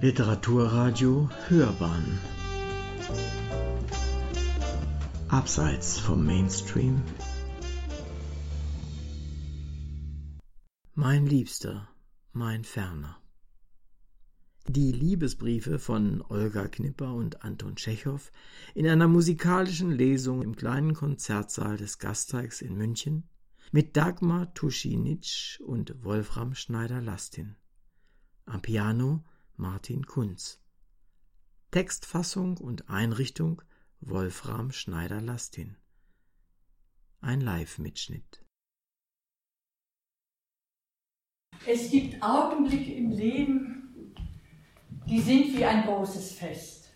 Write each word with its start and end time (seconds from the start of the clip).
Literaturradio 0.00 1.30
Hörbahn. 1.48 2.18
Abseits 5.28 5.98
vom 5.98 6.26
Mainstream. 6.26 7.00
Mein 10.94 11.26
Liebster, 11.26 11.88
mein 12.32 12.64
Ferner. 12.64 13.16
Die 14.66 14.92
Liebesbriefe 14.92 15.78
von 15.78 16.22
Olga 16.28 16.68
Knipper 16.68 17.14
und 17.14 17.42
Anton 17.44 17.76
Tschechow 17.76 18.30
in 18.74 18.86
einer 18.86 19.08
musikalischen 19.08 19.90
Lesung 19.90 20.42
im 20.42 20.56
kleinen 20.56 20.94
Konzertsaal 20.94 21.76
des 21.76 21.98
Gasteigs 21.98 22.60
in 22.60 22.76
München 22.76 23.28
mit 23.72 23.96
Dagmar 23.96 24.52
Tuschinitsch 24.54 25.60
und 25.60 26.04
Wolfram 26.04 26.54
Schneider-Lastin. 26.54 27.56
Am 28.46 28.60
Piano 28.60 29.24
Martin 29.56 30.04
Kunz. 30.04 30.60
Textfassung 31.70 32.56
und 32.56 32.90
Einrichtung 32.90 33.62
Wolfram 34.00 34.72
Schneider-Lastin. 34.72 35.76
Ein 37.20 37.40
Live-Mitschnitt. 37.40 38.44
Es 41.66 41.88
gibt 41.92 42.20
Augenblicke 42.20 42.94
im 42.94 43.12
Leben, 43.12 44.14
die 45.06 45.20
sind 45.20 45.56
wie 45.56 45.64
ein 45.64 45.84
großes 45.84 46.32
Fest. 46.32 46.90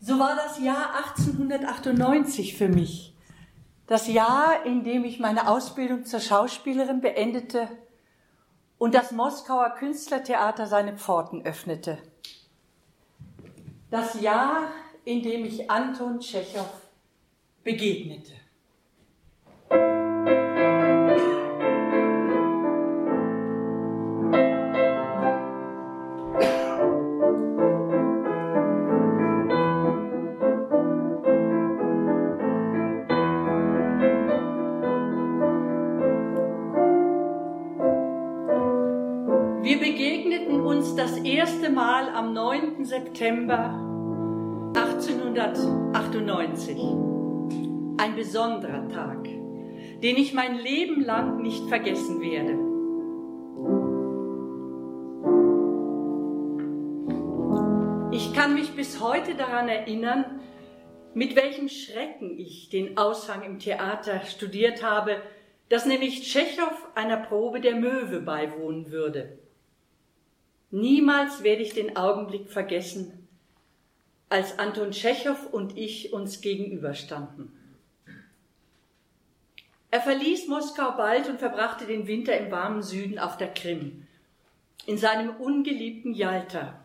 So 0.00 0.18
war 0.18 0.34
das 0.34 0.58
Jahr 0.58 0.96
1898 0.96 2.56
für 2.56 2.68
mich. 2.68 3.16
Das 3.86 4.08
Jahr, 4.08 4.66
in 4.66 4.82
dem 4.82 5.04
ich 5.04 5.20
meine 5.20 5.48
Ausbildung 5.48 6.04
zur 6.04 6.18
Schauspielerin 6.18 7.00
beendete 7.00 7.68
und 8.78 8.94
das 8.94 9.12
Moskauer 9.12 9.70
Künstlertheater 9.70 10.66
seine 10.66 10.96
Pforten 10.96 11.44
öffnete. 11.44 11.98
Das 13.90 14.20
Jahr, 14.20 14.70
in 15.04 15.22
dem 15.22 15.44
ich 15.44 15.70
Anton 15.70 16.20
Tschechow 16.20 16.68
begegnete. 17.64 18.32
September 42.88 43.74
1898. 44.74 46.76
Ein 47.98 48.16
besonderer 48.16 48.88
Tag, 48.88 49.24
den 49.24 50.16
ich 50.16 50.32
mein 50.32 50.56
Leben 50.56 51.04
lang 51.04 51.42
nicht 51.42 51.68
vergessen 51.68 52.22
werde. 52.22 52.52
Ich 58.16 58.32
kann 58.32 58.54
mich 58.54 58.70
bis 58.70 59.02
heute 59.02 59.34
daran 59.34 59.68
erinnern, 59.68 60.40
mit 61.12 61.36
welchem 61.36 61.68
Schrecken 61.68 62.38
ich 62.38 62.70
den 62.70 62.96
Aushang 62.96 63.42
im 63.42 63.58
Theater 63.58 64.20
studiert 64.20 64.82
habe, 64.82 65.16
dass 65.68 65.84
nämlich 65.84 66.22
Tschechow 66.22 66.88
einer 66.94 67.18
Probe 67.18 67.60
der 67.60 67.76
Möwe 67.76 68.22
beiwohnen 68.22 68.90
würde. 68.90 69.40
Niemals 70.70 71.42
werde 71.42 71.62
ich 71.62 71.72
den 71.72 71.96
Augenblick 71.96 72.50
vergessen, 72.50 73.26
als 74.28 74.58
Anton 74.58 74.90
Tschechow 74.90 75.46
und 75.50 75.78
ich 75.78 76.12
uns 76.12 76.42
gegenüberstanden. 76.42 77.52
Er 79.90 80.02
verließ 80.02 80.48
Moskau 80.48 80.92
bald 80.96 81.30
und 81.30 81.38
verbrachte 81.38 81.86
den 81.86 82.06
Winter 82.06 82.36
im 82.36 82.50
warmen 82.50 82.82
Süden 82.82 83.18
auf 83.18 83.38
der 83.38 83.54
Krim, 83.54 84.06
in 84.84 84.98
seinem 84.98 85.30
ungeliebten 85.36 86.12
Jalta. 86.12 86.78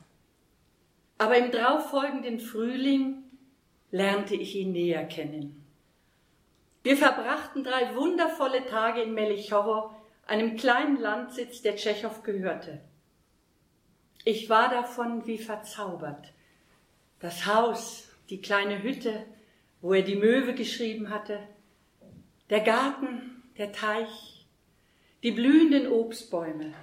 Aber 1.18 1.38
im 1.38 1.52
darauffolgenden 1.52 2.40
Frühling 2.40 3.24
lernte 3.92 4.36
ich 4.36 4.56
ihn 4.56 4.72
näher 4.72 5.04
kennen. 5.06 5.66
Wir 6.84 6.96
verbrachten 6.96 7.66
drei 7.66 7.94
wundervolle 7.96 8.66
Tage 8.66 9.02
in 9.02 9.14
Melichowo, 9.14 9.92
einem 10.26 10.56
kleinen 10.56 11.00
Landsitz, 11.00 11.62
der 11.62 11.76
Tschechow 11.76 12.24
gehörte. 12.24 12.80
Ich 14.26 14.50
war 14.50 14.70
davon 14.70 15.28
wie 15.28 15.38
verzaubert. 15.38 16.32
Das 17.20 17.46
Haus, 17.46 18.08
die 18.30 18.42
kleine 18.42 18.82
Hütte, 18.82 19.26
wo 19.82 19.94
er 19.94 20.02
die 20.02 20.16
Möwe 20.16 20.54
geschrieben 20.54 21.10
hatte, 21.10 21.40
der 22.50 22.62
Garten, 22.62 23.44
der 23.58 23.74
Teich, 23.74 24.46
die 25.24 25.32
blühenden 25.32 25.92
Obstbäume. 25.92 26.74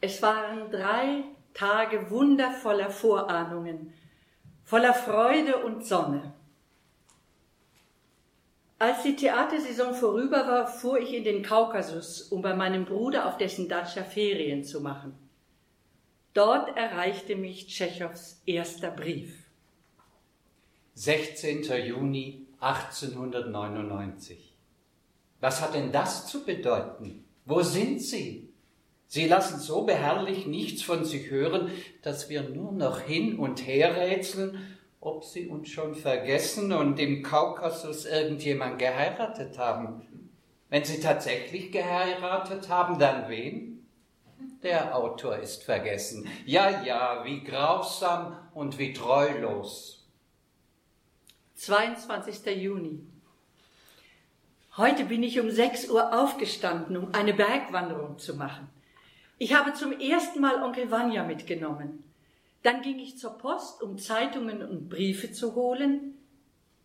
Es 0.00 0.22
waren 0.22 0.70
drei 0.70 1.24
Tage 1.52 2.10
wundervoller 2.10 2.90
Vorahnungen, 2.90 3.92
voller 4.64 4.94
Freude 4.94 5.56
und 5.64 5.84
Sonne. 5.84 6.32
Als 8.78 9.02
die 9.02 9.16
Theatersaison 9.16 9.94
vorüber 9.94 10.46
war, 10.46 10.68
fuhr 10.68 11.00
ich 11.00 11.12
in 11.12 11.24
den 11.24 11.42
Kaukasus, 11.42 12.22
um 12.30 12.42
bei 12.42 12.54
meinem 12.54 12.84
Bruder 12.84 13.26
auf 13.26 13.36
dessen 13.36 13.68
Datscha 13.68 14.04
Ferien 14.04 14.62
zu 14.62 14.80
machen. 14.80 15.27
Dort 16.38 16.76
erreichte 16.76 17.34
mich 17.34 17.66
Tschechows 17.66 18.40
erster 18.46 18.92
Brief. 18.92 19.50
16. 20.94 21.64
Juni 21.84 22.46
1899. 22.60 24.54
Was 25.40 25.60
hat 25.60 25.74
denn 25.74 25.90
das 25.90 26.28
zu 26.28 26.44
bedeuten? 26.44 27.24
Wo 27.44 27.62
sind 27.62 28.00
Sie? 28.00 28.50
Sie 29.08 29.26
lassen 29.26 29.58
so 29.58 29.82
beharrlich 29.82 30.46
nichts 30.46 30.82
von 30.82 31.04
sich 31.04 31.28
hören, 31.28 31.72
dass 32.02 32.28
wir 32.28 32.42
nur 32.42 32.70
noch 32.70 33.00
hin 33.00 33.36
und 33.36 33.66
her 33.66 33.96
rätseln, 33.96 34.78
ob 35.00 35.24
Sie 35.24 35.48
uns 35.48 35.68
schon 35.70 35.96
vergessen 35.96 36.72
und 36.72 37.00
im 37.00 37.24
Kaukasus 37.24 38.04
irgendjemand 38.04 38.78
geheiratet 38.78 39.58
haben. 39.58 40.02
Wenn 40.68 40.84
Sie 40.84 41.00
tatsächlich 41.00 41.72
geheiratet 41.72 42.68
haben, 42.68 43.00
dann 43.00 43.28
wen? 43.28 43.77
Der 44.62 44.96
Autor 44.96 45.36
ist 45.36 45.62
vergessen. 45.62 46.28
Ja, 46.44 46.82
ja, 46.82 47.24
wie 47.24 47.44
grausam 47.44 48.36
und 48.54 48.76
wie 48.76 48.92
treulos. 48.92 50.04
22. 51.54 52.44
Juni. 52.56 53.00
Heute 54.76 55.04
bin 55.04 55.22
ich 55.22 55.38
um 55.38 55.48
6 55.48 55.90
Uhr 55.90 56.12
aufgestanden, 56.12 56.96
um 56.96 57.14
eine 57.14 57.34
Bergwanderung 57.34 58.18
zu 58.18 58.34
machen. 58.34 58.68
Ich 59.38 59.54
habe 59.54 59.74
zum 59.74 59.92
ersten 59.92 60.40
Mal 60.40 60.60
Onkel 60.60 60.90
Vanya 60.90 61.22
mitgenommen. 61.22 62.02
Dann 62.64 62.82
ging 62.82 62.98
ich 62.98 63.16
zur 63.16 63.38
Post, 63.38 63.80
um 63.80 63.96
Zeitungen 63.96 64.68
und 64.68 64.88
Briefe 64.88 65.30
zu 65.30 65.54
holen. 65.54 66.18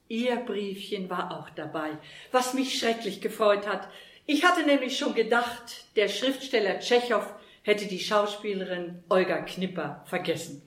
Ihr 0.09 0.35
Briefchen 0.35 1.09
war 1.09 1.31
auch 1.31 1.49
dabei, 1.49 1.97
was 2.31 2.53
mich 2.53 2.77
schrecklich 2.77 3.19
gefreut 3.19 3.65
hat. 3.65 3.87
Ich 4.27 4.45
hatte 4.45 4.63
nämlich 4.63 4.95
schon 4.95 5.15
gedacht, 5.15 5.85
der 5.95 6.07
Schriftsteller 6.07 6.79
Tschechow 6.79 7.33
hätte 7.63 7.87
die 7.87 7.99
Schauspielerin 7.99 9.03
Olga 9.09 9.41
Knipper 9.41 10.03
vergessen. 10.05 10.61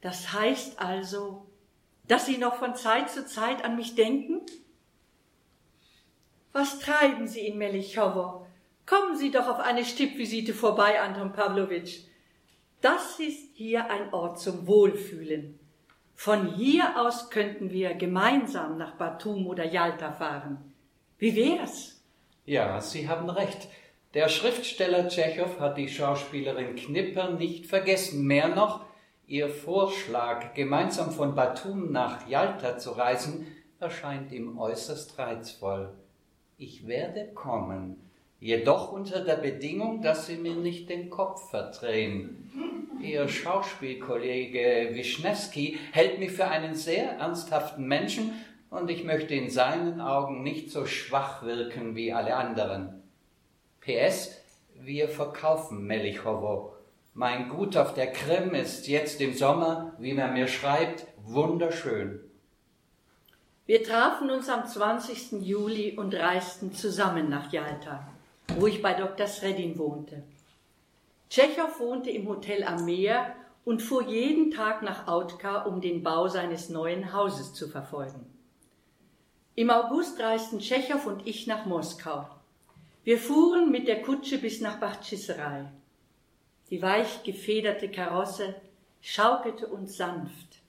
Das 0.00 0.32
heißt 0.32 0.80
also, 0.80 1.46
dass 2.08 2.26
Sie 2.26 2.38
noch 2.38 2.56
von 2.56 2.74
Zeit 2.74 3.10
zu 3.10 3.26
Zeit 3.26 3.64
an 3.64 3.76
mich 3.76 3.94
denken? 3.94 4.40
Was 6.52 6.80
treiben 6.80 7.26
Sie 7.28 7.46
in 7.46 7.58
Melichowo? 7.58 8.46
Kommen 8.86 9.16
Sie 9.16 9.30
doch 9.30 9.48
auf 9.48 9.60
eine 9.60 9.84
Stippvisite 9.84 10.54
vorbei, 10.54 11.00
Anton 11.00 11.32
Pavlovitsch. 11.32 12.00
Das 12.80 13.20
ist 13.20 13.54
hier 13.54 13.90
ein 13.90 14.12
Ort 14.12 14.40
zum 14.40 14.66
Wohlfühlen. 14.66 15.58
Von 16.14 16.54
hier 16.54 17.00
aus 17.00 17.30
könnten 17.30 17.70
wir 17.70 17.94
gemeinsam 17.94 18.76
nach 18.76 18.96
Batum 18.96 19.46
oder 19.46 19.64
Jalta 19.64 20.12
fahren. 20.12 20.72
Wie 21.18 21.34
wär's? 21.36 22.02
Ja, 22.44 22.80
Sie 22.80 23.08
haben 23.08 23.30
recht. 23.30 23.68
Der 24.14 24.28
Schriftsteller 24.28 25.08
Tschechow 25.08 25.58
hat 25.58 25.78
die 25.78 25.88
Schauspielerin 25.88 26.76
Knipper 26.76 27.30
nicht 27.30 27.64
vergessen. 27.64 28.26
Mehr 28.26 28.48
noch, 28.48 28.84
ihr 29.26 29.48
Vorschlag, 29.48 30.52
gemeinsam 30.52 31.12
von 31.12 31.34
Batum 31.34 31.92
nach 31.92 32.28
Jalta 32.28 32.76
zu 32.76 32.90
reisen, 32.90 33.46
erscheint 33.80 34.30
ihm 34.30 34.58
äußerst 34.58 35.18
reizvoll. 35.18 35.94
Ich 36.58 36.86
werde 36.86 37.28
kommen, 37.32 37.96
jedoch 38.38 38.92
unter 38.92 39.24
der 39.24 39.36
Bedingung, 39.36 40.02
dass 40.02 40.26
Sie 40.26 40.36
mir 40.36 40.56
nicht 40.56 40.90
den 40.90 41.08
Kopf 41.08 41.48
verdrehen. 41.48 42.50
Ihr 43.00 43.26
Schauspielkollege 43.28 44.90
Wischnewski 44.92 45.78
hält 45.90 46.18
mich 46.18 46.32
für 46.32 46.48
einen 46.48 46.74
sehr 46.74 47.12
ernsthaften 47.12 47.88
Menschen 47.88 48.32
und 48.68 48.90
ich 48.90 49.04
möchte 49.04 49.34
in 49.34 49.48
seinen 49.48 50.02
Augen 50.02 50.42
nicht 50.42 50.70
so 50.70 50.84
schwach 50.84 51.42
wirken 51.42 51.96
wie 51.96 52.12
alle 52.12 52.36
anderen. 52.36 53.01
PS, 53.84 54.38
wir 54.74 55.08
verkaufen 55.08 55.84
Melichowo 55.84 56.72
Mein 57.14 57.48
Gut 57.48 57.76
auf 57.76 57.94
der 57.94 58.12
Krim 58.12 58.54
ist 58.54 58.86
jetzt 58.86 59.20
im 59.20 59.34
Sommer, 59.34 59.94
wie 59.98 60.14
man 60.14 60.34
mir 60.34 60.46
schreibt, 60.46 61.04
wunderschön. 61.24 62.20
Wir 63.66 63.82
trafen 63.82 64.30
uns 64.30 64.48
am 64.48 64.68
20. 64.68 65.42
Juli 65.42 65.98
und 65.98 66.14
reisten 66.14 66.72
zusammen 66.72 67.28
nach 67.28 67.52
Jalta, 67.52 68.06
wo 68.56 68.68
ich 68.68 68.82
bei 68.82 68.94
Dr. 68.94 69.26
Sredin 69.26 69.76
wohnte. 69.76 70.22
Tschechow 71.28 71.80
wohnte 71.80 72.10
im 72.10 72.28
Hotel 72.28 72.62
am 72.62 72.84
Meer 72.84 73.34
und 73.64 73.82
fuhr 73.82 74.06
jeden 74.06 74.52
Tag 74.52 74.82
nach 74.82 75.08
Autka, 75.08 75.62
um 75.62 75.80
den 75.80 76.04
Bau 76.04 76.28
seines 76.28 76.68
neuen 76.68 77.12
Hauses 77.12 77.52
zu 77.52 77.66
verfolgen. 77.66 78.26
Im 79.56 79.70
August 79.70 80.20
reisten 80.20 80.60
Tschechow 80.60 81.04
und 81.04 81.26
ich 81.26 81.48
nach 81.48 81.66
Moskau. 81.66 82.28
Wir 83.04 83.18
fuhren 83.18 83.72
mit 83.72 83.88
der 83.88 84.02
Kutsche 84.02 84.38
bis 84.38 84.60
nach 84.60 84.78
Bachchiserei. 84.78 85.64
Die 86.70 86.80
weich 86.80 87.24
gefederte 87.24 87.90
Karosse 87.90 88.54
schaukelte 89.00 89.66
uns 89.66 89.96
sanft. 89.96 90.62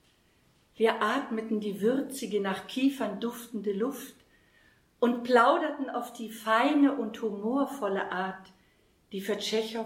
Wir 0.75 1.01
atmeten 1.03 1.59
die 1.59 1.79
würzige, 1.79 2.41
nach 2.41 2.65
Kiefern 2.65 3.19
duftende 3.19 3.71
Luft 3.71 4.15
und 4.99 5.23
plauderten 5.23 5.91
auf 5.91 6.11
die 6.13 6.31
feine 6.31 6.97
und 6.97 7.21
humorvolle 7.21 8.11
Art, 8.11 8.51
die 9.11 9.21
für 9.21 9.37
Tschechow 9.37 9.85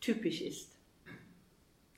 typisch 0.00 0.42
ist. 0.42 0.72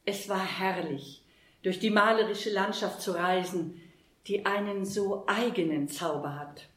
Es 0.05 0.29
war 0.29 0.45
herrlich, 0.45 1.25
durch 1.63 1.81
die 1.81 1.91
malerische 1.91 2.51
Landschaft 2.51 3.03
zu 3.03 3.11
reisen, 3.11 3.81
die 4.29 4.47
einen 4.47 4.85
so 4.85 5.25
eigenen 5.27 5.89
Zauber 5.89 6.39
hat. 6.39 6.69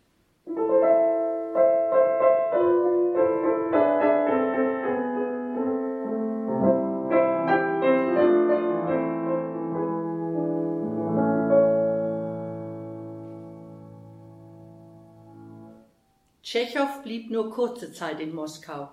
Tschechow 16.81 17.03
blieb 17.03 17.29
nur 17.29 17.51
kurze 17.51 17.93
Zeit 17.93 18.19
in 18.19 18.33
Moskau 18.33 18.89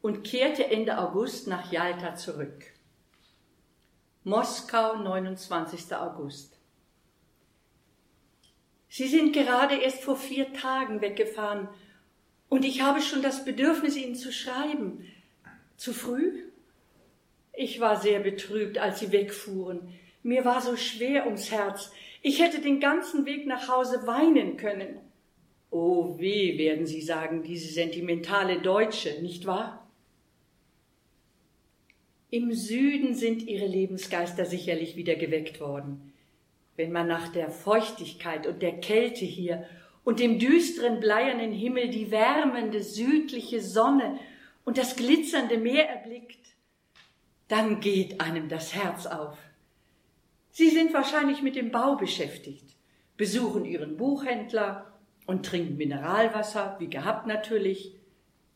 und 0.00 0.22
kehrte 0.22 0.66
Ende 0.66 0.98
August 0.98 1.48
nach 1.48 1.72
Jalta 1.72 2.14
zurück. 2.14 2.72
Moskau, 4.22 4.96
29. 4.96 5.92
August. 5.96 6.56
Sie 8.88 9.08
sind 9.08 9.32
gerade 9.32 9.74
erst 9.74 10.04
vor 10.04 10.16
vier 10.16 10.52
Tagen 10.52 11.00
weggefahren 11.00 11.68
und 12.48 12.64
ich 12.64 12.82
habe 12.82 13.00
schon 13.00 13.22
das 13.22 13.44
Bedürfnis, 13.44 13.96
Ihnen 13.96 14.14
zu 14.14 14.32
schreiben. 14.32 15.08
Zu 15.76 15.92
früh? 15.92 16.44
Ich 17.54 17.80
war 17.80 18.00
sehr 18.00 18.20
betrübt, 18.20 18.78
als 18.78 19.00
Sie 19.00 19.10
wegfuhren. 19.10 19.92
Mir 20.22 20.44
war 20.44 20.60
so 20.60 20.76
schwer 20.76 21.26
ums 21.26 21.50
Herz. 21.50 21.90
Ich 22.20 22.40
hätte 22.40 22.60
den 22.60 22.78
ganzen 22.78 23.26
Weg 23.26 23.46
nach 23.46 23.68
Hause 23.68 24.06
weinen 24.06 24.56
können. 24.56 25.00
Oh 25.74 26.18
weh, 26.18 26.58
werden 26.58 26.84
Sie 26.84 27.00
sagen, 27.00 27.42
diese 27.42 27.72
sentimentale 27.72 28.60
Deutsche, 28.60 29.22
nicht 29.22 29.46
wahr? 29.46 29.90
Im 32.28 32.52
Süden 32.52 33.14
sind 33.14 33.42
ihre 33.48 33.66
Lebensgeister 33.66 34.44
sicherlich 34.44 34.96
wieder 34.96 35.14
geweckt 35.14 35.60
worden. 35.60 36.12
Wenn 36.76 36.92
man 36.92 37.08
nach 37.08 37.28
der 37.28 37.50
Feuchtigkeit 37.50 38.46
und 38.46 38.60
der 38.60 38.80
Kälte 38.80 39.24
hier 39.24 39.66
und 40.04 40.20
dem 40.20 40.38
düsteren 40.38 41.00
bleiernen 41.00 41.52
Himmel 41.52 41.88
die 41.88 42.10
wärmende 42.10 42.82
südliche 42.82 43.62
Sonne 43.62 44.18
und 44.66 44.76
das 44.76 44.94
glitzernde 44.96 45.56
Meer 45.56 45.88
erblickt, 45.88 46.54
dann 47.48 47.80
geht 47.80 48.20
einem 48.20 48.50
das 48.50 48.74
Herz 48.74 49.06
auf. 49.06 49.38
Sie 50.50 50.68
sind 50.68 50.92
wahrscheinlich 50.92 51.40
mit 51.40 51.56
dem 51.56 51.70
Bau 51.70 51.96
beschäftigt, 51.96 52.76
besuchen 53.16 53.64
ihren 53.64 53.96
Buchhändler 53.96 54.91
und 55.26 55.46
trinken 55.46 55.76
Mineralwasser, 55.76 56.76
wie 56.78 56.88
gehabt 56.88 57.26
natürlich, 57.26 57.94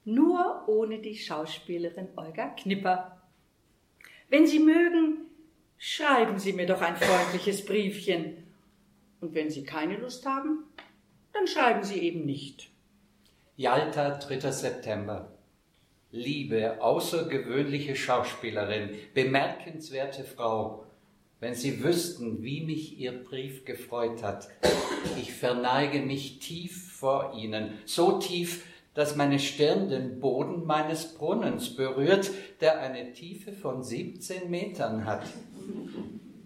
nur 0.04 0.64
ohne 0.68 1.00
die 1.00 1.16
Schauspielerin 1.16 2.08
Olga 2.16 2.48
Knipper. 2.50 3.20
Wenn 4.28 4.46
Sie 4.46 4.58
mögen, 4.58 5.26
schreiben 5.78 6.38
Sie 6.38 6.52
mir 6.52 6.66
doch 6.66 6.80
ein 6.80 6.96
freundliches 6.96 7.64
Briefchen. 7.64 8.44
Und 9.20 9.34
wenn 9.34 9.50
Sie 9.50 9.64
keine 9.64 9.96
Lust 9.96 10.26
haben, 10.26 10.64
dann 11.32 11.46
schreiben 11.46 11.82
Sie 11.82 12.00
eben 12.00 12.24
nicht. 12.24 12.70
Jalta, 13.56 14.18
3. 14.18 14.50
September. 14.50 15.32
Liebe, 16.10 16.80
außergewöhnliche 16.80 17.96
Schauspielerin, 17.96 18.96
bemerkenswerte 19.12 20.24
Frau, 20.24 20.85
wenn 21.40 21.54
Sie 21.54 21.82
wüssten, 21.82 22.42
wie 22.42 22.62
mich 22.62 22.98
Ihr 22.98 23.12
Brief 23.12 23.64
gefreut 23.64 24.22
hat. 24.22 24.48
Ich 25.20 25.32
verneige 25.32 26.00
mich 26.00 26.38
tief 26.38 26.92
vor 26.92 27.34
Ihnen, 27.36 27.74
so 27.84 28.18
tief, 28.18 28.64
dass 28.94 29.14
meine 29.14 29.38
Stirn 29.38 29.90
den 29.90 30.20
Boden 30.20 30.64
meines 30.64 31.14
Brunnens 31.14 31.76
berührt, 31.76 32.30
der 32.60 32.80
eine 32.80 33.12
Tiefe 33.12 33.52
von 33.52 33.82
17 33.82 34.50
Metern 34.50 35.04
hat. 35.04 35.26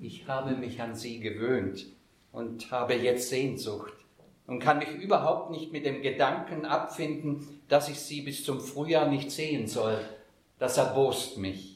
Ich 0.00 0.26
habe 0.26 0.56
mich 0.56 0.80
an 0.80 0.96
Sie 0.96 1.20
gewöhnt 1.20 1.86
und 2.32 2.70
habe 2.72 2.94
jetzt 2.94 3.28
Sehnsucht 3.28 3.92
und 4.48 4.58
kann 4.58 4.78
mich 4.78 4.88
überhaupt 4.88 5.52
nicht 5.52 5.72
mit 5.72 5.86
dem 5.86 6.02
Gedanken 6.02 6.64
abfinden, 6.64 7.60
dass 7.68 7.88
ich 7.88 8.00
Sie 8.00 8.22
bis 8.22 8.44
zum 8.44 8.60
Frühjahr 8.60 9.08
nicht 9.08 9.30
sehen 9.30 9.68
soll. 9.68 10.00
Das 10.58 10.76
erbost 10.76 11.38
mich. 11.38 11.69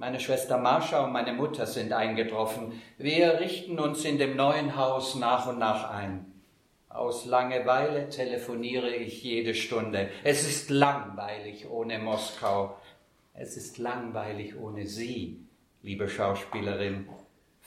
Meine 0.00 0.18
Schwester 0.18 0.56
Marsha 0.56 1.04
und 1.04 1.12
meine 1.12 1.34
Mutter 1.34 1.66
sind 1.66 1.92
eingetroffen. 1.92 2.80
Wir 2.96 3.38
richten 3.38 3.78
uns 3.78 4.02
in 4.06 4.16
dem 4.16 4.34
neuen 4.34 4.74
Haus 4.74 5.14
nach 5.14 5.46
und 5.46 5.58
nach 5.58 5.90
ein. 5.90 6.24
Aus 6.88 7.26
Langeweile 7.26 8.08
telefoniere 8.08 8.94
ich 8.96 9.22
jede 9.22 9.54
Stunde. 9.54 10.08
Es 10.24 10.48
ist 10.48 10.70
langweilig 10.70 11.68
ohne 11.68 11.98
Moskau. 11.98 12.78
Es 13.34 13.58
ist 13.58 13.76
langweilig 13.76 14.58
ohne 14.58 14.86
Sie, 14.86 15.44
liebe 15.82 16.08
Schauspielerin. 16.08 17.06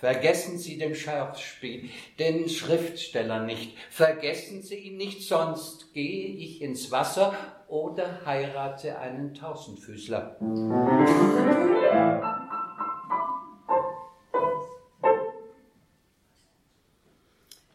Vergessen 0.03 0.57
Sie 0.57 0.77
den 0.77 0.95
Schauspiel, 0.95 1.89
den 2.19 2.49
Schriftsteller 2.49 3.45
nicht. 3.45 3.77
Vergessen 3.89 4.61
Sie 4.61 4.75
ihn 4.75 4.97
nicht, 4.97 5.21
sonst 5.21 5.93
gehe 5.93 6.27
ich 6.27 6.61
ins 6.61 6.91
Wasser 6.91 7.33
oder 7.69 8.19
heirate 8.25 8.99
einen 8.99 9.33
Tausendfüßler. 9.33 10.35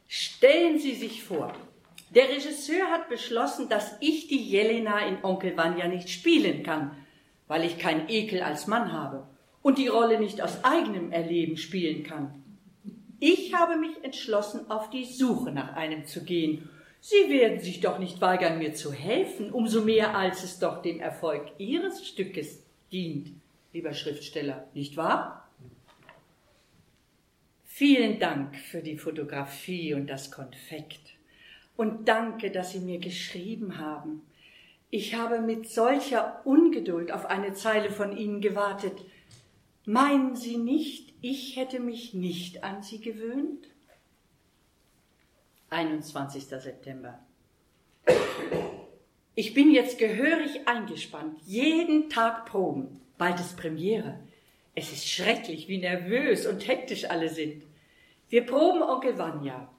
Stellen 0.07 0.79
Sie 0.79 0.97
sich 0.97 1.25
vor, 1.25 1.55
der 2.11 2.29
Regisseur 2.29 2.91
hat 2.91 3.09
beschlossen, 3.09 3.71
dass 3.71 3.97
ich 4.01 4.29
die 4.29 4.51
Jelena 4.51 5.07
in 5.07 5.25
Onkel 5.25 5.57
Vanya 5.57 5.89
nicht 5.89 6.11
spielen 6.11 6.63
kann, 6.63 6.95
weil 7.47 7.65
ich 7.65 7.79
keinen 7.79 8.11
Ekel 8.11 8.43
als 8.43 8.67
Mann 8.67 8.93
habe 8.93 9.27
und 9.69 9.77
die 9.77 9.89
Rolle 9.89 10.19
nicht 10.19 10.41
aus 10.41 10.65
eigenem 10.65 11.13
Erleben 11.13 11.59
spielen 11.59 12.03
kann. 12.03 12.43
Ich 13.21 13.55
habe 13.55 13.77
mich 13.77 14.03
entschlossen, 14.03 14.71
auf 14.71 14.89
die 14.89 15.05
Suche 15.05 15.53
nach 15.53 15.75
einem 15.75 16.07
zu 16.07 16.25
gehen 16.25 16.71
Sie 17.01 17.29
werden 17.31 17.61
sich 17.61 17.81
doch 17.81 17.99
nicht 17.99 18.21
weigern, 18.21 18.59
mir 18.59 18.75
zu 18.75 18.93
helfen, 18.93 19.53
umso 19.53 19.83
mehr 19.83 20.17
als 20.17 20.43
es 20.43 20.59
doch 20.59 20.83
dem 20.83 21.01
Erfolg 21.01 21.43
Ihres 21.59 22.07
Stückes 22.07 22.65
dient, 22.91 23.31
lieber 23.73 23.95
Schriftsteller, 23.95 24.67
nicht 24.75 24.97
wahr? 24.97 25.49
Vielen 27.65 28.19
Dank 28.19 28.57
für 28.57 28.83
die 28.83 28.99
Fotografie 28.99 29.95
und 29.95 30.09
das 30.09 30.33
Konfekt. 30.33 31.15
Und 31.77 32.09
danke, 32.09 32.51
dass 32.51 32.73
Sie 32.73 32.81
mir 32.81 32.99
geschrieben 32.99 33.79
haben. 33.79 34.23
Ich 34.91 35.15
habe 35.15 35.41
mit 35.41 35.69
solcher 35.69 36.41
Ungeduld 36.45 37.13
auf 37.13 37.27
eine 37.27 37.53
Zeile 37.53 37.91
von 37.91 38.17
Ihnen 38.17 38.41
gewartet. 38.41 38.99
Meinen 39.89 40.37
Sie 40.37 40.59
nicht, 40.59 41.15
ich 41.23 41.57
hätte 41.57 41.81
mich 41.81 42.13
nicht 42.13 42.63
an 42.63 42.83
Sie 42.83 43.01
gewöhnt? 43.01 43.71
21. 45.71 46.45
September. 46.45 47.19
Ich 49.35 49.55
bin 49.55 49.73
jetzt 49.73 49.97
gehörig 49.97 50.69
eingespannt, 50.69 51.41
jeden 51.47 52.11
Tag 52.11 52.45
Proben, 52.45 53.01
bald 53.17 53.41
ist 53.41 53.57
Premiere. 53.57 54.21
Es 54.75 54.93
ist 54.93 55.09
schrecklich, 55.09 55.69
wie 55.69 55.79
nervös 55.79 56.47
und 56.47 56.69
hektisch 56.69 57.07
alle 57.09 57.31
sind. 57.31 57.63
Wir 58.29 58.45
proben 58.45 58.83
Onkel 58.83 59.17
Vanya. 59.17 59.73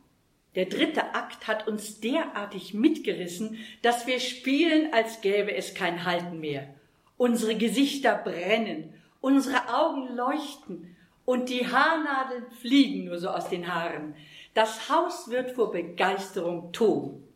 Der 0.55 0.65
dritte 0.65 1.13
Akt 1.13 1.45
hat 1.45 1.67
uns 1.67 1.99
derartig 1.99 2.73
mitgerissen, 2.73 3.59
dass 3.83 4.07
wir 4.07 4.19
spielen, 4.19 4.91
als 4.91 5.21
gäbe 5.21 5.53
es 5.53 5.75
kein 5.75 6.03
Halten 6.03 6.39
mehr. 6.39 6.73
Unsere 7.15 7.55
Gesichter 7.55 8.15
brennen, 8.15 8.95
unsere 9.21 9.73
Augen 9.73 10.15
leuchten 10.15 10.95
und 11.25 11.49
die 11.49 11.67
Haarnadeln 11.67 12.49
fliegen 12.59 13.05
nur 13.05 13.19
so 13.19 13.29
aus 13.29 13.49
den 13.49 13.73
Haaren. 13.73 14.15
Das 14.53 14.89
Haus 14.89 15.29
wird 15.29 15.51
vor 15.51 15.71
Begeisterung 15.71 16.71
toben. 16.71 17.27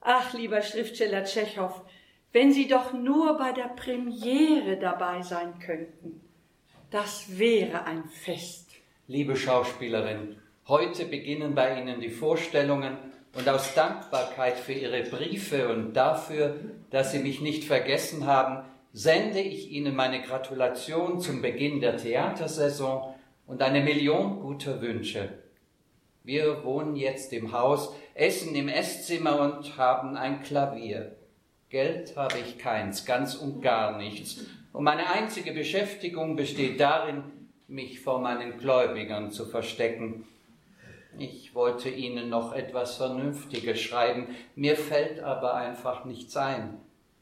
Ach, 0.00 0.32
lieber 0.32 0.62
Schriftsteller 0.62 1.24
Tschechow, 1.24 1.82
Wenn 2.32 2.52
Sie 2.52 2.68
doch 2.68 2.92
nur 2.92 3.38
bei 3.38 3.52
der 3.52 3.68
Premiere 3.68 4.76
dabei 4.78 5.22
sein 5.22 5.58
könnten. 5.58 6.20
Das 6.90 7.38
wäre 7.38 7.84
ein 7.84 8.04
Fest. 8.04 8.70
Liebe 9.06 9.34
Schauspielerin, 9.34 10.36
heute 10.68 11.06
beginnen 11.06 11.54
bei 11.54 11.80
Ihnen 11.80 12.00
die 12.00 12.10
Vorstellungen 12.10 12.98
und 13.34 13.48
aus 13.48 13.74
Dankbarkeit 13.74 14.56
für 14.58 14.72
Ihre 14.72 15.02
Briefe 15.04 15.68
und 15.68 15.94
dafür, 15.94 16.56
dass 16.90 17.12
Sie 17.12 17.18
mich 17.18 17.40
nicht 17.40 17.64
vergessen 17.64 18.26
haben, 18.26 18.64
sende 18.92 19.40
ich 19.40 19.70
Ihnen 19.70 19.94
meine 19.94 20.22
Gratulation 20.22 21.20
zum 21.20 21.42
Beginn 21.42 21.80
der 21.80 21.96
Theatersaison 21.96 23.14
und 23.46 23.62
eine 23.62 23.80
Million 23.82 24.40
guter 24.40 24.80
Wünsche. 24.80 25.28
Wir 26.24 26.64
wohnen 26.64 26.96
jetzt 26.96 27.32
im 27.32 27.52
Haus, 27.52 27.94
essen 28.14 28.54
im 28.54 28.68
Esszimmer 28.68 29.40
und 29.40 29.78
haben 29.78 30.16
ein 30.16 30.42
Klavier. 30.42 31.16
Geld 31.70 32.16
habe 32.16 32.38
ich 32.38 32.58
keins, 32.58 33.04
ganz 33.04 33.34
und 33.34 33.62
gar 33.62 33.96
nichts. 33.98 34.44
Und 34.72 34.84
meine 34.84 35.10
einzige 35.10 35.52
Beschäftigung 35.52 36.36
besteht 36.36 36.80
darin, 36.80 37.24
mich 37.66 38.00
vor 38.00 38.20
meinen 38.20 38.58
Gläubigern 38.58 39.30
zu 39.30 39.46
verstecken. 39.46 40.26
Ich 41.18 41.54
wollte 41.54 41.90
Ihnen 41.90 42.28
noch 42.28 42.54
etwas 42.54 42.96
Vernünftiges 42.96 43.80
schreiben, 43.80 44.28
mir 44.54 44.76
fällt 44.76 45.20
aber 45.20 45.54
einfach 45.54 46.04
nichts 46.04 46.36
ein. 46.36 46.78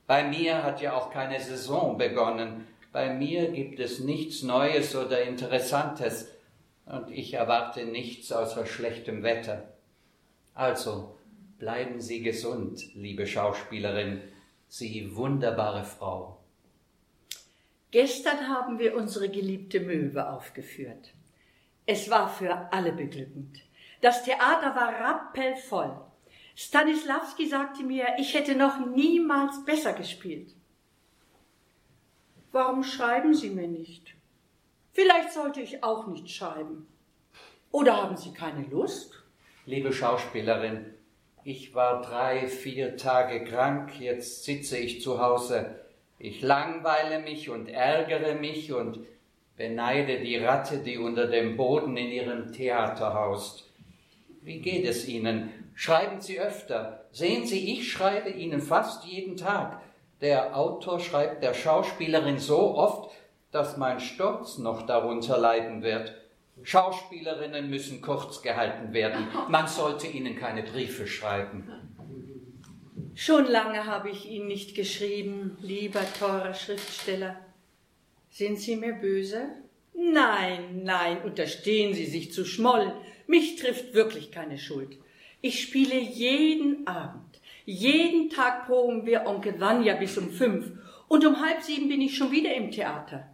Bei 0.07 0.25
mir 0.25 0.63
hat 0.63 0.81
ja 0.81 0.95
auch 0.95 1.11
keine 1.11 1.41
Saison 1.41 1.99
begonnen. 1.99 2.67
Bei 2.93 3.13
mir 3.13 3.51
gibt 3.51 3.81
es 3.81 3.99
nichts 4.01 4.43
Neues 4.43 4.95
oder 4.95 5.23
Interessantes 5.23 6.31
und 6.87 7.11
ich 7.11 7.35
erwarte 7.35 7.85
nichts 7.85 8.31
außer 8.33 8.67
schlechtem 8.67 9.23
Wetter. 9.23 9.73
Also 10.55 11.19
bleiben 11.59 12.01
Sie 12.01 12.23
gesund, 12.23 12.95
liebe 12.95 13.27
Schauspielerin, 13.27 14.23
Sie 14.69 15.15
wunderbare 15.17 15.85
Frau. 15.85 16.39
Gestern 17.91 18.49
haben 18.49 18.79
wir 18.79 18.97
unsere 18.97 19.29
geliebte 19.29 19.81
Möwe 19.81 20.29
aufgeführt. 20.29 21.15
Es 21.87 22.11
war 22.11 22.29
für 22.29 22.73
alle 22.73 22.93
beglückend. 22.93 23.61
Das 24.01 24.25
Theater 24.25 24.75
war 24.75 24.93
rappelvoll. 25.01 25.97
Stanislavski 26.57 27.47
sagte 27.47 27.85
mir, 27.85 28.07
ich 28.19 28.33
hätte 28.33 28.55
noch 28.55 28.79
niemals 28.87 29.63
besser 29.67 29.93
gespielt. 29.93 30.55
Warum 32.51 32.83
schreiben 32.83 33.35
Sie 33.35 33.51
mir 33.51 33.69
nicht? 33.69 34.15
Vielleicht 34.93 35.33
sollte 35.33 35.61
ich 35.61 35.85
auch 35.85 36.07
nicht 36.07 36.31
schreiben. 36.31 36.87
Oder 37.71 38.03
haben 38.03 38.17
Sie 38.17 38.33
keine 38.33 38.67
Lust? 38.69 39.23
Liebe 39.67 39.93
Schauspielerin, 39.93 40.95
ich 41.45 41.75
war 41.75 42.01
drei, 42.01 42.49
vier 42.49 42.97
Tage 42.97 43.45
krank, 43.45 44.01
jetzt 44.01 44.45
sitze 44.45 44.79
ich 44.79 45.03
zu 45.03 45.21
Hause. 45.21 45.79
Ich 46.19 46.41
langweile 46.41 47.19
mich 47.19 47.51
und 47.51 47.69
ärgere 47.69 48.35
mich 48.35 48.73
und 48.73 49.01
beneide 49.59 50.21
die 50.21 50.39
Ratte, 50.39 50.79
die 50.79 50.97
unter 50.97 51.27
dem 51.27 51.59
Boden 51.59 51.99
in 51.99 52.09
ihrem 52.09 52.51
Theater 52.55 53.13
haust. 53.13 53.71
Wie 54.41 54.61
geht 54.61 54.87
es 54.87 55.07
Ihnen? 55.07 55.51
Schreiben 55.78 56.23
Sie 56.23 56.40
öfter. 56.40 57.04
Sehen 57.12 57.47
Sie, 57.47 57.75
ich 57.75 57.92
schreibe 57.92 58.30
Ihnen 58.30 58.62
fast 58.62 59.04
jeden 59.04 59.37
Tag. 59.37 59.83
Der 60.23 60.56
Autor 60.56 61.00
schreibt 61.00 61.42
der 61.42 61.52
Schauspielerin 61.52 62.38
so 62.38 62.75
oft, 62.75 63.14
dass 63.52 63.76
mein 63.76 64.00
Stolz 64.00 64.56
noch 64.56 64.87
darunter 64.87 65.37
leiden 65.37 65.83
wird. 65.83 66.14
Schauspielerinnen 66.62 67.68
müssen 67.68 68.00
kurz 68.00 68.40
gehalten 68.40 68.95
werden. 68.95 69.28
Man 69.50 69.68
sollte 69.68 70.06
ihnen 70.06 70.37
keine 70.37 70.62
Briefe 70.62 71.06
schreiben. 71.06 71.71
Schon 73.14 73.45
lange 73.45 73.85
habe 73.85 74.09
ich 74.09 74.30
Ihnen 74.30 74.47
nicht 74.47 74.75
geschrieben, 74.75 75.59
lieber 75.61 76.00
teurer 76.18 76.54
Schriftsteller. 76.54 77.37
Sind 78.30 78.59
Sie 78.59 78.76
mir 78.76 78.95
böse? 78.95 79.49
Nein, 79.95 80.83
nein, 80.85 81.23
unterstehen 81.23 81.92
Sie 81.92 82.06
sich 82.06 82.33
zu 82.33 82.47
schmollen. 82.47 82.92
Mich 83.26 83.56
trifft 83.56 83.92
wirklich 83.92 84.33
keine 84.33 84.59
Schuld. 84.59 84.99
Ich 85.40 85.62
spiele 85.62 85.99
jeden 85.99 86.87
Abend. 86.87 87.40
Jeden 87.64 88.31
Tag 88.31 88.66
proben 88.66 89.07
wir 89.07 89.26
Onkel 89.26 89.61
Vanya 89.61 89.97
bis 89.97 90.16
um 90.19 90.31
fünf. 90.31 90.73
Und 91.09 91.25
um 91.25 91.40
halb 91.40 91.62
sieben 91.62 91.88
bin 91.88 92.00
ich 92.00 92.16
schon 92.16 92.31
wieder 92.31 92.55
im 92.55 92.71
Theater. 92.71 93.28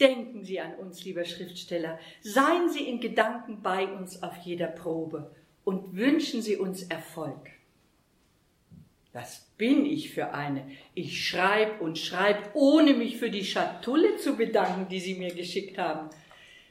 Denken 0.00 0.44
Sie 0.44 0.60
an 0.60 0.74
uns, 0.74 1.04
lieber 1.04 1.24
Schriftsteller. 1.24 1.98
Seien 2.22 2.70
Sie 2.70 2.84
in 2.84 3.00
Gedanken 3.00 3.60
bei 3.62 3.86
uns 3.86 4.22
auf 4.22 4.36
jeder 4.44 4.68
Probe 4.68 5.30
und 5.64 5.94
wünschen 5.94 6.40
Sie 6.40 6.56
uns 6.56 6.84
Erfolg. 6.84 7.50
Was 9.12 9.46
bin 9.58 9.84
ich 9.84 10.14
für 10.14 10.32
eine? 10.32 10.70
Ich 10.94 11.26
schreib 11.26 11.80
und 11.80 11.98
schreib, 11.98 12.54
ohne 12.54 12.94
mich 12.94 13.16
für 13.16 13.30
die 13.30 13.44
Schatulle 13.44 14.16
zu 14.16 14.36
bedanken, 14.36 14.88
die 14.88 15.00
Sie 15.00 15.16
mir 15.16 15.34
geschickt 15.34 15.78
haben. 15.78 16.08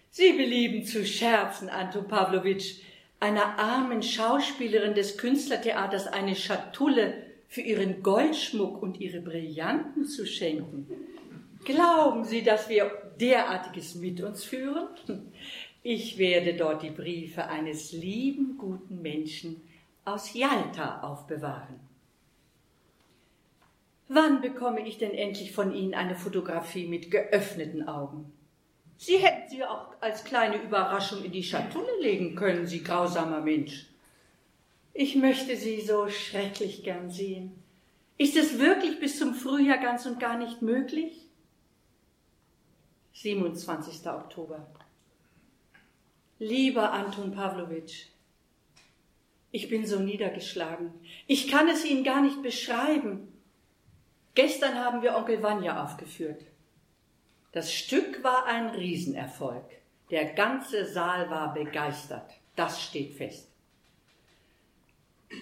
Sie 0.10 0.34
belieben 0.34 0.84
zu 0.86 1.06
scherzen, 1.06 1.70
Anton 1.70 2.08
Pawlowitsch, 2.08 2.78
einer 3.20 3.60
armen 3.60 4.02
Schauspielerin 4.02 4.94
des 4.94 5.18
Künstlertheaters 5.18 6.08
eine 6.08 6.36
Schatulle 6.36 7.26
für 7.48 7.62
ihren 7.62 8.04
Goldschmuck 8.04 8.82
und 8.82 9.00
ihre 9.00 9.22
Brillanten 9.22 10.06
zu 10.06 10.26
schenken. 10.26 10.88
Glauben 11.66 12.24
Sie, 12.24 12.44
dass 12.44 12.70
wir 12.70 12.92
derartiges 13.20 13.96
mit 13.96 14.22
uns 14.22 14.44
führen? 14.44 14.88
Ich 15.84 16.18
werde 16.18 16.56
dort 16.56 16.84
die 16.84 16.90
Briefe 16.90 17.48
eines 17.48 17.92
lieben, 17.92 18.58
guten 18.58 19.02
Menschen 19.02 19.62
aus 20.06 20.34
Jalta 20.34 21.02
aufbewahren. 21.02 21.80
Wann 24.08 24.42
bekomme 24.42 24.88
ich 24.88 24.98
denn 24.98 25.14
endlich 25.14 25.52
von 25.52 25.74
Ihnen 25.74 25.94
eine 25.94 26.16
Fotografie 26.16 26.88
mit 26.88 27.12
geöffneten 27.12 27.88
Augen? 27.88 28.32
Sie 29.02 29.18
hätten 29.18 29.50
sie 29.50 29.64
auch 29.64 29.94
als 30.02 30.26
kleine 30.26 30.62
Überraschung 30.62 31.24
in 31.24 31.32
die 31.32 31.42
Schatulle 31.42 32.02
legen 32.02 32.36
können, 32.36 32.68
Sie 32.68 32.84
grausamer 32.84 33.40
Mensch. 33.40 33.86
Ich 34.94 35.16
möchte 35.16 35.56
Sie 35.56 35.80
so 35.80 36.10
schrecklich 36.10 36.84
gern 36.84 37.10
sehen. 37.10 37.64
Ist 38.18 38.36
es 38.36 38.60
wirklich 38.60 39.00
bis 39.00 39.18
zum 39.18 39.36
Frühjahr 39.36 39.78
ganz 39.78 40.06
und 40.06 40.20
gar 40.20 40.38
nicht 40.38 40.62
möglich? 40.62 41.30
27. 43.14 44.06
Oktober. 44.06 44.70
Lieber 46.38 46.92
Anton 46.92 47.32
Pawlowitsch, 47.32 48.08
ich 49.52 49.70
bin 49.70 49.88
so 49.88 50.00
niedergeschlagen. 50.00 50.92
Ich 51.26 51.48
kann 51.48 51.70
es 51.70 51.86
Ihnen 51.86 52.04
gar 52.04 52.22
nicht 52.22 52.44
beschreiben. 52.44 53.32
Gestern 54.36 54.76
haben 54.76 55.02
wir 55.02 55.16
Onkel 55.16 55.42
Vanya 55.42 55.86
aufgeführt. 55.86 56.49
Das 57.52 57.74
Stück 57.74 58.24
war 58.24 58.46
ein 58.46 58.70
Riesenerfolg. 58.70 59.66
Der 60.12 60.34
ganze 60.34 60.86
Saal 60.86 61.30
war 61.30 61.54
begeistert. 61.54 62.32
Das 62.56 62.82
steht 62.82 63.14
fest. 63.14 63.50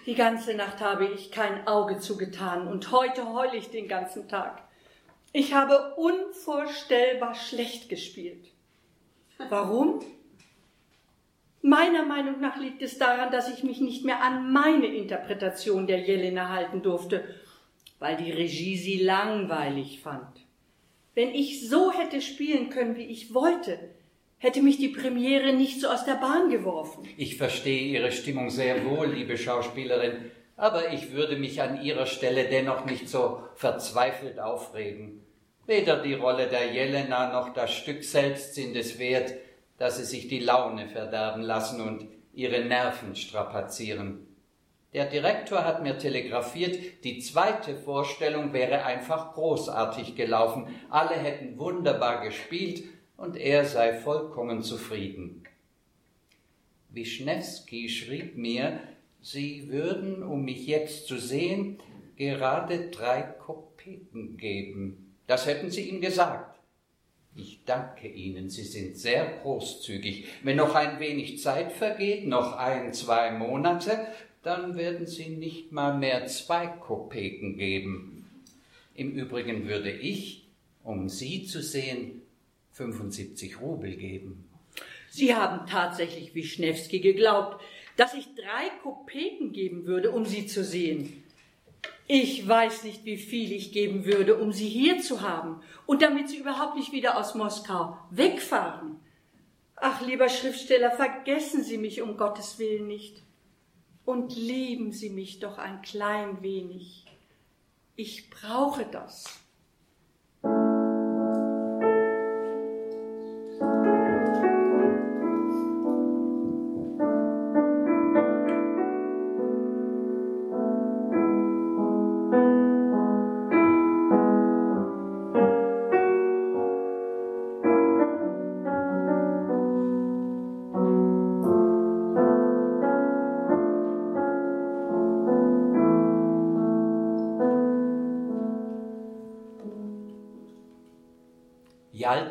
Die 0.05 0.15
ganze 0.15 0.53
Nacht 0.53 0.79
habe 0.79 1.05
ich 1.05 1.31
kein 1.31 1.67
Auge 1.67 1.99
zugetan 1.99 2.67
und 2.67 2.91
heute 2.91 3.33
heule 3.33 3.57
ich 3.57 3.69
den 3.69 3.87
ganzen 3.87 4.27
Tag. 4.27 4.61
Ich 5.33 5.53
habe 5.53 5.95
unvorstellbar 5.95 7.35
schlecht 7.35 7.89
gespielt. 7.89 8.47
Warum? 9.49 10.01
Meiner 11.61 12.03
Meinung 12.03 12.39
nach 12.39 12.57
liegt 12.57 12.81
es 12.81 12.97
daran, 12.97 13.31
dass 13.31 13.53
ich 13.53 13.63
mich 13.63 13.81
nicht 13.81 14.05
mehr 14.05 14.21
an 14.21 14.51
meine 14.51 14.87
Interpretation 14.87 15.87
der 15.87 15.99
Jelena 15.99 16.49
halten 16.49 16.81
durfte, 16.81 17.35
weil 17.99 18.15
die 18.15 18.31
Regie 18.31 18.77
sie 18.77 19.03
langweilig 19.03 20.01
fand. 20.01 20.46
Wenn 21.17 21.33
ich 21.33 21.67
so 21.67 21.91
hätte 21.91 22.21
spielen 22.21 22.69
können, 22.69 22.95
wie 22.95 23.07
ich 23.07 23.33
wollte, 23.33 23.79
hätte 24.37 24.61
mich 24.61 24.77
die 24.77 24.89
Premiere 24.89 25.51
nicht 25.51 25.81
so 25.81 25.87
aus 25.87 26.05
der 26.05 26.13
Bahn 26.13 26.51
geworfen. 26.51 27.07
Ich 27.17 27.37
verstehe 27.37 27.87
Ihre 27.87 28.11
Stimmung 28.11 28.51
sehr 28.51 28.85
wohl, 28.85 29.07
liebe 29.07 29.35
Schauspielerin, 29.35 30.29
aber 30.57 30.93
ich 30.93 31.13
würde 31.13 31.35
mich 31.35 31.59
an 31.59 31.81
Ihrer 31.81 32.05
Stelle 32.05 32.43
dennoch 32.43 32.85
nicht 32.85 33.09
so 33.09 33.41
verzweifelt 33.55 34.39
aufregen. 34.39 35.23
Weder 35.65 36.03
die 36.03 36.13
Rolle 36.13 36.45
der 36.49 36.71
Jelena 36.71 37.33
noch 37.33 37.51
das 37.51 37.73
Stück 37.73 38.03
selbst 38.03 38.53
sind 38.53 38.75
es 38.75 38.99
wert, 38.99 39.33
dass 39.79 39.97
Sie 39.97 40.05
sich 40.05 40.27
die 40.27 40.41
Laune 40.41 40.87
verderben 40.87 41.41
lassen 41.41 41.81
und 41.81 42.05
Ihre 42.35 42.63
Nerven 42.63 43.15
strapazieren. 43.15 44.26
Der 44.97 45.05
Direktor 45.05 45.63
hat 45.63 45.83
mir 45.83 45.99
telegrafiert, 45.99 47.03
die 47.03 47.19
zweite 47.19 47.75
Vorstellung 47.75 48.51
wäre 48.51 48.83
einfach 48.83 49.35
großartig 49.35 50.15
gelaufen, 50.15 50.65
alle 50.89 51.13
hätten 51.13 51.59
wunderbar 51.59 52.23
gespielt 52.25 52.83
und 53.15 53.37
er 53.37 53.63
sei 53.63 53.93
vollkommen 53.93 54.63
zufrieden. 54.63 55.43
Wischnewski 56.89 57.89
schrieb 57.89 58.37
mir, 58.37 58.79
Sie 59.21 59.69
würden, 59.69 60.23
um 60.23 60.43
mich 60.43 60.65
jetzt 60.65 61.05
zu 61.05 61.19
sehen, 61.19 61.77
gerade 62.15 62.89
drei 62.89 63.21
Kopeken 63.21 64.35
geben. 64.35 65.15
Das 65.27 65.45
hätten 65.45 65.69
Sie 65.69 65.89
ihm 65.89 66.01
gesagt. 66.01 66.57
Ich 67.39 67.63
danke 67.65 68.07
Ihnen, 68.07 68.49
Sie 68.49 68.63
sind 68.63 68.97
sehr 68.97 69.27
großzügig. 69.43 70.25
Wenn 70.41 70.57
noch 70.57 70.73
ein 70.73 70.99
wenig 70.99 71.39
Zeit 71.39 71.71
vergeht, 71.71 72.25
noch 72.25 72.57
ein, 72.57 72.93
zwei 72.93 73.29
Monate, 73.29 74.07
dann 74.47 74.77
werden 74.77 75.05
Sie 75.05 75.27
nicht 75.27 75.73
mal 75.73 75.97
mehr 75.97 76.25
zwei 76.27 76.67
Kopeken 76.67 77.57
geben. 77.57 78.25
Im 78.95 79.11
Übrigen 79.11 79.67
würde 79.67 79.91
ich, 79.91 80.47
um 80.85 81.09
Sie 81.09 81.45
zu 81.45 81.61
sehen, 81.61 82.21
75 82.71 83.59
Rubel 83.59 83.97
geben. 83.97 84.47
Sie 85.09 85.35
haben 85.35 85.67
tatsächlich 85.67 86.33
Wischnewski 86.33 87.01
geglaubt, 87.01 87.61
dass 87.97 88.13
ich 88.13 88.35
drei 88.35 88.69
Kopeken 88.83 89.51
geben 89.51 89.85
würde, 89.85 90.11
um 90.11 90.25
Sie 90.25 90.47
zu 90.47 90.63
sehen. 90.63 91.23
Ich 92.07 92.47
weiß 92.47 92.85
nicht, 92.85 93.03
wie 93.03 93.17
viel 93.17 93.51
ich 93.51 93.73
geben 93.73 94.05
würde, 94.05 94.37
um 94.37 94.53
Sie 94.53 94.69
hier 94.69 95.01
zu 95.01 95.19
haben 95.19 95.59
und 95.85 96.01
damit 96.01 96.29
Sie 96.29 96.37
überhaupt 96.37 96.77
nicht 96.77 96.93
wieder 96.93 97.17
aus 97.17 97.35
Moskau 97.35 97.97
wegfahren. 98.11 98.95
Ach, 99.75 99.99
lieber 100.07 100.29
Schriftsteller, 100.29 100.91
vergessen 100.91 101.65
Sie 101.65 101.77
mich 101.77 102.01
um 102.01 102.15
Gottes 102.15 102.59
Willen 102.59 102.87
nicht 102.87 103.26
und 104.07 104.37
lieben 104.37 104.93
Sie 104.93 105.09
mich 105.09 105.39
doch 105.39 105.57
ein 105.57 105.81
klein 105.81 106.41
wenig. 106.41 107.05
Ich 107.97 108.29
brauche 108.29 108.85
das. 108.85 109.37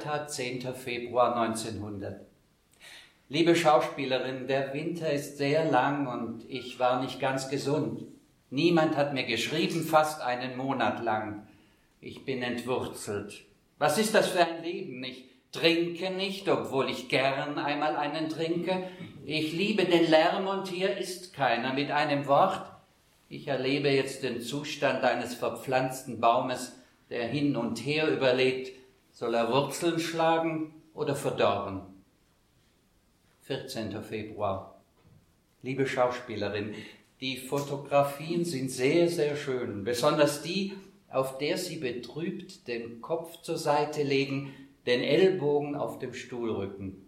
Jalta, 0.07 0.29
10. 0.29 0.73
Februar 0.75 1.35
1900. 1.35 2.21
Liebe 3.29 3.57
Schauspielerin, 3.57 4.47
der 4.47 4.73
Winter 4.73 5.11
ist 5.11 5.37
sehr 5.37 5.65
lang 5.65 6.07
und 6.07 6.49
ich 6.49 6.79
war 6.79 7.03
nicht 7.03 7.19
ganz 7.19 7.49
gesund. 7.49 8.05
Niemand 8.51 8.97
hat 8.97 9.15
mir 9.15 9.25
geschrieben, 9.25 9.83
fast 9.83 10.23
einen 10.23 10.57
Monat 10.57 11.03
lang. 11.03 11.49
Ich 12.01 12.25
bin 12.25 12.41
entwurzelt. 12.43 13.45
Was 13.79 13.99
ist 13.99 14.15
das 14.15 14.29
für 14.29 14.47
ein 14.47 14.63
Leben? 14.63 15.03
Ich 15.03 15.25
trinke 15.51 16.11
nicht, 16.11 16.49
obwohl 16.49 16.89
ich 16.89 17.09
gern 17.09 17.59
einmal 17.59 17.97
einen 17.97 18.29
trinke. 18.29 18.89
Ich 19.25 19.53
liebe 19.53 19.87
den 19.87 20.09
Lärm 20.09 20.47
und 20.47 20.69
hier 20.69 20.97
ist 20.97 21.35
keiner 21.35 21.73
mit 21.73 21.91
einem 21.91 22.29
Wort. 22.29 22.65
Ich 23.29 23.49
erlebe 23.49 23.89
jetzt 23.89 24.23
den 24.23 24.41
Zustand 24.41 25.03
eines 25.03 25.35
verpflanzten 25.35 26.21
Baumes, 26.21 26.77
der 27.11 27.27
hin 27.27 27.57
und 27.57 27.79
her 27.79 28.09
überlegt, 28.09 28.86
soll 29.17 29.35
er 29.35 29.51
Wurzeln 29.51 29.99
schlagen 29.99 30.75
oder 30.93 31.17
verdorren? 31.17 31.81
14. 33.45 34.03
Februar. 34.03 34.79
Liebe 35.63 35.87
Schauspielerin, 35.87 36.75
die 37.23 37.39
Fotografien 37.39 38.45
sind 38.45 38.71
sehr, 38.71 39.09
sehr 39.09 39.35
schön, 39.35 39.85
besonders 39.85 40.43
die, 40.43 40.75
auf 41.09 41.39
der 41.39 41.57
Sie 41.57 41.77
betrübt 41.77 42.69
den 42.69 43.01
Kopf 43.01 43.41
zur 43.41 43.57
Seite 43.57 44.03
legen, 44.03 44.53
den 44.85 45.01
Ellbogen 45.01 45.77
auf 45.77 45.99
dem 45.99 46.13
Stuhlrücken. 46.13 47.03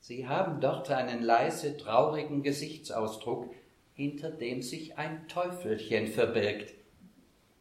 Sie 0.00 0.26
haben 0.26 0.58
dort 0.62 0.90
einen 0.90 1.22
leise 1.22 1.76
traurigen 1.76 2.42
Gesichtsausdruck, 2.42 3.54
hinter 3.92 4.30
dem 4.30 4.62
sich 4.62 4.96
ein 4.96 5.28
Teufelchen 5.28 6.06
verbirgt. 6.06 6.72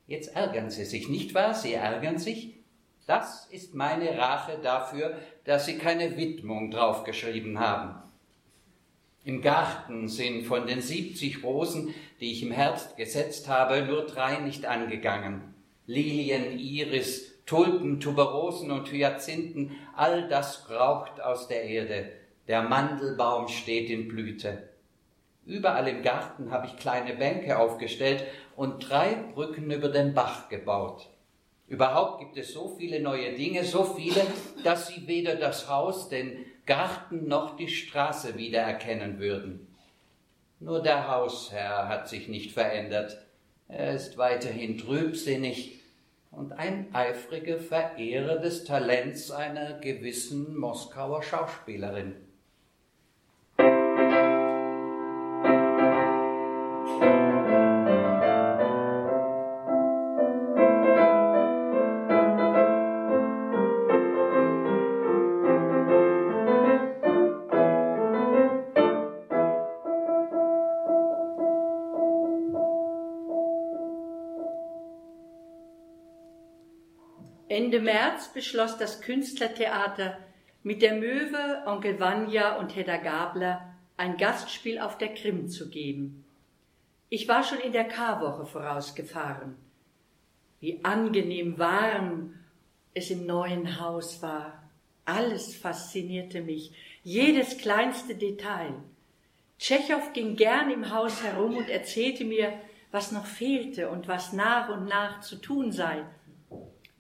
Jetzt 0.08 0.34
ärgern 0.34 0.70
Sie 0.70 0.86
sich, 0.86 1.10
nicht 1.10 1.34
wahr? 1.34 1.54
Sie 1.54 1.74
ärgern 1.74 2.20
sich? 2.20 2.61
Das 3.08 3.48
ist 3.48 3.74
meine 3.74 4.18
Rache 4.18 4.60
dafür, 4.62 5.18
dass 5.44 5.66
Sie 5.66 5.78
keine 5.78 6.18
Widmung 6.18 6.72
draufgeschrieben 6.72 7.60
haben. 7.60 7.96
Im 9.24 9.42
Garten 9.42 10.08
sind 10.08 10.46
von 10.46 10.66
den 10.66 10.82
70 10.82 11.44
Rosen, 11.44 11.94
die 12.20 12.32
ich 12.32 12.42
im 12.42 12.52
Herbst 12.52 12.98
gesetzt 12.98 13.48
habe, 13.48 13.84
nur 13.84 14.08
drei 14.08 14.40
nicht 14.40 14.66
angegangen. 14.66 15.54
Lilien, 15.86 16.58
Iris, 16.58 17.46
Tulpen, 17.46 18.00
Tuberosen 18.00 18.72
und 18.72 18.92
Hyazinthen, 18.92 19.72
all 19.96 20.28
das 20.28 20.70
raucht 20.72 21.22
aus 21.22 21.48
der 21.48 21.64
Erde. 21.66 22.12
Der 22.48 22.64
Mandelbaum 22.64 23.48
steht 23.48 23.92
in 23.92 24.08
Blüte. 24.08 24.70
Überall 25.46 25.88
im 25.88 26.02
Garten 26.02 26.50
habe 26.50 26.68
ich 26.68 26.78
kleine 26.78 27.14
Bänke 27.14 27.60
aufgestellt 27.60 28.24
und 28.56 28.90
drei 28.90 29.16
Brücken 29.34 29.70
über 29.70 29.90
den 29.90 30.14
Bach 30.14 30.50
gebaut. 30.50 31.11
Überhaupt 31.72 32.20
gibt 32.20 32.36
es 32.36 32.52
so 32.52 32.76
viele 32.78 33.00
neue 33.00 33.32
Dinge, 33.32 33.64
so 33.64 33.86
viele, 33.86 34.28
dass 34.62 34.90
sie 34.90 35.08
weder 35.08 35.38
das 35.38 35.70
Haus, 35.70 36.10
den 36.10 36.46
Garten 36.66 37.30
noch 37.30 37.56
die 37.56 37.70
Straße 37.70 38.36
wiedererkennen 38.36 39.20
würden. 39.20 39.74
Nur 40.60 40.82
der 40.82 41.08
Hausherr 41.08 41.88
hat 41.88 42.10
sich 42.10 42.28
nicht 42.28 42.52
verändert. 42.52 43.26
Er 43.70 43.94
ist 43.94 44.18
weiterhin 44.18 44.78
trübsinnig 44.78 45.80
und 46.30 46.52
ein 46.52 46.94
eifriger 46.94 47.58
Verehrer 47.58 48.36
des 48.36 48.66
Talents 48.66 49.32
einer 49.32 49.80
gewissen 49.80 50.58
Moskauer 50.58 51.24
Schauspielerin. 51.24 52.16
Ende 77.72 77.86
März 77.86 78.28
beschloss 78.34 78.78
das 78.78 79.00
Künstlertheater 79.00 80.18
mit 80.62 80.82
der 80.82 80.94
Möwe, 80.94 81.64
Onkel 81.66 82.02
Vanya 82.02 82.58
und 82.58 82.76
Hedda 82.76 82.98
Gabler 82.98 83.74
ein 83.96 84.18
Gastspiel 84.18 84.78
auf 84.78 84.98
der 84.98 85.14
Krim 85.14 85.48
zu 85.48 85.70
geben. 85.70 86.26
Ich 87.08 87.30
war 87.30 87.46
schon 87.46 87.60
in 87.60 87.72
der 87.72 87.86
Karwoche 87.86 88.46
vorausgefahren. 88.46 89.56
Wie 90.60 90.84
angenehm 90.84 91.58
warm 91.60 92.34
es 92.94 93.10
im 93.10 93.26
neuen 93.26 93.80
Haus 93.80 94.22
war. 94.22 94.70
Alles 95.06 95.56
faszinierte 95.56 96.42
mich, 96.42 96.74
jedes 97.04 97.58
kleinste 97.58 98.16
Detail. 98.16 98.74
Tschechow 99.60 100.12
ging 100.12 100.36
gern 100.36 100.72
im 100.72 100.94
Haus 100.94 101.24
herum 101.24 101.56
und 101.56 101.70
erzählte 101.70 102.26
mir, 102.26 102.52
was 102.92 103.14
noch 103.14 103.26
fehlte 103.26 103.90
und 103.90 104.10
was 104.10 104.34
nach 104.34 104.68
und 104.68 104.90
nach 104.90 105.22
zu 105.22 105.38
tun 105.38 105.72
sei. 105.72 106.04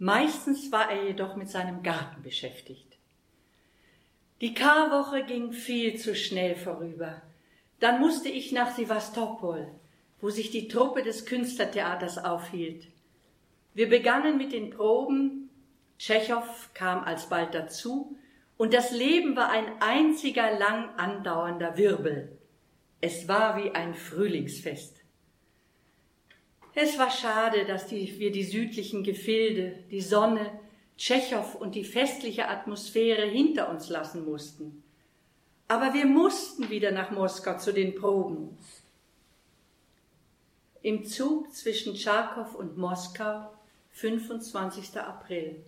Meistens 0.04 0.72
war 0.72 0.90
er 0.90 1.04
jedoch 1.04 1.36
mit 1.36 1.52
seinem 1.52 1.84
Garten 1.84 2.24
beschäftigt. 2.24 2.98
Die 4.42 4.56
Karwoche 4.56 5.24
ging 5.24 5.52
viel 5.52 5.96
zu 5.96 6.16
schnell 6.16 6.56
vorüber. 6.56 7.22
Dann 7.80 8.00
musste 8.00 8.28
ich 8.28 8.52
nach 8.52 8.76
Sevastopol, 8.76 9.68
wo 10.20 10.32
sich 10.32 10.50
die 10.50 10.68
Truppe 10.68 11.04
des 11.04 11.28
Künstlertheaters 11.28 12.18
aufhielt. 12.18 12.88
Wir 13.76 13.90
begannen 13.90 14.40
mit 14.40 14.54
den 14.54 14.72
Proben, 14.72 15.52
Tschechow 16.00 16.70
kam 16.74 17.04
alsbald 17.04 17.54
dazu, 17.54 18.18
und 18.58 18.74
das 18.74 18.90
Leben 18.90 19.36
war 19.36 19.52
ein 19.52 19.68
einziger 19.82 20.58
lang 20.58 20.90
andauernder 20.98 21.78
Wirbel. 21.78 22.36
Es 23.02 23.28
war 23.28 23.64
wie 23.64 23.70
ein 23.76 23.94
Frühlingsfest. 23.94 25.01
Es 26.74 26.98
war 26.98 27.12
schade, 27.12 27.66
dass 27.66 27.88
die, 27.88 28.18
wir 28.20 28.32
die 28.32 28.44
südlichen 28.44 29.04
Gefilde, 29.04 29.84
die 29.92 30.02
Sonne, 30.02 30.60
Tschechow 30.98 31.56
und 31.56 31.76
die 31.76 31.84
festliche 31.84 32.48
Atmosphäre 32.48 33.26
hinter 33.26 33.70
uns 33.70 33.90
lassen 33.90 34.24
mussten. 34.24 34.84
Aber 35.68 35.94
wir 35.94 36.06
mussten 36.06 36.70
wieder 36.70 36.92
nach 36.92 37.12
Moskau 37.12 37.58
zu 37.58 37.74
den 37.74 37.96
Proben. 37.96 38.58
Im 40.82 41.06
Zug 41.06 41.54
zwischen 41.54 41.96
Tscharkow 41.96 42.56
und 42.56 42.78
Moskau, 42.78 43.52
25. 43.92 44.98
April. 44.98 45.64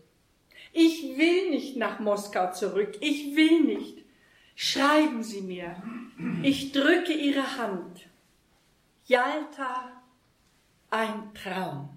Ich 0.71 1.03
will 1.17 1.49
nicht 1.51 1.77
nach 1.77 1.99
Moskau 1.99 2.51
zurück. 2.51 2.97
Ich 2.99 3.35
will 3.35 3.61
nicht. 3.61 3.99
Schreiben 4.55 5.23
Sie 5.23 5.41
mir. 5.41 5.81
Ich 6.41 6.71
drücke 6.71 7.13
Ihre 7.13 7.57
Hand. 7.57 8.07
Jalta, 9.05 10.02
ein 10.93 11.33
Traum. 11.33 11.89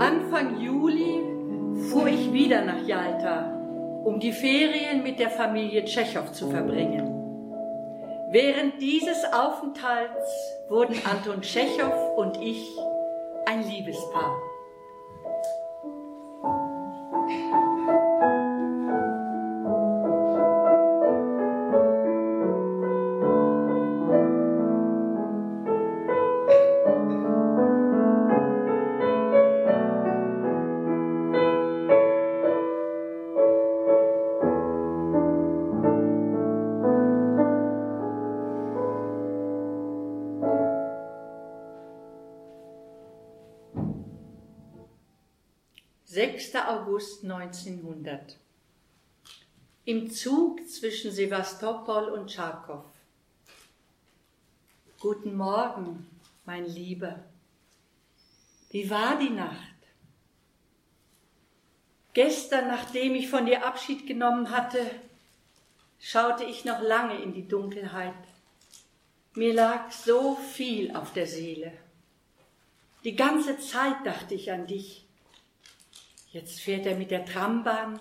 Anfang 0.00 0.58
Juli 0.60 1.22
fuhr 1.90 2.06
ich 2.06 2.32
wieder 2.32 2.64
nach 2.64 2.82
Jalta. 2.86 3.50
um 4.04 4.20
die 4.20 4.32
Ferien 4.32 5.02
mit 5.02 5.18
der 5.18 5.30
Familie 5.30 5.82
Tschechow 5.86 6.30
zu 6.30 6.50
verbringen. 6.50 7.08
Während 8.30 8.80
dieses 8.82 9.24
Aufenthalts 9.32 10.30
wurden 10.68 10.96
Anton 11.10 11.40
Tschechow 11.40 12.16
und 12.16 12.36
ich 12.36 12.66
ein 13.46 13.66
Liebespaar. 13.66 14.53
August 47.04 47.24
1900. 47.24 48.38
Im 49.84 50.10
Zug 50.10 50.66
zwischen 50.66 51.12
Sevastopol 51.12 52.04
und 52.04 52.32
Charkow. 52.32 52.84
Guten 55.00 55.36
Morgen, 55.36 56.06
mein 56.46 56.64
Lieber. 56.64 57.22
Wie 58.70 58.88
war 58.88 59.18
die 59.18 59.28
Nacht? 59.28 59.58
Gestern, 62.14 62.68
nachdem 62.68 63.14
ich 63.14 63.28
von 63.28 63.44
dir 63.44 63.66
Abschied 63.66 64.06
genommen 64.06 64.50
hatte, 64.50 64.80
schaute 66.00 66.44
ich 66.44 66.64
noch 66.64 66.80
lange 66.80 67.22
in 67.22 67.34
die 67.34 67.46
Dunkelheit. 67.46 68.14
Mir 69.34 69.52
lag 69.52 69.92
so 69.92 70.36
viel 70.36 70.96
auf 70.96 71.12
der 71.12 71.26
Seele. 71.26 71.72
Die 73.04 73.14
ganze 73.14 73.58
Zeit 73.58 73.96
dachte 74.06 74.34
ich 74.34 74.50
an 74.50 74.66
dich 74.66 75.03
Jetzt 76.34 76.62
fährt 76.62 76.84
er 76.84 76.96
mit 76.96 77.12
der 77.12 77.24
Trambahn. 77.24 78.00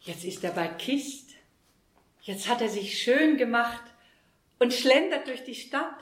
Jetzt 0.00 0.24
ist 0.24 0.42
er 0.42 0.50
bei 0.50 0.66
Kist. 0.66 1.30
Jetzt 2.22 2.48
hat 2.48 2.60
er 2.60 2.68
sich 2.68 3.00
schön 3.00 3.36
gemacht 3.36 3.84
und 4.58 4.72
schlendert 4.72 5.28
durch 5.28 5.44
die 5.44 5.54
Stadt. 5.54 6.00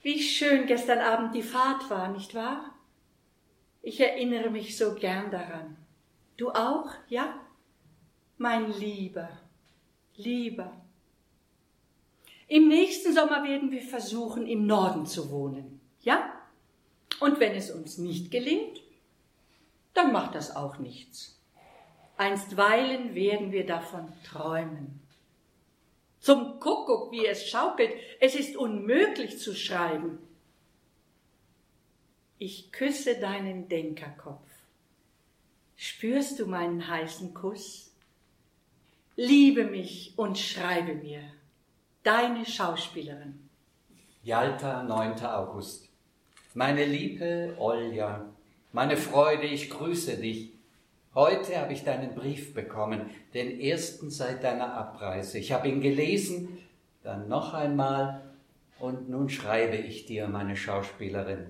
Wie 0.00 0.22
schön 0.22 0.66
gestern 0.66 1.00
Abend 1.00 1.34
die 1.34 1.42
Fahrt 1.42 1.90
war, 1.90 2.12
nicht 2.12 2.36
wahr? 2.36 2.76
Ich 3.82 3.98
erinnere 3.98 4.50
mich 4.50 4.76
so 4.76 4.94
gern 4.94 5.32
daran. 5.32 5.76
Du 6.36 6.50
auch, 6.50 6.92
ja? 7.08 7.40
Mein 8.36 8.72
Lieber, 8.78 9.28
Lieber. 10.14 10.80
Im 12.46 12.68
nächsten 12.68 13.12
Sommer 13.12 13.42
werden 13.42 13.72
wir 13.72 13.82
versuchen, 13.82 14.46
im 14.46 14.64
Norden 14.64 15.06
zu 15.06 15.32
wohnen, 15.32 15.80
ja? 16.02 16.32
Und 17.18 17.40
wenn 17.40 17.56
es 17.56 17.72
uns 17.72 17.98
nicht 17.98 18.30
gelingt, 18.30 18.80
dann 19.94 20.12
macht 20.12 20.34
das 20.34 20.54
auch 20.54 20.78
nichts. 20.78 21.40
Einstweilen 22.16 23.14
werden 23.14 23.52
wir 23.52 23.64
davon 23.64 24.12
träumen. 24.24 25.00
Zum 26.20 26.58
Kuckuck, 26.58 27.12
wie 27.12 27.26
es 27.26 27.48
schaukelt, 27.48 27.92
es 28.20 28.34
ist 28.34 28.56
unmöglich 28.56 29.38
zu 29.38 29.54
schreiben. 29.54 30.18
Ich 32.38 32.72
küsse 32.72 33.18
deinen 33.18 33.68
Denkerkopf. 33.68 34.48
Spürst 35.76 36.40
du 36.40 36.46
meinen 36.46 36.88
heißen 36.88 37.34
Kuss? 37.34 37.92
Liebe 39.14 39.64
mich 39.64 40.12
und 40.16 40.38
schreibe 40.38 40.94
mir. 40.94 41.22
Deine 42.02 42.46
Schauspielerin. 42.46 43.48
Jalta, 44.22 44.82
9. 44.82 45.24
August. 45.24 45.88
Meine 46.54 46.84
liebe 46.84 47.54
Olja, 47.58 48.26
meine 48.72 48.96
Freude, 48.96 49.46
ich 49.46 49.70
grüße 49.70 50.16
dich. 50.16 50.52
Heute 51.14 51.58
habe 51.58 51.72
ich 51.72 51.84
deinen 51.84 52.14
Brief 52.14 52.54
bekommen, 52.54 53.10
den 53.34 53.60
ersten 53.60 54.10
seit 54.10 54.44
deiner 54.44 54.74
Abreise. 54.74 55.38
Ich 55.38 55.52
habe 55.52 55.68
ihn 55.68 55.80
gelesen, 55.80 56.58
dann 57.02 57.28
noch 57.28 57.54
einmal 57.54 58.22
und 58.78 59.08
nun 59.08 59.28
schreibe 59.28 59.76
ich 59.76 60.06
dir, 60.06 60.28
meine 60.28 60.56
Schauspielerin. 60.56 61.46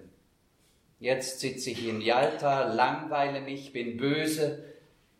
Jetzt 1.00 1.40
sitze 1.40 1.70
ich 1.70 1.86
in 1.86 2.00
Jalta, 2.00 2.72
langweile 2.72 3.40
mich, 3.40 3.72
bin 3.72 3.96
böse 3.96 4.64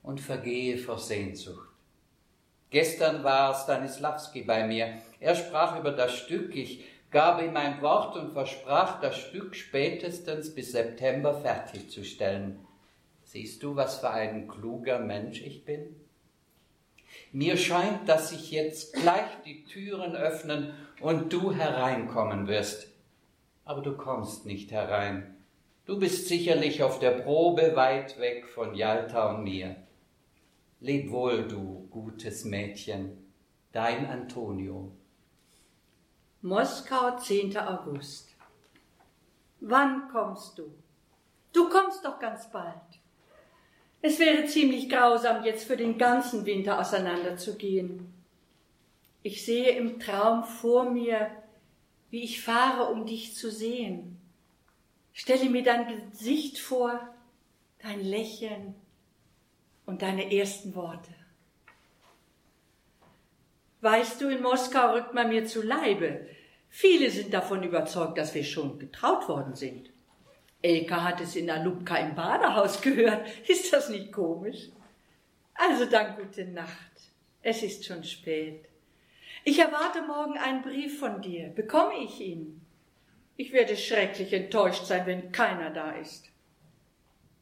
und 0.02 0.20
vergehe 0.20 0.78
vor 0.78 0.98
Sehnsucht. 0.98 1.68
Gestern 2.70 3.24
war 3.24 3.54
Stanislavski 3.54 4.42
bei 4.42 4.66
mir. 4.66 4.98
Er 5.20 5.34
sprach 5.34 5.78
über 5.78 5.92
das 5.92 6.16
Stück. 6.16 6.54
Ich 6.54 6.84
gab 7.10 7.42
ihm 7.42 7.56
ein 7.56 7.80
Wort 7.82 8.16
und 8.16 8.32
versprach, 8.32 9.00
das 9.00 9.16
Stück 9.16 9.54
spätestens 9.54 10.54
bis 10.54 10.72
September 10.72 11.34
fertigzustellen. 11.34 12.58
Siehst 13.24 13.62
du, 13.62 13.76
was 13.76 13.98
für 13.98 14.10
ein 14.10 14.48
kluger 14.48 14.98
Mensch 14.98 15.42
ich 15.42 15.64
bin? 15.64 15.96
Mir 17.32 17.56
scheint, 17.56 18.08
dass 18.08 18.30
sich 18.30 18.50
jetzt 18.50 18.94
gleich 18.94 19.42
die 19.44 19.64
Türen 19.64 20.14
öffnen 20.14 20.72
und 21.00 21.32
du 21.32 21.52
hereinkommen 21.52 22.46
wirst. 22.48 22.88
Aber 23.64 23.82
du 23.82 23.96
kommst 23.96 24.46
nicht 24.46 24.72
herein. 24.72 25.36
Du 25.84 25.98
bist 25.98 26.28
sicherlich 26.28 26.82
auf 26.82 26.98
der 26.98 27.12
Probe 27.12 27.74
weit 27.76 28.18
weg 28.18 28.46
von 28.46 28.74
Jalta 28.74 29.30
und 29.30 29.44
mir. 29.44 29.76
Leb 30.80 31.10
wohl, 31.10 31.48
du 31.48 31.88
gutes 31.90 32.44
Mädchen, 32.44 33.32
dein 33.72 34.06
Antonio. 34.06 34.92
Moskau, 36.42 37.18
10. 37.18 37.56
August. 37.58 38.36
Wann 39.58 40.08
kommst 40.08 40.56
du? 40.56 40.72
Du 41.52 41.68
kommst 41.68 42.04
doch 42.04 42.20
ganz 42.20 42.48
bald. 42.52 42.74
Es 44.00 44.20
wäre 44.20 44.46
ziemlich 44.46 44.88
grausam, 44.88 45.44
jetzt 45.44 45.64
für 45.64 45.76
den 45.76 45.98
ganzen 45.98 46.46
Winter 46.46 46.78
auseinanderzugehen. 46.78 48.14
Ich 49.24 49.44
sehe 49.44 49.70
im 49.70 49.98
Traum 49.98 50.44
vor 50.44 50.88
mir, 50.88 51.28
wie 52.10 52.22
ich 52.22 52.40
fahre, 52.40 52.92
um 52.92 53.04
dich 53.04 53.34
zu 53.34 53.50
sehen. 53.50 54.20
Stelle 55.12 55.50
mir 55.50 55.64
dein 55.64 55.88
Gesicht 55.88 56.60
vor, 56.60 57.00
dein 57.80 58.00
Lächeln 58.00 58.76
und 59.86 60.02
deine 60.02 60.32
ersten 60.32 60.76
Worte. 60.76 61.17
Weißt 63.80 64.20
du, 64.20 64.28
in 64.28 64.42
Moskau 64.42 64.94
rückt 64.94 65.14
man 65.14 65.28
mir 65.28 65.44
zu 65.44 65.62
Leibe. 65.62 66.26
Viele 66.68 67.10
sind 67.10 67.32
davon 67.32 67.62
überzeugt, 67.62 68.18
dass 68.18 68.34
wir 68.34 68.44
schon 68.44 68.78
getraut 68.78 69.28
worden 69.28 69.54
sind. 69.54 69.90
Elka 70.60 71.04
hat 71.04 71.20
es 71.20 71.36
in 71.36 71.50
Alubka 71.50 71.96
im 71.96 72.14
Badehaus 72.14 72.80
gehört. 72.80 73.26
Ist 73.48 73.72
das 73.72 73.88
nicht 73.88 74.12
komisch? 74.12 74.68
Also 75.54 75.86
dann 75.86 76.16
gute 76.16 76.44
Nacht. 76.44 76.92
Es 77.42 77.62
ist 77.62 77.84
schon 77.84 78.04
spät. 78.04 78.64
Ich 79.44 79.58
erwarte 79.58 80.02
morgen 80.02 80.36
einen 80.38 80.62
Brief 80.62 80.98
von 80.98 81.22
dir. 81.22 81.48
Bekomme 81.48 81.98
ich 82.02 82.20
ihn? 82.20 82.60
Ich 83.36 83.52
werde 83.52 83.76
schrecklich 83.76 84.32
enttäuscht 84.32 84.84
sein, 84.86 85.06
wenn 85.06 85.32
keiner 85.32 85.70
da 85.70 85.92
ist. 85.92 86.30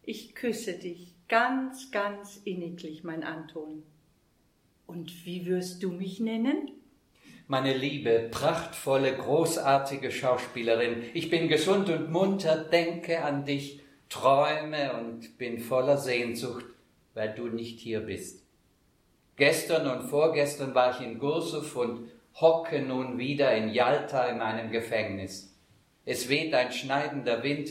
Ich 0.03 0.35
küsse 0.35 0.75
dich 0.75 1.15
ganz, 1.29 1.91
ganz 1.91 2.41
inniglich, 2.45 3.03
mein 3.03 3.25
Anton. 3.25 3.83
Und 4.87 5.27
wie 5.27 5.47
wirst 5.47 5.83
du 5.83 5.91
mich 5.91 6.21
nennen? 6.21 6.71
Meine 7.49 7.77
liebe, 7.77 8.29
prachtvolle, 8.31 9.17
großartige 9.17 10.11
Schauspielerin, 10.11 11.03
ich 11.15 11.31
bin 11.31 11.49
gesund 11.49 11.89
und 11.91 12.11
munter, 12.11 12.57
denke 12.57 13.23
an 13.23 13.45
dich, 13.45 13.81
träume 14.09 14.95
und 14.99 15.39
bin 15.39 15.59
voller 15.59 15.97
Sehnsucht, 15.97 16.65
weil 17.15 17.35
du 17.35 17.49
nicht 17.49 17.81
hier 17.81 18.01
bist. 18.01 18.43
Gestern 19.37 19.87
und 19.89 20.09
vorgestern 20.09 20.75
war 20.75 20.99
ich 20.99 21.07
in 21.07 21.19
Gursow 21.19 21.77
und 21.77 22.09
hocke 22.35 22.81
nun 22.81 23.19
wieder 23.19 23.55
in 23.57 23.69
Jalta 23.71 24.27
in 24.27 24.39
meinem 24.39 24.71
Gefängnis. 24.71 25.55
Es 26.05 26.29
weht 26.29 26.55
ein 26.55 26.73
schneidender 26.73 27.43
Wind, 27.43 27.71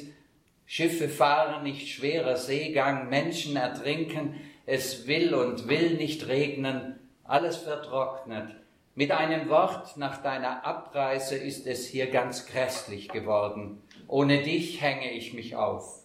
Schiffe 0.66 1.10
fahren 1.10 1.64
nicht 1.64 1.88
schwerer 1.88 2.38
Seegang, 2.38 3.10
Menschen 3.10 3.56
ertrinken, 3.56 4.36
es 4.66 5.08
will 5.08 5.34
und 5.34 5.68
will 5.68 5.96
nicht 5.96 6.28
regnen, 6.28 6.95
alles 7.26 7.58
vertrocknet. 7.58 8.56
Mit 8.94 9.12
einem 9.12 9.50
Wort, 9.50 9.98
nach 9.98 10.22
deiner 10.22 10.66
Abreise 10.66 11.36
ist 11.36 11.68
es 11.68 11.88
hier 11.88 12.10
ganz 12.10 12.46
grässlich 12.46 13.10
geworden. 13.10 13.82
Ohne 14.08 14.42
dich 14.42 14.82
hänge 14.82 15.12
ich 15.12 15.34
mich 15.34 15.56
auf. 15.56 16.04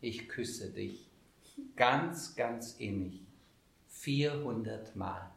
Ich 0.00 0.28
küsse 0.28 0.70
dich 0.70 1.08
ganz, 1.76 2.34
ganz 2.34 2.74
innig. 2.78 3.20
400 3.88 4.96
Mal. 4.96 5.30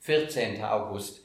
14. 0.00 0.64
August. 0.64 1.24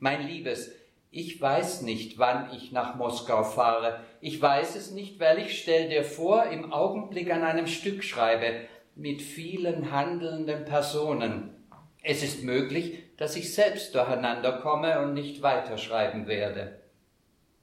Mein 0.00 0.26
Liebes, 0.26 0.70
ich 1.10 1.40
weiß 1.40 1.82
nicht, 1.82 2.18
wann 2.18 2.52
ich 2.52 2.72
nach 2.72 2.94
Moskau 2.96 3.42
fahre. 3.42 4.04
Ich 4.20 4.40
weiß 4.40 4.76
es 4.76 4.90
nicht, 4.90 5.18
weil 5.18 5.38
ich, 5.38 5.58
stell 5.58 5.88
dir 5.88 6.04
vor, 6.04 6.44
im 6.44 6.72
Augenblick 6.72 7.32
an 7.32 7.42
einem 7.42 7.66
Stück 7.66 8.04
schreibe. 8.04 8.68
Mit 8.98 9.22
vielen 9.22 9.92
handelnden 9.92 10.64
Personen. 10.64 11.54
Es 12.02 12.24
ist 12.24 12.42
möglich, 12.42 13.04
dass 13.16 13.36
ich 13.36 13.54
selbst 13.54 13.94
durcheinander 13.94 14.58
komme 14.60 15.00
und 15.00 15.14
nicht 15.14 15.40
weiterschreiben 15.40 16.26
werde. 16.26 16.80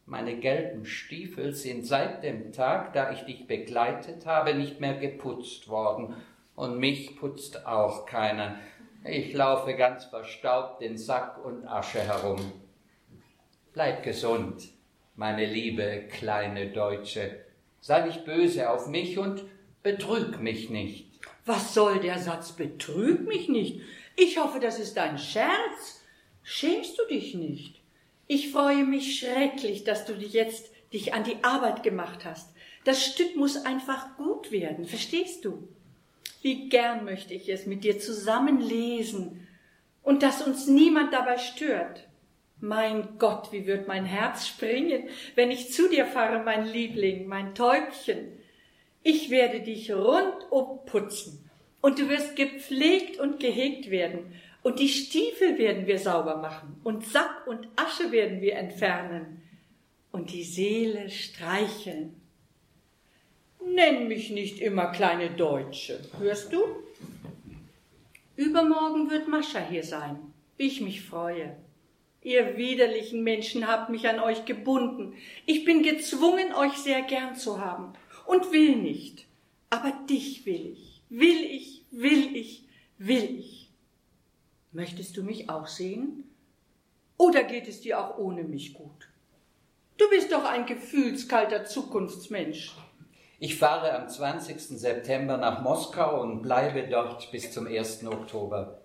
Meine 0.05 0.37
gelben 0.37 0.85
Stiefel 0.85 1.53
sind 1.53 1.85
seit 1.85 2.23
dem 2.23 2.53
Tag, 2.53 2.93
da 2.93 3.11
ich 3.11 3.25
dich 3.25 3.47
begleitet 3.47 4.25
habe, 4.25 4.53
nicht 4.53 4.79
mehr 4.79 4.95
geputzt 4.95 5.67
worden, 5.67 6.15
und 6.55 6.79
mich 6.79 7.17
putzt 7.17 7.65
auch 7.65 8.05
keiner. 8.05 8.57
Ich 9.03 9.33
laufe 9.33 9.75
ganz 9.75 10.05
verstaubt 10.05 10.81
in 10.81 10.97
Sack 10.97 11.43
und 11.43 11.67
Asche 11.67 11.99
herum. 11.99 12.39
Bleib 13.73 14.03
gesund, 14.03 14.69
meine 15.17 15.45
liebe 15.45 16.03
kleine 16.09 16.67
Deutsche. 16.71 17.41
Sei 17.81 18.05
nicht 18.05 18.23
böse 18.23 18.69
auf 18.69 18.87
mich 18.87 19.17
und 19.17 19.43
betrüg 19.83 20.39
mich 20.39 20.69
nicht. 20.69 21.14
Was 21.45 21.75
soll 21.75 21.99
der 21.99 22.17
Satz 22.17 22.53
betrüg 22.53 23.27
mich 23.27 23.49
nicht? 23.49 23.81
Ich 24.15 24.37
hoffe, 24.37 24.59
das 24.59 24.79
ist 24.79 24.97
ein 24.97 25.19
Scherz. 25.19 26.01
Schämst 26.41 26.97
du 26.97 27.05
dich 27.07 27.35
nicht? 27.35 27.81
Ich 28.27 28.51
freue 28.51 28.83
mich 28.83 29.19
schrecklich, 29.19 29.83
dass 29.83 30.05
du 30.05 30.13
jetzt 30.13 30.71
dich 30.91 31.13
an 31.13 31.23
die 31.23 31.43
Arbeit 31.43 31.83
gemacht 31.83 32.25
hast. 32.25 32.49
Das 32.83 33.05
Stück 33.05 33.35
muss 33.35 33.65
einfach 33.65 34.17
gut 34.17 34.51
werden, 34.51 34.85
verstehst 34.85 35.45
du? 35.45 35.67
Wie 36.41 36.69
gern 36.69 37.05
möchte 37.05 37.33
ich 37.33 37.49
es 37.49 37.65
mit 37.65 37.83
dir 37.83 37.99
zusammen 37.99 38.59
lesen 38.61 39.47
und 40.01 40.23
dass 40.23 40.41
uns 40.41 40.67
niemand 40.67 41.13
dabei 41.13 41.37
stört. 41.37 42.07
Mein 42.61 43.17
Gott, 43.19 43.51
wie 43.51 43.67
wird 43.67 43.87
mein 43.87 44.05
Herz 44.05 44.47
springen, 44.47 45.09
wenn 45.35 45.51
ich 45.51 45.73
zu 45.73 45.89
dir 45.89 46.05
fahre, 46.05 46.43
mein 46.43 46.65
Liebling, 46.65 47.27
mein 47.27 47.53
Täubchen. 47.53 48.31
Ich 49.07 49.29
werde 49.29 49.59
dich 49.59 49.91
rundum 49.91 50.83
putzen 50.87 51.47
und 51.79 51.99
du 51.99 52.09
wirst 52.09 52.35
gepflegt 52.35 53.19
und 53.19 53.39
gehegt 53.39 53.91
werden 53.91 54.33
und 54.63 54.79
die 54.79 54.89
Stiefel 54.89 55.59
werden 55.59 55.85
wir 55.85 55.99
sauber 55.99 56.37
machen 56.37 56.81
und 56.83 57.05
Sack 57.05 57.45
und 57.45 57.67
Asche 57.75 58.11
werden 58.11 58.41
wir 58.41 58.55
entfernen 58.55 59.43
und 60.11 60.33
die 60.33 60.41
Seele 60.41 61.11
streicheln. 61.11 62.19
Nenn 63.63 64.07
mich 64.07 64.31
nicht 64.31 64.59
immer 64.59 64.87
kleine 64.87 65.29
Deutsche, 65.29 65.99
hörst 66.17 66.51
du? 66.51 66.63
Übermorgen 68.35 69.11
wird 69.11 69.27
Mascha 69.27 69.59
hier 69.59 69.83
sein, 69.83 70.17
wie 70.57 70.65
ich 70.65 70.81
mich 70.81 71.03
freue. 71.03 71.55
Ihr 72.23 72.57
widerlichen 72.57 73.21
Menschen 73.21 73.67
habt 73.67 73.91
mich 73.91 74.09
an 74.09 74.19
euch 74.19 74.45
gebunden. 74.45 75.13
Ich 75.45 75.63
bin 75.63 75.83
gezwungen, 75.83 76.55
euch 76.55 76.73
sehr 76.73 77.03
gern 77.03 77.35
zu 77.35 77.63
haben 77.63 77.93
und 78.27 78.51
will 78.51 78.75
nicht. 78.75 79.25
Aber 79.69 79.91
dich 80.09 80.45
will 80.45 80.73
ich, 80.73 81.03
will 81.09 81.43
ich, 81.43 81.85
will 81.91 82.35
ich, 82.35 82.67
will 82.97 83.39
ich. 83.39 83.69
Möchtest 84.71 85.17
du 85.17 85.23
mich 85.23 85.49
auch 85.49 85.67
sehen? 85.67 86.23
Oder 87.17 87.43
geht 87.43 87.67
es 87.67 87.81
dir 87.81 87.99
auch 87.99 88.17
ohne 88.17 88.43
mich 88.43 88.73
gut? 88.73 89.09
Du 89.97 90.09
bist 90.09 90.31
doch 90.31 90.43
ein 90.43 90.65
gefühlskalter 90.65 91.65
Zukunftsmensch. 91.65 92.75
Ich 93.39 93.57
fahre 93.57 93.93
am 93.93 94.09
20. 94.09 94.59
September 94.59 95.37
nach 95.37 95.61
Moskau 95.61 96.21
und 96.21 96.41
bleibe 96.41 96.87
dort 96.87 97.31
bis 97.31 97.51
zum 97.51 97.67
1. 97.67 98.05
Oktober. 98.05 98.81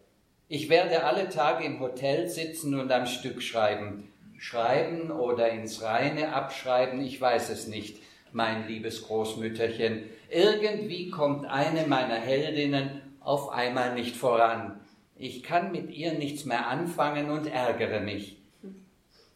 Ich 0.49 0.69
werde 0.69 1.05
alle 1.05 1.29
Tage 1.29 1.65
im 1.65 1.81
Hotel 1.81 2.29
sitzen 2.29 2.79
und 2.79 2.91
am 2.91 3.07
Stück 3.07 3.43
schreiben. 3.43 4.13
Schreiben 4.39 5.11
oder 5.11 5.51
ins 5.51 5.83
Reine 5.83 6.33
abschreiben, 6.35 7.01
ich 7.01 7.21
weiß 7.21 7.51
es 7.51 7.67
nicht, 7.67 7.99
mein 8.35 8.67
liebes 8.69 9.03
Großmütterchen. 9.07 10.05
Irgendwie 10.29 11.11
kommt 11.11 11.47
eine 11.47 11.87
meiner 11.87 12.17
Heldinnen 12.17 13.03
auf 13.21 13.51
einmal 13.51 13.95
nicht 13.95 14.17
voran. 14.17 14.81
Ich 15.17 15.43
kann 15.43 15.73
mit 15.73 15.91
ihr 15.91 16.13
nichts 16.13 16.45
mehr 16.45 16.69
anfangen 16.69 17.31
und 17.31 17.47
ärgere 17.47 18.01
mich. 18.01 18.39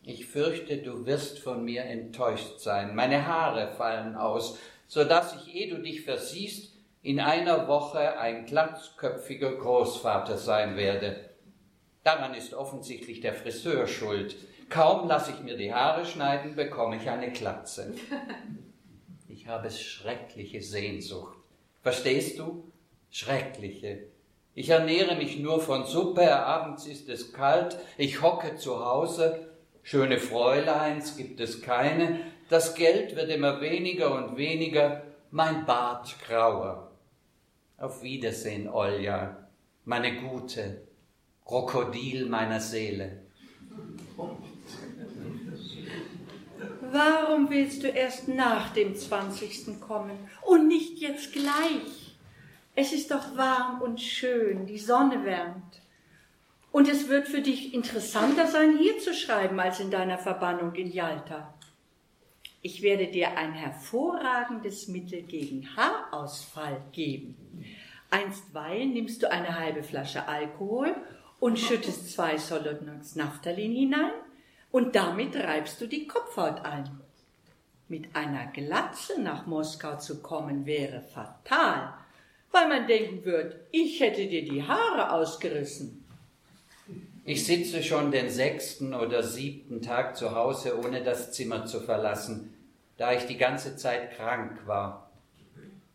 Ich 0.03 0.27
fürchte, 0.27 0.79
du 0.79 1.07
wirst 1.07 1.39
von 1.39 1.65
mir 1.65 1.85
enttäuscht 1.85 2.61
sein. 2.61 2.95
Meine 2.95 3.27
Haare 3.27 3.73
fallen 3.73 4.17
aus, 4.17 4.59
so 4.87 5.05
dass 5.05 5.35
ich, 5.37 5.55
ehe 5.55 5.75
du 5.75 5.83
dich 5.83 6.03
versiehst, 6.03 6.75
in 7.03 7.21
einer 7.21 7.69
Woche 7.69 8.19
ein 8.19 8.47
glatzköpfiger 8.47 9.57
Großvater 9.57 10.39
sein 10.39 10.77
werde. 10.77 11.31
Daran 12.03 12.35
ist 12.35 12.55
offensichtlich 12.55 13.21
der 13.21 13.35
Friseur 13.35 13.87
schuld. 13.87 14.37
Kaum 14.69 15.09
lasse 15.09 15.33
ich 15.33 15.41
mir 15.43 15.57
die 15.57 15.73
Haare 15.73 16.05
schneiden, 16.05 16.55
bekomme 16.55 16.97
ich 16.97 17.09
eine 17.09 17.31
Glatze. 17.31 17.95
Ich 19.45 19.51
habe 19.51 19.71
schreckliche 19.71 20.63
Sehnsucht. 20.63 21.37
Verstehst 21.83 22.39
du? 22.39 22.73
Schreckliche. 23.11 24.05
Ich 24.55 24.71
ernähre 24.71 25.17
mich 25.17 25.39
nur 25.39 25.61
von 25.61 25.85
Suppe, 25.85 26.35
abends 26.35 26.87
ist 26.87 27.11
es 27.11 27.31
kalt, 27.35 27.77
ich 27.99 28.23
hocke 28.23 28.57
zu 28.57 28.83
Hause, 28.83 29.51
schöne 29.83 30.17
Fräuleins 30.17 31.19
gibt 31.19 31.41
es 31.41 31.61
keine, 31.61 32.21
das 32.49 32.75
Geld 32.75 33.17
wird 33.17 33.29
immer 33.29 33.61
weniger 33.61 34.15
und 34.15 34.39
weniger, 34.39 35.03
mein 35.31 35.67
Bart 35.67 36.17
grauer. 36.27 36.91
Auf 37.77 38.03
Wiedersehen, 38.03 38.67
Olja, 38.67 39.47
meine 39.85 40.23
Gute, 40.23 40.87
Krokodil 41.45 42.31
meiner 42.31 42.61
Seele. 42.61 43.21
Warum 46.95 47.51
willst 47.51 47.83
du 47.83 47.89
erst 47.89 48.29
nach 48.29 48.73
dem 48.73 48.95
20. 48.95 49.81
kommen 49.81 50.17
und 50.43 50.69
nicht 50.69 51.01
jetzt 51.01 51.33
gleich? 51.33 52.15
Es 52.77 52.93
ist 52.93 53.11
doch 53.11 53.37
warm 53.37 53.83
und 53.83 54.01
schön, 54.01 54.67
die 54.67 54.79
Sonne 54.79 55.25
wärmt. 55.25 55.81
Und 56.71 56.89
es 56.89 57.09
wird 57.09 57.27
für 57.27 57.41
dich 57.41 57.75
interessanter 57.75 58.47
sein, 58.47 58.79
hier 58.79 59.01
zu 59.01 59.13
schreiben, 59.13 59.59
als 59.59 59.81
in 59.81 59.91
deiner 59.91 60.19
Verbannung 60.19 60.73
in 60.77 60.87
Jalta. 60.93 61.53
Ich 62.63 62.81
werde 62.81 63.09
dir 63.09 63.37
ein 63.37 63.55
hervorragendes 63.55 64.87
Mittel 64.87 65.23
gegen 65.23 65.69
Haarausfall 65.75 66.81
geben. 66.93 67.65
Einstweilen 68.09 68.93
nimmst 68.93 69.21
du 69.21 69.29
eine 69.29 69.59
halbe 69.59 69.83
Flasche 69.83 70.29
Alkohol 70.29 70.95
und 71.41 71.59
schüttest 71.59 72.13
zwei 72.13 72.39
Solodnox 72.39 73.17
Naphthalin 73.17 73.73
hinein 73.73 74.13
und 74.75 74.97
damit 74.97 75.37
reibst 75.37 75.81
du 75.81 75.87
die 75.87 76.07
Kopfhaut 76.09 76.65
ein. 76.65 77.01
Mit 77.89 78.17
einer 78.17 78.47
Glatze 78.53 79.21
nach 79.21 79.47
Moskau 79.47 79.97
zu 79.99 80.21
kommen 80.21 80.67
wäre 80.67 81.01
fatal, 81.01 81.95
weil 82.51 82.69
man 82.69 82.87
denken 82.87 83.25
wird, 83.25 83.57
ich 83.71 84.01
hätte 84.01 84.27
dir 84.27 84.45
die 84.45 84.63
Haare 84.63 85.13
ausgerissen. 85.13 86.05
Ich 87.25 87.47
sitze 87.47 87.83
schon 87.83 88.11
den 88.11 88.29
sechsten 88.29 88.95
oder 88.95 89.23
siebten 89.23 89.81
Tag 89.81 90.17
zu 90.17 90.35
Hause, 90.35 90.79
ohne 90.79 91.03
das 91.03 91.33
Zimmer 91.33 91.67
zu 91.67 91.81
verlassen 91.81 92.55
da 92.97 93.13
ich 93.13 93.27
die 93.27 93.37
ganze 93.37 93.77
Zeit 93.77 94.17
krank 94.17 94.67
war. 94.67 95.11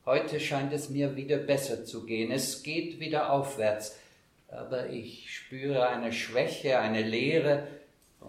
Heute 0.05 0.39
scheint 0.39 0.73
es 0.73 0.89
mir 0.89 1.15
wieder 1.15 1.37
besser 1.37 1.85
zu 1.85 2.05
gehen. 2.05 2.31
Es 2.31 2.63
geht 2.63 2.99
wieder 2.99 3.31
aufwärts. 3.31 3.97
Aber 4.47 4.89
ich 4.89 5.33
spüre 5.33 5.87
eine 5.87 6.11
Schwäche, 6.11 6.79
eine 6.79 7.03
Leere. 7.03 7.67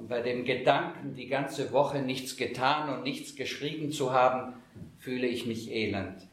Und 0.00 0.08
bei 0.08 0.20
dem 0.22 0.44
Gedanken, 0.44 1.14
die 1.14 1.28
ganze 1.28 1.72
Woche 1.72 2.00
nichts 2.00 2.36
getan 2.36 2.88
und 2.88 3.04
nichts 3.04 3.36
geschrieben 3.36 3.92
zu 3.92 4.12
haben, 4.12 4.54
fühle 4.98 5.26
ich 5.26 5.46
mich 5.46 5.70
elend. 5.70 6.26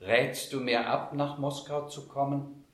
Rätst 0.00 0.52
du 0.52 0.60
mir 0.60 0.86
ab, 0.86 1.12
nach 1.14 1.38
Moskau 1.38 1.88
zu 1.88 2.08
kommen? 2.08 2.64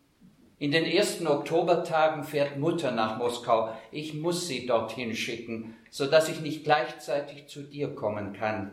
In 0.58 0.70
den 0.70 0.84
ersten 0.84 1.26
Oktobertagen 1.26 2.22
fährt 2.22 2.58
Mutter 2.58 2.90
nach 2.90 3.18
Moskau. 3.18 3.74
Ich 3.90 4.14
muss 4.14 4.46
sie 4.46 4.66
dorthin 4.66 5.16
schicken 5.16 5.74
so 5.90 6.06
dass 6.06 6.28
ich 6.28 6.40
nicht 6.40 6.64
gleichzeitig 6.64 7.46
zu 7.46 7.62
dir 7.62 7.94
kommen 7.94 8.32
kann. 8.32 8.72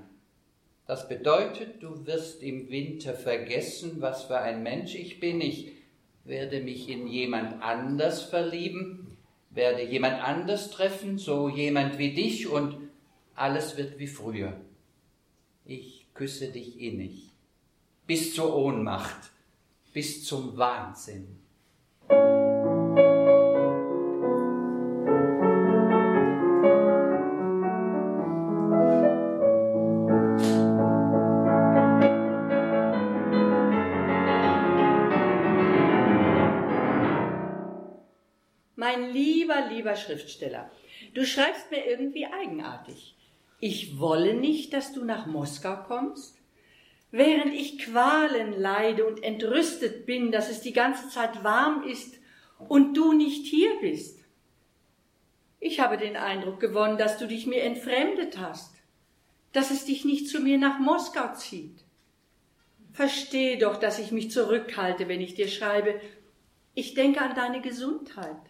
Das 0.87 1.07
bedeutet, 1.07 1.81
du 1.81 2.05
wirst 2.05 2.43
im 2.43 2.69
Winter 2.69 3.13
vergessen, 3.13 4.01
was 4.01 4.25
für 4.25 4.37
ein 4.37 4.61
Mensch 4.61 4.93
ich 4.93 5.19
bin. 5.19 5.41
Ich 5.41 5.71
werde 6.25 6.61
mich 6.61 6.89
in 6.89 7.07
jemand 7.07 7.63
anders 7.63 8.21
verlieben, 8.21 9.14
werde 9.55 9.83
jemand 9.83 10.21
anders 10.21 10.69
treffen, 10.69 11.17
so 11.17 11.49
jemand 11.49 11.97
wie 11.97 12.13
dich, 12.13 12.47
und 12.47 12.89
alles 13.35 13.77
wird 13.77 13.97
wie 13.97 14.07
früher. 14.07 14.53
Ich 15.65 16.07
küsse 16.13 16.51
dich 16.51 16.79
innig, 16.79 17.31
bis 18.05 18.35
zur 18.35 18.55
Ohnmacht, 18.55 19.31
bis 19.93 20.25
zum 20.25 20.57
Wahnsinn. 20.57 21.39
Lieber 39.85 39.95
Schriftsteller, 39.95 40.71
du 41.13 41.23
schreibst 41.25 41.69
mir 41.69 41.85
irgendwie 41.85 42.25
eigenartig. 42.25 43.15
Ich 43.59 43.99
wolle 43.99 44.33
nicht, 44.33 44.73
dass 44.73 44.93
du 44.93 45.05
nach 45.05 45.27
Moskau 45.27 45.77
kommst. 45.87 46.41
während 47.11 47.53
ich 47.53 47.79
Qualen 47.79 48.59
leide 48.59 49.05
und 49.05 49.23
entrüstet 49.23 50.05
bin, 50.05 50.33
dass 50.33 50.49
es 50.49 50.59
die 50.59 50.73
ganze 50.73 51.07
Zeit 51.07 51.45
warm 51.45 51.87
ist 51.87 52.15
und 52.67 52.97
du 52.97 53.13
nicht 53.13 53.45
hier 53.45 53.71
bist. 53.79 54.19
Ich 55.61 55.79
habe 55.79 55.97
den 55.97 56.17
Eindruck 56.17 56.59
gewonnen, 56.59 56.97
dass 56.97 57.17
du 57.17 57.27
dich 57.27 57.45
mir 57.45 57.63
entfremdet 57.63 58.37
hast, 58.37 58.75
dass 59.53 59.71
es 59.71 59.85
dich 59.85 60.03
nicht 60.03 60.27
zu 60.27 60.41
mir 60.41 60.57
nach 60.57 60.79
Moskau 60.79 61.33
zieht. 61.35 61.85
Versteh 62.91 63.55
doch, 63.55 63.77
dass 63.77 63.99
ich 63.99 64.11
mich 64.11 64.29
zurückhalte, 64.31 65.07
wenn 65.07 65.21
ich 65.21 65.35
dir 65.35 65.47
schreibe. 65.47 66.01
Ich 66.73 66.95
denke 66.95 67.21
an 67.21 67.33
deine 67.33 67.61
Gesundheit. 67.61 68.41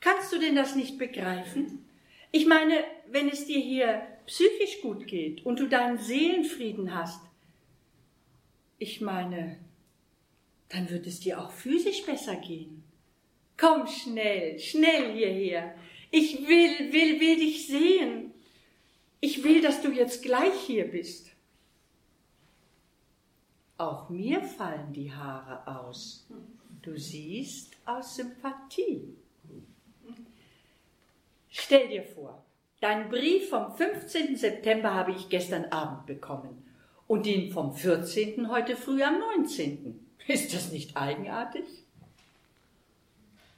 Kannst 0.00 0.32
du 0.32 0.38
denn 0.38 0.54
das 0.54 0.76
nicht 0.76 0.98
begreifen? 0.98 1.84
Ich 2.30 2.46
meine, 2.46 2.84
wenn 3.10 3.28
es 3.28 3.46
dir 3.46 3.60
hier 3.60 4.02
psychisch 4.26 4.80
gut 4.82 5.06
geht 5.06 5.44
und 5.44 5.58
du 5.58 5.66
deinen 5.66 5.98
Seelenfrieden 5.98 6.94
hast, 6.94 7.20
ich 8.78 9.00
meine, 9.00 9.58
dann 10.68 10.88
wird 10.90 11.06
es 11.06 11.20
dir 11.20 11.40
auch 11.40 11.50
physisch 11.50 12.04
besser 12.04 12.36
gehen. 12.36 12.84
Komm 13.56 13.86
schnell, 13.88 14.58
schnell 14.58 15.16
hierher. 15.16 15.74
Ich 16.10 16.46
will, 16.46 16.92
will, 16.92 17.20
will 17.20 17.36
dich 17.36 17.66
sehen. 17.66 18.32
Ich 19.20 19.42
will, 19.42 19.60
dass 19.60 19.82
du 19.82 19.90
jetzt 19.90 20.22
gleich 20.22 20.54
hier 20.66 20.84
bist. 20.84 21.30
Auch 23.78 24.08
mir 24.10 24.42
fallen 24.42 24.92
die 24.92 25.12
Haare 25.12 25.66
aus. 25.66 26.26
Du 26.82 26.96
siehst 26.96 27.76
aus 27.84 28.16
Sympathie. 28.16 29.16
Stell 31.50 31.88
dir 31.88 32.02
vor, 32.02 32.44
deinen 32.80 33.08
Brief 33.08 33.48
vom 33.48 33.74
15. 33.74 34.36
September 34.36 34.94
habe 34.94 35.12
ich 35.12 35.28
gestern 35.28 35.66
Abend 35.66 36.06
bekommen 36.06 36.64
und 37.06 37.26
den 37.26 37.50
vom 37.50 37.74
14. 37.74 38.50
heute 38.50 38.76
früh 38.76 39.02
am 39.02 39.18
19. 39.18 39.98
Ist 40.26 40.54
das 40.54 40.72
nicht 40.72 40.96
eigenartig? 40.96 41.64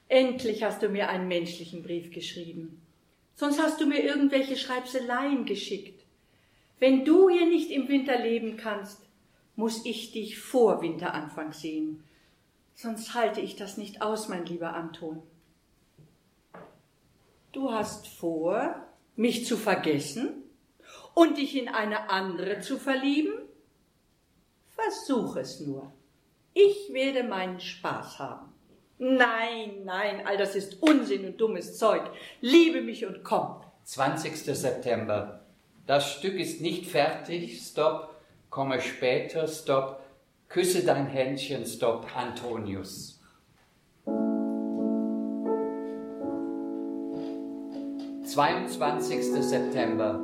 Endlich 0.08 0.62
hast 0.62 0.82
du 0.82 0.88
mir 0.88 1.08
einen 1.08 1.28
menschlichen 1.28 1.82
Brief 1.82 2.12
geschrieben. 2.12 2.80
Sonst 3.34 3.60
hast 3.60 3.80
du 3.80 3.86
mir 3.86 4.02
irgendwelche 4.02 4.56
Schreibseleien 4.56 5.44
geschickt. 5.44 6.04
Wenn 6.78 7.04
du 7.04 7.28
hier 7.28 7.46
nicht 7.46 7.70
im 7.70 7.88
Winter 7.88 8.18
leben 8.18 8.56
kannst, 8.56 9.00
muss 9.56 9.84
ich 9.84 10.12
dich 10.12 10.38
vor 10.38 10.80
Winteranfang 10.80 11.52
sehen. 11.52 12.04
Sonst 12.74 13.14
halte 13.14 13.40
ich 13.40 13.56
das 13.56 13.76
nicht 13.76 14.00
aus, 14.00 14.28
mein 14.28 14.46
lieber 14.46 14.74
Anton. 14.74 15.22
Du 17.52 17.72
hast 17.72 18.06
vor, 18.06 18.76
mich 19.16 19.44
zu 19.44 19.56
vergessen 19.56 20.44
und 21.14 21.36
dich 21.36 21.56
in 21.56 21.68
eine 21.68 22.08
andere 22.10 22.60
zu 22.60 22.78
verlieben? 22.78 23.32
Versuch 24.68 25.36
es 25.36 25.60
nur. 25.60 25.92
Ich 26.54 26.92
werde 26.92 27.24
meinen 27.24 27.60
Spaß 27.60 28.18
haben. 28.18 28.52
Nein, 28.98 29.84
nein, 29.84 30.26
all 30.26 30.36
das 30.36 30.54
ist 30.54 30.82
Unsinn 30.82 31.24
und 31.24 31.40
dummes 31.40 31.78
Zeug. 31.78 32.02
Liebe 32.40 32.82
mich 32.82 33.06
und 33.06 33.24
komm. 33.24 33.62
20. 33.84 34.36
September. 34.36 35.44
Das 35.86 36.12
Stück 36.12 36.38
ist 36.38 36.60
nicht 36.60 36.86
fertig. 36.86 37.60
Stopp. 37.60 38.14
Komme 38.48 38.80
später. 38.80 39.48
Stopp. 39.48 40.04
Küsse 40.48 40.84
dein 40.84 41.06
Händchen. 41.06 41.66
Stopp. 41.66 42.14
Antonius. 42.14 43.19
22. 48.30 49.42
September. 49.42 50.20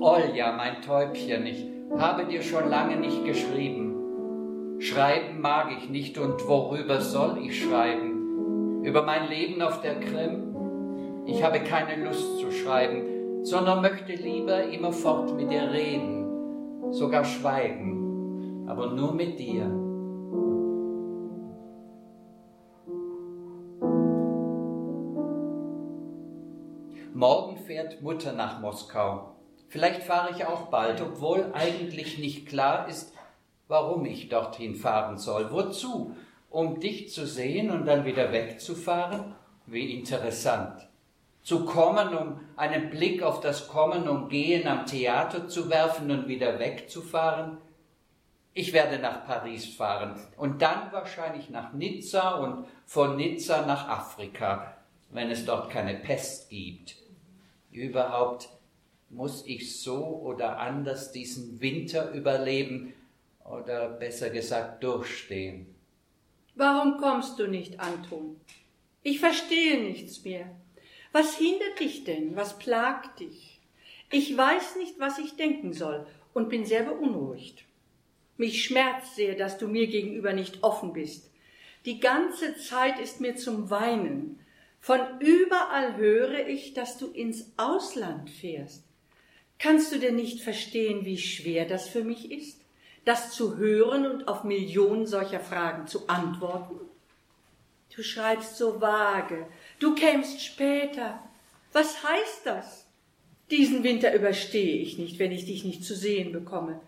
Olja, 0.00 0.50
mein 0.56 0.82
Täubchen, 0.82 1.46
ich 1.46 1.64
habe 1.96 2.24
dir 2.24 2.42
schon 2.42 2.68
lange 2.68 2.96
nicht 2.96 3.24
geschrieben. 3.24 4.80
Schreiben 4.80 5.40
mag 5.40 5.68
ich 5.78 5.88
nicht 5.88 6.18
und 6.18 6.48
worüber 6.48 7.00
soll 7.00 7.38
ich 7.38 7.62
schreiben? 7.62 8.82
Über 8.82 9.02
mein 9.02 9.28
Leben 9.28 9.62
auf 9.62 9.80
der 9.80 10.00
Krim? 10.00 10.56
Ich 11.26 11.44
habe 11.44 11.60
keine 11.60 12.04
Lust 12.04 12.40
zu 12.40 12.50
schreiben, 12.50 13.44
sondern 13.44 13.80
möchte 13.80 14.14
lieber 14.14 14.64
immerfort 14.64 15.36
mit 15.36 15.48
dir 15.48 15.70
reden, 15.70 16.90
sogar 16.90 17.24
schweigen, 17.24 18.66
aber 18.66 18.90
nur 18.90 19.14
mit 19.14 19.38
dir. 19.38 19.85
Fährt 27.76 28.00
Mutter 28.00 28.32
nach 28.32 28.60
Moskau. 28.60 29.36
Vielleicht 29.68 30.04
fahre 30.04 30.30
ich 30.30 30.46
auch 30.46 30.68
bald, 30.68 31.02
obwohl 31.02 31.50
eigentlich 31.52 32.16
nicht 32.16 32.48
klar 32.48 32.88
ist, 32.88 33.12
warum 33.68 34.06
ich 34.06 34.30
dorthin 34.30 34.74
fahren 34.74 35.18
soll. 35.18 35.52
Wozu? 35.52 36.16
Um 36.48 36.80
dich 36.80 37.12
zu 37.12 37.26
sehen 37.26 37.70
und 37.70 37.84
dann 37.84 38.06
wieder 38.06 38.32
wegzufahren? 38.32 39.34
Wie 39.66 39.94
interessant. 39.94 40.88
Zu 41.42 41.66
kommen, 41.66 42.16
um 42.16 42.40
einen 42.56 42.88
Blick 42.88 43.22
auf 43.22 43.40
das 43.40 43.68
Kommen 43.68 44.08
und 44.08 44.30
Gehen 44.30 44.66
am 44.66 44.86
Theater 44.86 45.46
zu 45.46 45.68
werfen 45.68 46.10
und 46.10 46.28
wieder 46.28 46.58
wegzufahren? 46.58 47.58
Ich 48.54 48.72
werde 48.72 48.98
nach 48.98 49.26
Paris 49.26 49.66
fahren 49.66 50.18
und 50.38 50.62
dann 50.62 50.90
wahrscheinlich 50.92 51.50
nach 51.50 51.74
Nizza 51.74 52.36
und 52.36 52.64
von 52.86 53.16
Nizza 53.16 53.66
nach 53.66 53.86
Afrika, 53.86 54.78
wenn 55.10 55.30
es 55.30 55.44
dort 55.44 55.68
keine 55.68 55.92
Pest 55.92 56.48
gibt 56.48 57.05
überhaupt 57.76 58.48
muss 59.10 59.46
ich 59.46 59.80
so 59.80 60.04
oder 60.04 60.58
anders 60.58 61.12
diesen 61.12 61.60
Winter 61.60 62.12
überleben 62.12 62.92
oder 63.44 63.88
besser 63.88 64.30
gesagt 64.30 64.82
durchstehen. 64.82 65.66
Warum 66.54 66.98
kommst 66.98 67.38
du 67.38 67.46
nicht, 67.46 67.78
Anton? 67.80 68.40
Ich 69.02 69.20
verstehe 69.20 69.80
nichts 69.80 70.24
mehr. 70.24 70.50
Was 71.12 71.36
hindert 71.36 71.78
dich 71.78 72.04
denn? 72.04 72.34
Was 72.34 72.58
plagt 72.58 73.20
dich? 73.20 73.60
Ich 74.10 74.36
weiß 74.36 74.76
nicht, 74.76 74.98
was 74.98 75.18
ich 75.18 75.36
denken 75.36 75.72
soll 75.72 76.06
und 76.34 76.48
bin 76.48 76.64
sehr 76.64 76.82
beunruhigt. 76.82 77.64
Mich 78.36 78.64
schmerzt 78.64 79.16
sehr, 79.16 79.34
dass 79.34 79.58
du 79.58 79.68
mir 79.68 79.86
gegenüber 79.86 80.32
nicht 80.32 80.62
offen 80.62 80.92
bist. 80.92 81.30
Die 81.84 82.00
ganze 82.00 82.56
Zeit 82.56 82.98
ist 82.98 83.20
mir 83.20 83.36
zum 83.36 83.70
Weinen. 83.70 84.40
Von 84.80 85.00
überall 85.20 85.96
höre 85.96 86.46
ich, 86.46 86.74
dass 86.74 86.98
du 86.98 87.06
ins 87.08 87.52
Ausland 87.56 88.30
fährst. 88.30 88.84
Kannst 89.58 89.92
du 89.92 89.98
denn 89.98 90.16
nicht 90.16 90.42
verstehen, 90.42 91.04
wie 91.04 91.18
schwer 91.18 91.64
das 91.64 91.88
für 91.88 92.04
mich 92.04 92.30
ist, 92.30 92.60
das 93.04 93.32
zu 93.32 93.56
hören 93.56 94.06
und 94.06 94.28
auf 94.28 94.44
Millionen 94.44 95.06
solcher 95.06 95.40
Fragen 95.40 95.86
zu 95.86 96.08
antworten? 96.08 96.80
Du 97.94 98.02
schreibst 98.02 98.56
so 98.56 98.80
vage, 98.80 99.46
du 99.78 99.94
kämst 99.94 100.42
später. 100.42 101.18
Was 101.72 102.02
heißt 102.02 102.44
das? 102.44 102.86
Diesen 103.50 103.84
Winter 103.84 104.12
überstehe 104.14 104.76
ich 104.82 104.98
nicht, 104.98 105.18
wenn 105.18 105.32
ich 105.32 105.46
dich 105.46 105.64
nicht 105.64 105.84
zu 105.84 105.94
sehen 105.94 106.32
bekomme. 106.32 106.80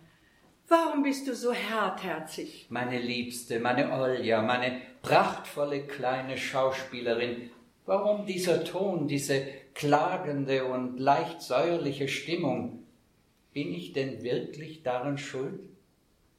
Warum 0.67 1.03
bist 1.03 1.27
du 1.27 1.35
so 1.35 1.55
hartherzig? 1.55 2.67
Meine 2.69 2.99
Liebste, 2.99 3.59
meine 3.59 3.91
Olja, 3.93 4.43
meine 4.43 4.83
prachtvolle 5.01 5.87
kleine 5.87 6.37
Schauspielerin, 6.37 7.51
Warum 7.89 8.27
dieser 8.27 8.65
Ton, 8.65 9.09
diese 9.09 9.47
klagende 9.73 10.67
und 10.67 11.01
leicht 11.01 11.41
säuerliche 11.41 12.07
Stimmung? 12.07 12.85
Bin 13.55 13.73
ich 13.73 13.95
denn 13.95 14.23
wirklich 14.23 14.83
daran 14.83 15.17
schuld? 15.17 15.59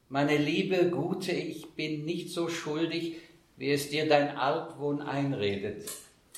Meine 0.10 0.38
liebe, 0.38 0.92
gute, 0.92 1.32
ich 1.32 1.74
bin 1.74 2.06
nicht 2.06 2.30
so 2.30 2.50
schuldig, 2.50 3.16
wie 3.58 3.72
es 3.72 3.90
dir 3.90 4.08
dein 4.08 4.38
Argwohn 4.38 5.02
einredet. 5.02 5.90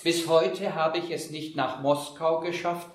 Bis 0.02 0.30
heute 0.30 0.76
habe 0.76 1.00
ich 1.00 1.12
es 1.12 1.30
nicht 1.30 1.58
nach 1.58 1.82
Moskau 1.82 2.40
geschafft, 2.40 2.88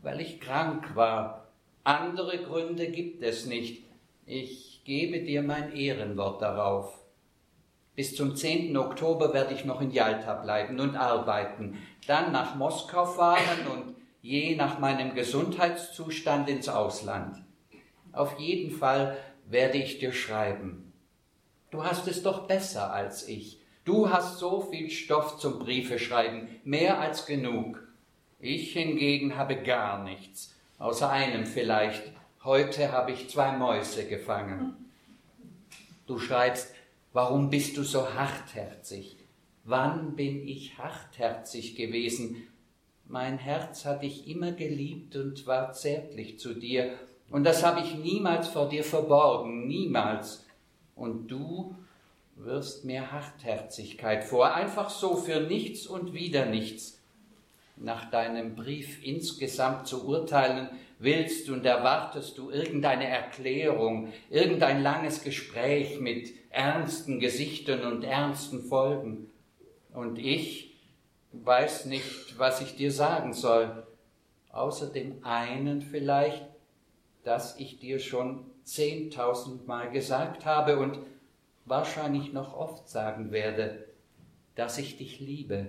weil 0.00 0.22
ich 0.22 0.40
krank 0.40 0.96
war. 0.96 1.48
Andere 1.84 2.38
Gründe 2.38 2.90
gibt 2.90 3.22
es 3.22 3.44
nicht. 3.44 3.82
Ich 4.24 4.80
gebe 4.86 5.20
dir 5.20 5.42
mein 5.42 5.76
Ehrenwort 5.76 6.40
darauf. 6.40 6.98
Bis 7.98 8.14
zum 8.14 8.36
10. 8.36 8.76
Oktober 8.76 9.34
werde 9.34 9.54
ich 9.54 9.64
noch 9.64 9.80
in 9.80 9.90
Jalta 9.90 10.34
bleiben 10.34 10.78
und 10.78 10.94
arbeiten, 10.94 11.78
dann 12.06 12.30
nach 12.30 12.54
Moskau 12.54 13.04
fahren 13.04 13.66
und 13.72 13.96
je 14.22 14.54
nach 14.54 14.78
meinem 14.78 15.16
Gesundheitszustand 15.16 16.48
ins 16.48 16.68
Ausland. 16.68 17.42
Auf 18.12 18.38
jeden 18.38 18.70
Fall 18.70 19.16
werde 19.46 19.78
ich 19.78 19.98
dir 19.98 20.12
schreiben. 20.12 20.92
Du 21.72 21.82
hast 21.82 22.06
es 22.06 22.22
doch 22.22 22.46
besser 22.46 22.92
als 22.92 23.26
ich. 23.26 23.58
Du 23.84 24.08
hast 24.10 24.38
so 24.38 24.60
viel 24.60 24.90
Stoff 24.90 25.38
zum 25.38 25.58
Briefe 25.58 25.98
schreiben, 25.98 26.46
mehr 26.62 27.00
als 27.00 27.26
genug. 27.26 27.82
Ich 28.38 28.74
hingegen 28.74 29.36
habe 29.36 29.56
gar 29.56 30.04
nichts, 30.04 30.54
außer 30.78 31.10
einem 31.10 31.46
vielleicht. 31.46 32.04
Heute 32.44 32.92
habe 32.92 33.10
ich 33.10 33.28
zwei 33.28 33.50
Mäuse 33.50 34.06
gefangen. 34.06 34.88
Du 36.06 36.20
schreibst, 36.20 36.72
Warum 37.20 37.50
bist 37.50 37.76
du 37.76 37.82
so 37.82 38.14
hartherzig? 38.14 39.16
Wann 39.64 40.14
bin 40.14 40.46
ich 40.46 40.78
hartherzig 40.78 41.74
gewesen? 41.74 42.46
Mein 43.06 43.38
Herz 43.38 43.84
hat 43.84 44.04
dich 44.04 44.28
immer 44.28 44.52
geliebt 44.52 45.16
und 45.16 45.44
war 45.44 45.72
zärtlich 45.72 46.38
zu 46.38 46.54
dir, 46.54 46.94
Und 47.28 47.42
das 47.42 47.64
habe 47.64 47.80
ich 47.80 47.96
niemals 47.96 48.46
vor 48.46 48.68
dir 48.68 48.84
verborgen, 48.84 49.66
niemals. 49.66 50.46
Und 50.94 51.26
du 51.26 51.74
wirst 52.36 52.84
mir 52.84 53.10
Hartherzigkeit 53.10 54.22
vor, 54.22 54.54
einfach 54.54 54.88
so 54.88 55.16
für 55.16 55.40
nichts 55.40 55.88
und 55.88 56.12
wieder 56.12 56.46
nichts. 56.46 57.02
Nach 57.74 58.08
deinem 58.12 58.54
Brief 58.54 59.04
insgesamt 59.04 59.88
zu 59.88 60.06
urteilen, 60.06 60.68
willst 60.98 61.48
und 61.48 61.64
erwartest 61.64 62.38
du 62.38 62.50
irgendeine 62.50 63.06
Erklärung, 63.06 64.12
irgendein 64.30 64.82
langes 64.82 65.22
Gespräch 65.22 66.00
mit 66.00 66.32
ernsten 66.50 67.20
Gesichtern 67.20 67.82
und 67.92 68.02
ernsten 68.02 68.62
Folgen. 68.64 69.30
Und 69.92 70.18
ich 70.18 70.76
weiß 71.32 71.86
nicht, 71.86 72.38
was 72.38 72.60
ich 72.60 72.76
dir 72.76 72.90
sagen 72.90 73.32
soll, 73.32 73.86
außer 74.50 74.88
dem 74.88 75.24
einen 75.24 75.82
vielleicht, 75.82 76.44
dass 77.22 77.58
ich 77.58 77.78
dir 77.78 77.98
schon 77.98 78.46
zehntausendmal 78.64 79.90
gesagt 79.90 80.44
habe 80.44 80.78
und 80.78 80.98
wahrscheinlich 81.64 82.32
noch 82.32 82.54
oft 82.54 82.88
sagen 82.88 83.30
werde, 83.30 83.84
dass 84.54 84.78
ich 84.78 84.96
dich 84.96 85.20
liebe. 85.20 85.68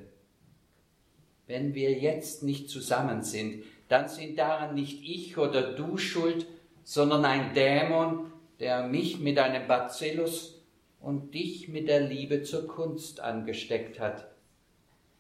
Wenn 1.48 1.74
wir 1.74 1.94
jetzt 1.94 2.44
nicht 2.44 2.70
zusammen 2.70 3.24
sind, 3.24 3.64
dann 3.90 4.08
sind 4.08 4.38
daran 4.40 4.76
nicht 4.76 5.04
ich 5.04 5.38
oder 5.38 5.74
du 5.74 5.98
schuld, 5.98 6.46
sondern 6.84 7.26
ein 7.26 7.54
Dämon, 7.54 8.32
der 8.60 8.84
mich 8.84 9.20
mit 9.20 9.38
einem 9.38 9.68
Bacillus 9.68 10.62
und 11.02 11.34
dich 11.34 11.68
mit 11.68 11.88
der 11.88 12.02
Liebe 12.02 12.44
zur 12.44 12.68
Kunst 12.68 13.20
angesteckt 13.20 14.00
hat. 14.00 14.30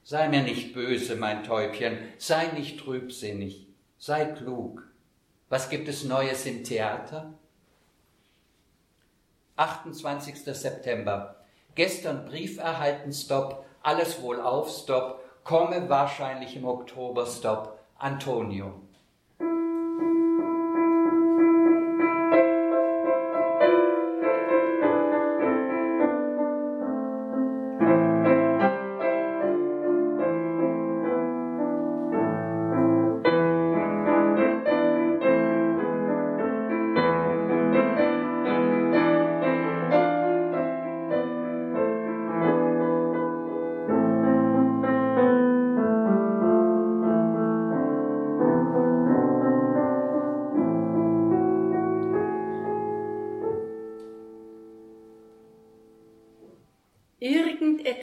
Sei 0.04 0.30
mir 0.30 0.44
nicht 0.44 0.74
böse, 0.74 1.16
mein 1.16 1.44
Täubchen, 1.44 1.98
sei 2.18 2.48
nicht 2.48 2.80
trübsinnig, 2.80 3.68
sei 3.98 4.26
klug. 4.26 4.84
Was 5.50 5.70
gibt 5.70 5.88
es 5.88 6.04
Neues 6.04 6.46
im 6.46 6.64
Theater? 6.64 7.34
28. 9.56 10.44
September. 10.44 11.36
Gestern 11.76 12.26
Brief 12.26 12.60
erhalten, 12.60 13.12
Stop, 13.12 13.66
alles 13.82 14.22
wohl 14.22 14.40
auf, 14.40 14.70
Stop, 14.70 15.24
komme 15.44 15.90
wahrscheinlich 15.90 16.56
im 16.56 16.66
Oktober, 16.66 17.26
Stop, 17.26 17.79
Antonio. 18.00 18.89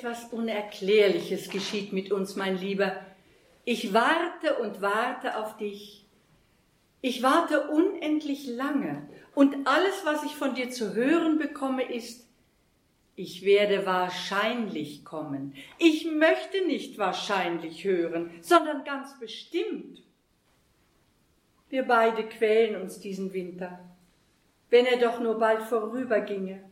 Etwas 0.07 0.33
Unerklärliches 0.33 1.51
geschieht 1.51 1.93
mit 1.93 2.13
uns, 2.13 2.37
mein 2.37 2.57
Lieber. 2.57 3.05
Ich 3.65 3.93
warte 3.93 4.55
und 4.61 4.81
warte 4.81 5.37
auf 5.37 5.57
dich. 5.57 6.07
Ich 7.01 7.25
warte 7.25 7.69
unendlich 7.69 8.47
lange 8.47 9.09
und 9.35 9.67
alles, 9.67 10.03
was 10.05 10.23
ich 10.23 10.37
von 10.37 10.55
dir 10.55 10.71
zu 10.71 10.95
hören 10.95 11.39
bekomme, 11.39 11.93
ist, 11.93 12.29
ich 13.17 13.45
werde 13.45 13.85
wahrscheinlich 13.85 15.05
kommen. 15.05 15.55
Ich 15.79 16.07
möchte 16.07 16.65
nicht 16.67 16.99
wahrscheinlich 16.99 17.85
hören, 17.85 18.31
sondern 18.43 18.85
ganz 18.85 19.19
bestimmt. 19.19 20.03
Wir 21.69 21.83
beide 21.83 22.23
quälen 22.29 22.81
uns 22.81 23.01
diesen 23.01 23.33
Winter. 23.33 23.81
Wenn 24.71 24.87
er 24.87 24.99
doch 24.99 25.19
nur 25.19 25.39
bald 25.39 25.63
vorüberginge, 25.63 26.63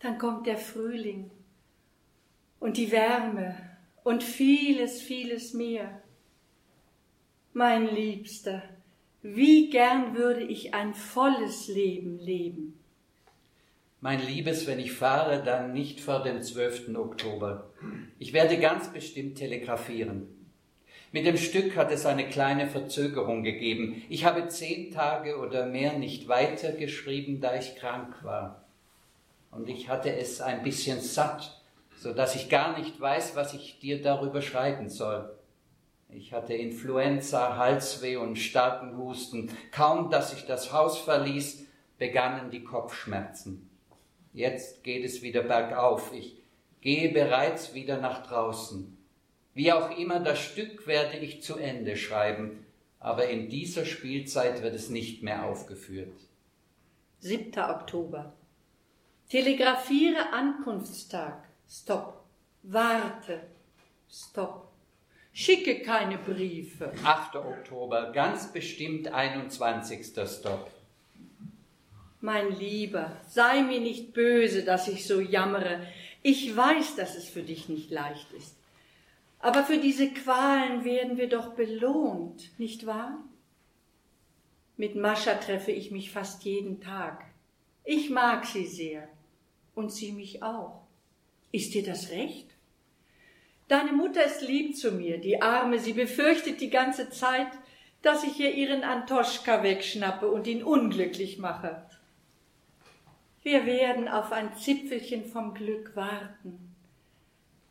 dann 0.00 0.18
kommt 0.18 0.46
der 0.48 0.56
Frühling 0.56 1.30
und 2.60 2.76
die 2.76 2.90
Wärme 2.90 3.56
und 4.04 4.22
vieles, 4.22 5.02
vieles 5.02 5.54
mehr. 5.54 6.02
Mein 7.52 7.94
Liebster, 7.94 8.62
wie 9.22 9.70
gern 9.70 10.14
würde 10.14 10.44
ich 10.44 10.74
ein 10.74 10.94
volles 10.94 11.68
Leben 11.68 12.18
leben. 12.18 12.78
Mein 14.00 14.24
Liebes, 14.24 14.66
wenn 14.68 14.78
ich 14.78 14.92
fahre, 14.92 15.42
dann 15.42 15.72
nicht 15.72 16.00
vor 16.00 16.22
dem 16.22 16.40
12. 16.40 16.94
Oktober. 16.96 17.70
Ich 18.20 18.32
werde 18.32 18.58
ganz 18.58 18.92
bestimmt 18.92 19.38
telegrafieren. 19.38 20.28
Mit 21.10 21.26
dem 21.26 21.36
Stück 21.36 21.74
hat 21.74 21.90
es 21.90 22.06
eine 22.06 22.28
kleine 22.28 22.68
Verzögerung 22.68 23.42
gegeben. 23.42 24.02
Ich 24.08 24.24
habe 24.24 24.46
zehn 24.48 24.92
Tage 24.92 25.38
oder 25.38 25.66
mehr 25.66 25.94
nicht 25.94 26.28
weitergeschrieben, 26.28 27.40
da 27.40 27.56
ich 27.56 27.76
krank 27.76 28.22
war. 28.22 28.64
Und 29.50 29.68
ich 29.68 29.88
hatte 29.88 30.14
es 30.14 30.40
ein 30.40 30.62
bisschen 30.62 31.00
satt, 31.00 31.57
so 32.00 32.12
dass 32.12 32.34
ich 32.34 32.48
gar 32.48 32.78
nicht 32.78 33.00
weiß, 33.00 33.36
was 33.36 33.54
ich 33.54 33.78
dir 33.80 34.00
darüber 34.00 34.42
schreiben 34.42 34.88
soll. 34.88 35.34
Ich 36.10 36.32
hatte 36.32 36.54
Influenza, 36.54 37.56
Halsweh 37.56 38.16
und 38.16 38.36
starken 38.36 38.96
Husten. 38.96 39.50
Kaum, 39.72 40.10
dass 40.10 40.32
ich 40.32 40.46
das 40.46 40.72
Haus 40.72 40.98
verließ, 40.98 41.66
begannen 41.98 42.50
die 42.50 42.64
Kopfschmerzen. 42.64 43.68
Jetzt 44.32 44.84
geht 44.84 45.04
es 45.04 45.20
wieder 45.22 45.42
bergauf. 45.42 46.12
Ich 46.14 46.40
gehe 46.80 47.12
bereits 47.12 47.74
wieder 47.74 47.98
nach 47.98 48.26
draußen. 48.26 48.96
Wie 49.52 49.72
auch 49.72 49.98
immer, 49.98 50.20
das 50.20 50.38
Stück 50.38 50.86
werde 50.86 51.18
ich 51.18 51.42
zu 51.42 51.56
Ende 51.56 51.96
schreiben, 51.96 52.64
aber 53.00 53.28
in 53.28 53.48
dieser 53.48 53.84
Spielzeit 53.84 54.62
wird 54.62 54.74
es 54.74 54.88
nicht 54.88 55.22
mehr 55.22 55.44
aufgeführt. 55.44 56.14
7. 57.18 57.58
Oktober. 57.58 58.32
Telegrafiere 59.28 60.32
Ankunftstag. 60.32 61.47
Stopp. 61.70 62.24
Warte. 62.62 63.40
Stopp. 64.10 64.72
Schicke 65.32 65.82
keine 65.82 66.18
Briefe. 66.18 66.92
8. 67.04 67.36
Oktober, 67.36 68.10
ganz 68.12 68.52
bestimmt 68.52 69.08
21. 69.08 70.06
Stopp. 70.26 70.70
Mein 72.20 72.58
Lieber, 72.58 73.16
sei 73.28 73.62
mir 73.62 73.80
nicht 73.80 74.12
böse, 74.12 74.64
dass 74.64 74.88
ich 74.88 75.06
so 75.06 75.20
jammere. 75.20 75.86
Ich 76.22 76.56
weiß, 76.56 76.96
dass 76.96 77.14
es 77.14 77.28
für 77.28 77.42
dich 77.42 77.68
nicht 77.68 77.90
leicht 77.90 78.32
ist. 78.32 78.56
Aber 79.38 79.62
für 79.62 79.78
diese 79.78 80.10
Qualen 80.10 80.84
werden 80.84 81.16
wir 81.16 81.28
doch 81.28 81.54
belohnt, 81.54 82.58
nicht 82.58 82.86
wahr? 82.86 83.18
Mit 84.76 84.96
Mascha 84.96 85.34
treffe 85.34 85.70
ich 85.70 85.90
mich 85.90 86.10
fast 86.10 86.42
jeden 86.44 86.80
Tag. 86.80 87.24
Ich 87.84 88.10
mag 88.10 88.46
sie 88.46 88.66
sehr 88.66 89.08
und 89.74 89.92
sie 89.92 90.12
mich 90.12 90.42
auch. 90.42 90.87
Ist 91.50 91.74
dir 91.74 91.82
das 91.82 92.10
recht? 92.10 92.46
Deine 93.68 93.92
Mutter 93.92 94.24
ist 94.24 94.42
lieb 94.42 94.76
zu 94.76 94.92
mir, 94.92 95.18
die 95.18 95.42
Arme, 95.42 95.78
sie 95.78 95.92
befürchtet 95.92 96.60
die 96.60 96.70
ganze 96.70 97.10
Zeit, 97.10 97.48
dass 98.02 98.24
ich 98.24 98.38
ihr 98.38 98.54
ihren 98.54 98.82
Antoschka 98.82 99.62
wegschnappe 99.62 100.30
und 100.30 100.46
ihn 100.46 100.62
unglücklich 100.62 101.38
mache. 101.38 101.82
Wir 103.42 103.66
werden 103.66 104.08
auf 104.08 104.32
ein 104.32 104.56
Zipfelchen 104.56 105.24
vom 105.24 105.54
Glück 105.54 105.96
warten. 105.96 106.74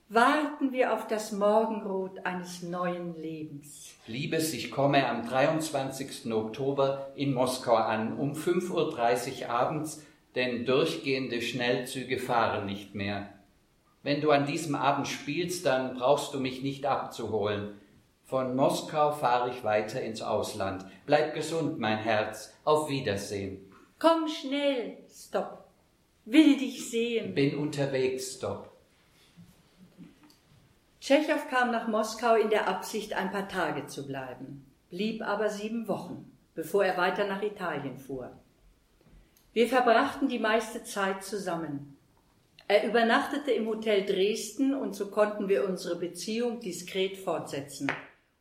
Warten 0.09 0.71
wir 0.71 0.93
auf 0.93 1.07
das 1.07 1.31
Morgenrot 1.33 2.25
eines 2.25 2.63
neuen 2.63 3.19
Lebens. 3.21 3.93
Liebes, 4.07 4.53
ich 4.53 4.71
komme 4.71 5.07
am 5.07 5.27
23. 5.27 6.31
Oktober 6.31 7.11
in 7.15 7.33
Moskau 7.33 7.75
an, 7.75 8.17
um 8.17 8.33
5.30 8.33 9.41
Uhr 9.41 9.49
abends, 9.49 10.05
denn 10.35 10.65
durchgehende 10.65 11.41
Schnellzüge 11.41 12.19
fahren 12.19 12.65
nicht 12.65 12.95
mehr. 12.95 13.36
Wenn 14.07 14.21
du 14.21 14.31
an 14.31 14.45
diesem 14.45 14.73
Abend 14.73 15.05
spielst, 15.05 15.65
dann 15.65 15.95
brauchst 15.95 16.33
du 16.33 16.39
mich 16.39 16.63
nicht 16.63 16.85
abzuholen. 16.85 17.73
Von 18.23 18.55
Moskau 18.55 19.11
fahre 19.11 19.49
ich 19.49 19.65
weiter 19.65 20.01
ins 20.01 20.21
Ausland. 20.21 20.85
Bleib 21.05 21.33
gesund, 21.33 21.77
mein 21.77 21.97
Herz. 21.97 22.53
Auf 22.63 22.89
Wiedersehen. 22.89 23.69
Komm 23.99 24.29
schnell. 24.29 24.99
Stopp. 25.13 25.65
Will 26.23 26.55
dich 26.55 26.89
sehen. 26.89 27.35
Bin 27.35 27.57
unterwegs. 27.57 28.35
Stopp. 28.35 28.71
Tschechow 31.01 31.45
kam 31.49 31.71
nach 31.71 31.89
Moskau 31.89 32.35
in 32.35 32.49
der 32.49 32.69
Absicht, 32.69 33.11
ein 33.11 33.33
paar 33.33 33.49
Tage 33.49 33.87
zu 33.87 34.07
bleiben, 34.07 34.65
blieb 34.89 35.21
aber 35.21 35.49
sieben 35.49 35.89
Wochen, 35.89 36.31
bevor 36.55 36.85
er 36.85 36.95
weiter 36.95 37.27
nach 37.27 37.41
Italien 37.41 37.97
fuhr. 37.97 38.31
Wir 39.51 39.67
verbrachten 39.67 40.29
die 40.29 40.39
meiste 40.39 40.85
Zeit 40.85 41.25
zusammen. 41.25 41.96
Er 42.69 42.85
übernachtete 42.85 43.51
im 43.51 43.67
Hotel 43.67 44.05
Dresden 44.05 44.73
und 44.73 44.93
so 44.93 45.09
konnten 45.09 45.47
wir 45.47 45.67
unsere 45.67 45.95
Beziehung 45.95 46.59
diskret 46.59 47.17
fortsetzen, 47.17 47.89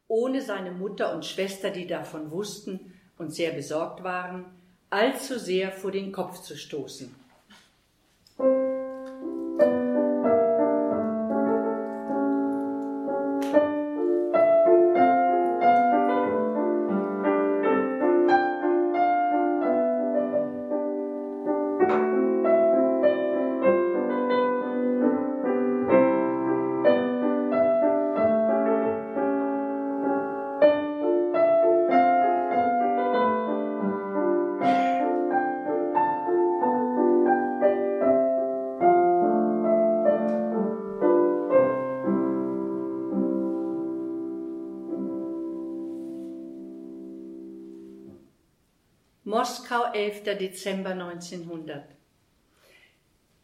ohne 0.08 0.42
seine 0.42 0.72
Mutter 0.72 1.14
und 1.14 1.24
Schwester, 1.24 1.70
die 1.70 1.86
davon 1.86 2.32
wussten 2.32 2.92
und 3.18 3.32
sehr 3.32 3.52
besorgt 3.52 4.02
waren, 4.02 4.46
allzu 4.90 5.38
sehr 5.38 5.70
vor 5.70 5.92
den 5.92 6.10
Kopf 6.10 6.42
zu 6.42 6.56
stoßen. 6.56 7.14
Dezember 50.34 50.90
1900. 50.90 51.84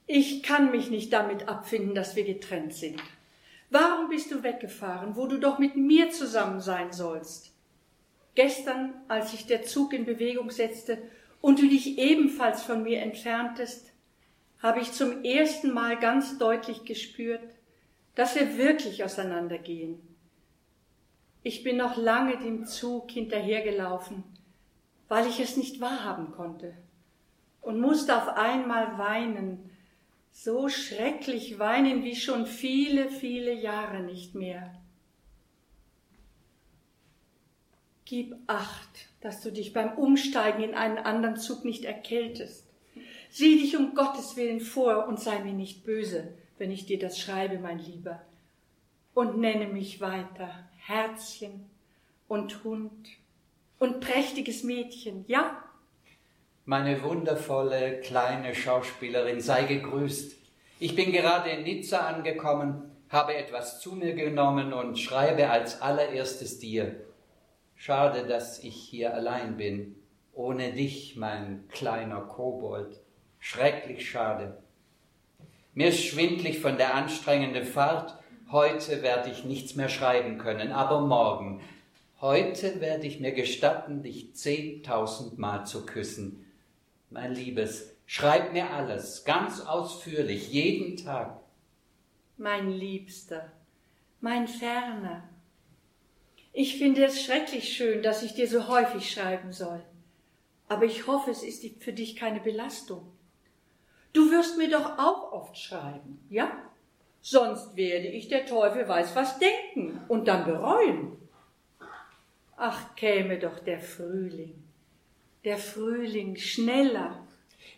Ich 0.07 0.43
kann 0.43 0.71
mich 0.71 0.91
nicht 0.91 1.13
damit 1.13 1.49
abfinden, 1.49 1.95
dass 1.95 2.17
wir 2.17 2.25
getrennt 2.25 2.75
sind. 2.75 3.01
Warum 3.71 4.11
bist 4.11 4.31
du 4.31 4.43
weggefahren, 4.43 5.17
wo 5.17 5.27
du 5.27 5.39
doch 5.39 5.59
mit 5.59 5.77
mir 5.77 6.11
zusammen 6.11 6.61
sein 6.61 6.93
sollst? 6.93 7.55
Gestern, 8.35 8.95
als 9.09 9.31
sich 9.31 9.47
der 9.47 9.63
Zug 9.63 9.93
in 9.93 10.05
Bewegung 10.05 10.51
setzte 10.51 10.99
und 11.41 11.59
du 11.59 11.69
dich 11.69 11.99
ebenfalls 11.99 12.63
von 12.63 12.83
mir 12.83 13.01
entferntest, 13.01 13.93
habe 14.63 14.81
ich 14.81 14.93
zum 14.93 15.25
ersten 15.25 15.73
Mal 15.73 15.99
ganz 15.99 16.39
deutlich 16.39 16.85
gespürt, 16.85 17.43
dass 18.15 18.35
wir 18.35 18.59
wirklich 18.59 19.05
auseinandergehen. 19.05 19.99
Ich 21.43 21.65
bin 21.65 21.77
noch 21.77 21.97
lange 21.97 22.39
dem 22.39 22.67
Zug 22.67 23.11
hinterhergelaufen, 23.11 24.23
weil 25.13 25.27
ich 25.27 25.41
es 25.41 25.59
nicht 25.59 25.83
wahrhaben 25.83 26.33
konnte 26.33 26.73
und 27.61 27.79
musste 27.79 28.17
auf 28.17 28.29
einmal 28.29 28.97
weinen, 28.97 29.71
so 30.31 30.71
schrecklich 30.71 31.59
weinen 31.59 32.03
wie 32.03 32.17
schon 32.17 32.47
viele, 32.47 33.11
viele 33.11 33.53
Jahre 33.53 34.01
nicht 34.01 34.35
mehr. 34.35 34.75
Gib 38.07 38.35
acht, 38.47 39.11
dass 39.21 39.43
du 39.43 39.53
dich 39.53 39.75
beim 39.75 39.99
Umsteigen 39.99 40.63
in 40.63 40.75
einen 40.75 40.97
anderen 40.97 41.37
Zug 41.37 41.67
nicht 41.67 41.85
erkältest. 41.85 42.67
Sieh 43.29 43.61
dich 43.61 43.77
um 43.77 43.95
Gottes 43.95 44.37
Willen 44.37 44.61
vor 44.61 45.09
und 45.09 45.21
sei 45.21 45.41
mir 45.41 45.53
nicht 45.53 45.85
böse, 45.85 46.33
wenn 46.57 46.71
ich 46.71 46.87
dir 46.87 46.99
das 46.99 47.19
schreibe, 47.21 47.59
mein 47.59 47.81
Lieber. 47.81 48.23
Und 49.13 49.37
nenne 49.37 49.67
mich 49.67 50.01
weiter 50.01 50.71
Herzchen 50.79 51.69
und 52.29 52.65
Hund 52.65 53.11
und 53.83 53.99
prächtiges 53.99 54.63
Mädchen, 54.63 55.25
ja? 55.27 55.61
Meine 56.65 57.03
wundervolle 57.03 57.99
kleine 57.99 58.55
Schauspielerin, 58.55 59.41
sei 59.41 59.65
gegrüßt. 59.65 60.37
Ich 60.79 60.95
bin 60.95 61.11
gerade 61.11 61.51
in 61.51 61.65
Nizza 61.65 62.07
angekommen, 62.07 62.93
habe 63.09 63.35
etwas 63.35 63.81
zu 63.81 63.97
mir 63.97 64.15
genommen 64.15 64.73
und 64.73 65.01
schreibe 65.01 65.51
als 65.51 65.83
allererstes 65.83 66.61
dir. 66.61 66.95
Schade, 67.75 68.25
dass 68.25 68.63
ich 68.63 68.77
hier 68.77 69.15
allein 69.15 69.57
bin, 69.57 69.97
ohne 70.33 70.73
dich, 70.73 71.17
mein 71.17 71.65
kleiner 71.69 72.21
Kobold. 72.21 73.01
Schrecklich 73.41 74.09
schade. 74.09 74.63
Mir 75.75 75.89
ist 75.89 76.05
schwindlig 76.05 76.61
von 76.61 76.77
der 76.77 76.95
anstrengenden 76.95 77.65
Fahrt. 77.65 78.17
Heute 78.53 79.03
werde 79.03 79.31
ich 79.31 79.45
nichts 79.45 79.75
mehr 79.75 79.89
schreiben 79.89 80.39
können, 80.39 80.71
aber 80.71 81.01
morgen, 81.01 81.61
Heute 82.23 82.81
werde 82.81 83.09
ich 83.09 83.19
mir 83.19 83.33
gestatten, 83.33 84.05
dich 84.05 84.37
zehntausendmal 84.37 85.67
zu 85.67 85.85
küssen. 85.85 86.47
Mein 87.11 87.35
Liebes, 87.35 87.97
schreib 88.07 88.53
mir 88.53 88.71
alles, 88.71 89.25
ganz 89.25 89.61
ausführlich, 89.61 90.53
jeden 90.53 90.97
Tag. 90.97 91.41
Mein 92.37 92.71
Liebster, 92.71 93.51
mein 94.21 94.47
Ferner, 94.47 95.29
ich 96.53 96.79
finde 96.79 97.07
es 97.07 97.21
schrecklich 97.21 97.77
schön, 97.77 98.05
dass 98.05 98.23
ich 98.23 98.35
dir 98.35 98.47
so 98.47 98.69
häufig 98.69 99.11
schreiben 99.11 99.51
soll. 99.51 99.83
Aber 100.69 100.85
ich 100.85 101.09
hoffe, 101.09 101.33
es 101.33 101.43
ist 101.43 101.83
für 101.83 101.93
dich 101.93 102.15
keine 102.15 102.39
Belastung. 102.39 103.11
Du 104.13 104.31
wirst 104.31 104.59
mir 104.59 104.71
doch 104.71 104.97
auch 104.97 105.33
oft 105.33 105.59
schreiben, 105.59 106.25
ja? 106.31 106.53
Sonst 107.21 107.75
werde 107.75 108.07
ich, 108.07 108.29
der 108.29 108.47
Teufel 108.47 108.87
weiß 108.87 109.17
was, 109.17 109.41
denken 109.41 110.01
und 110.07 110.29
dann 110.29 110.45
bereuen. 110.45 111.17
Ach, 112.57 112.95
käme 112.95 113.39
doch 113.39 113.59
der 113.59 113.81
Frühling, 113.81 114.55
der 115.45 115.59
Frühling 115.59 116.37
schneller. 116.37 117.27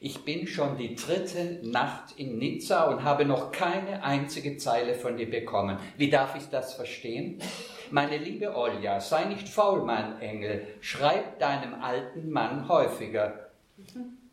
Ich 0.01 0.25
bin 0.25 0.47
schon 0.47 0.77
die 0.77 0.97
dritte 0.97 1.61
Nacht 1.63 2.19
in 2.19 2.37
Nizza 2.37 2.85
und 2.85 3.05
habe 3.05 3.25
noch 3.25 3.53
keine 3.53 4.03
einzige 4.03 4.59
Zeile 4.59 4.95
von 4.95 5.17
dir 5.17 5.31
bekommen. 5.31 5.79
Wie 5.97 6.11
darf 6.11 6.37
ich 6.37 6.49
das 6.51 6.75
verstehen? 6.75 7.41
Meine 7.91 8.19
liebe 8.19 8.55
Olja, 8.55 9.01
sei 9.01 9.25
nicht 9.25 9.49
faul, 9.49 9.83
mein 9.85 10.21
Engel, 10.21 10.67
schreib 10.81 11.39
deinem 11.39 11.75
alten 11.83 12.31
Mann 12.31 12.69
häufiger. 12.69 13.51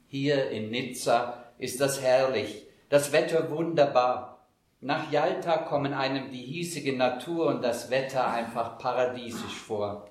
Hier 0.08 0.50
in 0.50 0.72
Nizza 0.72 1.46
ist 1.58 1.80
das 1.80 2.02
herrlich, 2.02 2.68
das 2.90 3.14
Wetter 3.14 3.50
wunderbar. 3.50 4.46
Nach 4.82 5.10
Jalta 5.12 5.58
kommen 5.58 5.94
einem 5.94 6.32
die 6.32 6.44
hiesige 6.44 6.98
Natur 6.98 7.46
und 7.48 7.62
das 7.62 7.90
Wetter 7.90 8.30
einfach 8.30 8.78
paradiesisch 8.78 9.56
vor. 9.56 10.11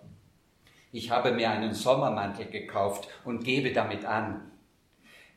Ich 0.92 1.12
habe 1.12 1.30
mir 1.30 1.50
einen 1.50 1.72
Sommermantel 1.72 2.46
gekauft 2.46 3.08
und 3.24 3.44
gebe 3.44 3.72
damit 3.72 4.04
an. 4.04 4.50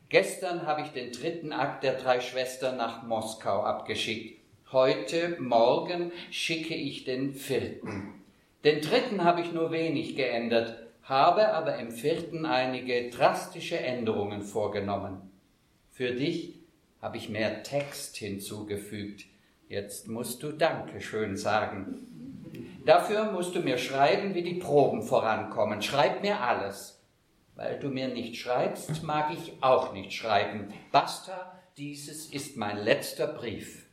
Gestern 0.10 0.66
habe 0.66 0.82
ich 0.82 0.90
den 0.90 1.12
dritten 1.12 1.54
Akt 1.54 1.84
der 1.84 1.94
drei 1.94 2.22
Schwestern 2.22 2.78
nach 2.78 3.04
Moskau 3.04 3.62
abgeschickt. 3.62 4.40
Heute, 4.72 5.38
morgen 5.40 6.12
schicke 6.32 6.74
ich 6.74 7.04
den 7.04 7.34
vierten. 7.34 8.16
Den 8.64 8.82
dritten 8.82 9.24
habe 9.24 9.42
ich 9.42 9.52
nur 9.52 9.72
wenig 9.72 10.16
geändert, 10.16 10.76
habe 11.04 11.54
aber 11.54 11.78
im 11.78 11.92
vierten 11.92 12.48
einige 12.48 13.12
drastische 13.12 13.78
Änderungen 13.78 14.42
vorgenommen. 14.42 15.30
Für 15.92 16.14
dich 16.14 16.56
habe 17.00 17.18
ich 17.18 17.30
mehr 17.30 17.62
Text 17.62 18.18
hinzugefügt. 18.18 19.26
Jetzt 19.70 20.08
musst 20.08 20.42
du 20.42 20.52
Dankeschön 20.52 21.38
sagen. 21.38 22.33
Dafür 22.86 23.32
musst 23.32 23.56
du 23.56 23.62
mir 23.62 23.78
schreiben, 23.78 24.34
wie 24.36 24.44
die 24.44 24.56
Proben 24.56 25.02
vorankommen. 25.04 25.82
Schreib 25.82 26.22
mir 26.22 26.42
alles. 26.42 27.02
Weil 27.56 27.80
du 27.80 27.90
mir 27.90 28.08
nicht 28.08 28.36
schreibst, 28.36 29.04
mag 29.04 29.32
ich 29.32 29.54
auch 29.62 29.94
nicht 29.94 30.12
schreiben. 30.12 30.74
Basta, 30.92 31.60
dieses 31.78 32.26
ist 32.26 32.58
mein 32.58 32.78
letzter 32.78 33.28
Brief. 33.28 33.86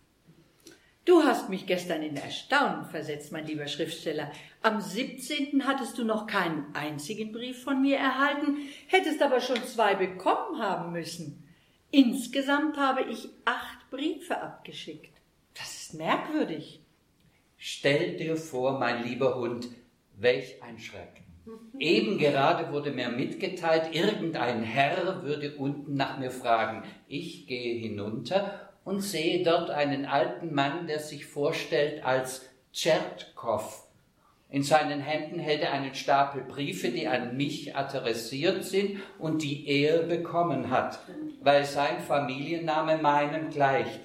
Du 1.04 1.22
hast 1.22 1.48
mich 1.48 1.66
gestern 1.66 2.02
in 2.02 2.16
Erstaunen 2.16 2.84
versetzt, 2.84 3.32
mein 3.32 3.46
lieber 3.46 3.66
Schriftsteller. 3.66 4.30
Am 4.62 4.80
17. 4.80 5.66
hattest 5.66 5.98
du 5.98 6.04
noch 6.04 6.26
keinen 6.26 6.74
einzigen 6.74 7.32
Brief 7.32 7.62
von 7.62 7.80
mir 7.82 7.96
erhalten, 7.96 8.58
hättest 8.86 9.22
aber 9.22 9.40
schon 9.40 9.62
zwei 9.64 9.94
bekommen 9.94 10.60
haben 10.60 10.92
müssen. 10.92 11.46
Insgesamt 11.90 12.76
habe 12.76 13.02
ich 13.10 13.28
acht 13.44 13.90
Briefe 13.90 14.40
abgeschickt. 14.40 15.12
Das 15.54 15.74
ist 15.74 15.94
merkwürdig. 15.94 16.79
Stell 17.62 18.16
dir 18.16 18.38
vor, 18.38 18.78
mein 18.78 19.04
lieber 19.04 19.34
Hund, 19.34 19.68
welch 20.16 20.62
ein 20.62 20.78
Schreck. 20.78 21.20
Eben 21.78 22.16
gerade 22.16 22.72
wurde 22.72 22.90
mir 22.90 23.10
mitgeteilt, 23.10 23.94
irgendein 23.94 24.62
Herr 24.62 25.22
würde 25.24 25.56
unten 25.58 25.94
nach 25.94 26.18
mir 26.18 26.30
fragen. 26.30 26.84
Ich 27.06 27.46
gehe 27.46 27.78
hinunter 27.78 28.70
und 28.82 29.02
sehe 29.02 29.44
dort 29.44 29.68
einen 29.68 30.06
alten 30.06 30.54
Mann, 30.54 30.86
der 30.86 31.00
sich 31.00 31.26
vorstellt 31.26 32.02
als 32.02 32.48
Tschertkow. 32.72 33.86
In 34.48 34.62
seinen 34.62 35.00
Händen 35.00 35.38
hält 35.38 35.60
er 35.60 35.72
einen 35.72 35.94
Stapel 35.94 36.42
Briefe, 36.42 36.88
die 36.88 37.08
an 37.08 37.36
mich 37.36 37.76
adressiert 37.76 38.64
sind 38.64 39.00
und 39.18 39.42
die 39.42 39.68
er 39.68 40.04
bekommen 40.04 40.70
hat, 40.70 41.00
weil 41.42 41.66
sein 41.66 42.00
Familienname 42.00 42.96
meinem 42.96 43.50
gleicht. 43.50 44.00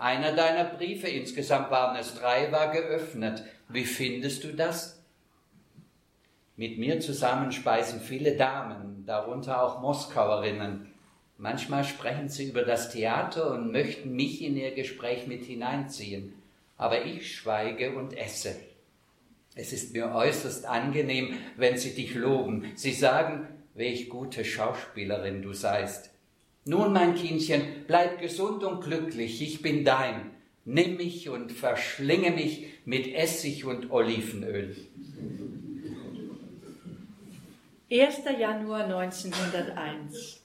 Einer 0.00 0.32
deiner 0.32 0.64
Briefe, 0.64 1.08
insgesamt 1.08 1.70
waren 1.70 1.94
es 1.94 2.14
drei, 2.14 2.50
war 2.50 2.72
geöffnet. 2.72 3.44
Wie 3.68 3.84
findest 3.84 4.44
du 4.44 4.54
das? 4.54 4.98
Mit 6.56 6.78
mir 6.78 7.00
zusammen 7.00 7.52
speisen 7.52 8.00
viele 8.00 8.34
Damen, 8.34 9.04
darunter 9.04 9.62
auch 9.62 9.82
Moskauerinnen. 9.82 10.90
Manchmal 11.36 11.84
sprechen 11.84 12.30
sie 12.30 12.48
über 12.48 12.62
das 12.62 12.90
Theater 12.90 13.50
und 13.50 13.72
möchten 13.72 14.16
mich 14.16 14.42
in 14.42 14.56
ihr 14.56 14.74
Gespräch 14.74 15.26
mit 15.26 15.44
hineinziehen. 15.44 16.32
Aber 16.78 17.04
ich 17.04 17.36
schweige 17.36 17.94
und 17.94 18.16
esse. 18.16 18.56
Es 19.54 19.74
ist 19.74 19.92
mir 19.92 20.14
äußerst 20.14 20.64
angenehm, 20.64 21.36
wenn 21.58 21.76
sie 21.76 21.94
dich 21.94 22.14
loben. 22.14 22.72
Sie 22.74 22.92
sagen, 22.92 23.48
welch 23.74 24.08
gute 24.08 24.46
Schauspielerin 24.46 25.42
du 25.42 25.52
seist. 25.52 26.10
Nun, 26.66 26.92
mein 26.92 27.14
Kindchen, 27.14 27.62
bleib 27.86 28.20
gesund 28.20 28.62
und 28.64 28.82
glücklich, 28.84 29.40
ich 29.40 29.62
bin 29.62 29.84
dein. 29.84 30.30
Nimm 30.66 30.98
mich 30.98 31.30
und 31.30 31.52
verschlinge 31.52 32.30
mich 32.32 32.66
mit 32.84 33.14
Essig 33.14 33.64
und 33.64 33.90
Olivenöl. 33.90 34.76
1. 37.90 38.18
Januar 38.38 38.84
1901 38.84 40.42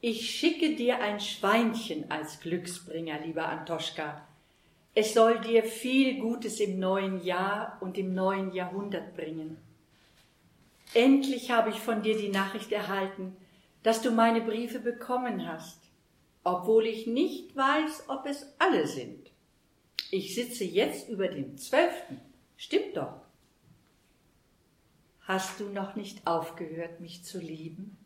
Ich 0.00 0.30
schicke 0.30 0.74
dir 0.74 1.00
ein 1.00 1.20
Schweinchen 1.20 2.10
als 2.10 2.40
Glücksbringer, 2.40 3.20
lieber 3.24 3.48
Antoschka. 3.48 4.26
Es 4.96 5.14
soll 5.14 5.40
dir 5.40 5.62
viel 5.62 6.18
Gutes 6.18 6.58
im 6.58 6.80
neuen 6.80 7.24
Jahr 7.24 7.78
und 7.80 7.96
im 7.98 8.14
neuen 8.14 8.52
Jahrhundert 8.52 9.16
bringen. 9.16 9.58
Endlich 10.92 11.52
habe 11.52 11.70
ich 11.70 11.78
von 11.78 12.02
dir 12.02 12.18
die 12.18 12.30
Nachricht 12.30 12.72
erhalten, 12.72 13.36
dass 13.82 14.02
du 14.02 14.10
meine 14.10 14.40
Briefe 14.40 14.80
bekommen 14.80 15.46
hast, 15.46 15.80
obwohl 16.44 16.86
ich 16.86 17.06
nicht 17.06 17.54
weiß, 17.56 18.04
ob 18.08 18.26
es 18.26 18.54
alle 18.58 18.86
sind. 18.86 19.30
Ich 20.10 20.34
sitze 20.34 20.64
jetzt 20.64 21.08
über 21.08 21.28
dem 21.28 21.58
zwölften. 21.58 22.20
Stimmt 22.56 22.96
doch. 22.96 23.20
Hast 25.22 25.60
du 25.60 25.68
noch 25.68 25.94
nicht 25.94 26.26
aufgehört, 26.26 27.00
mich 27.00 27.22
zu 27.22 27.38
lieben? 27.38 27.98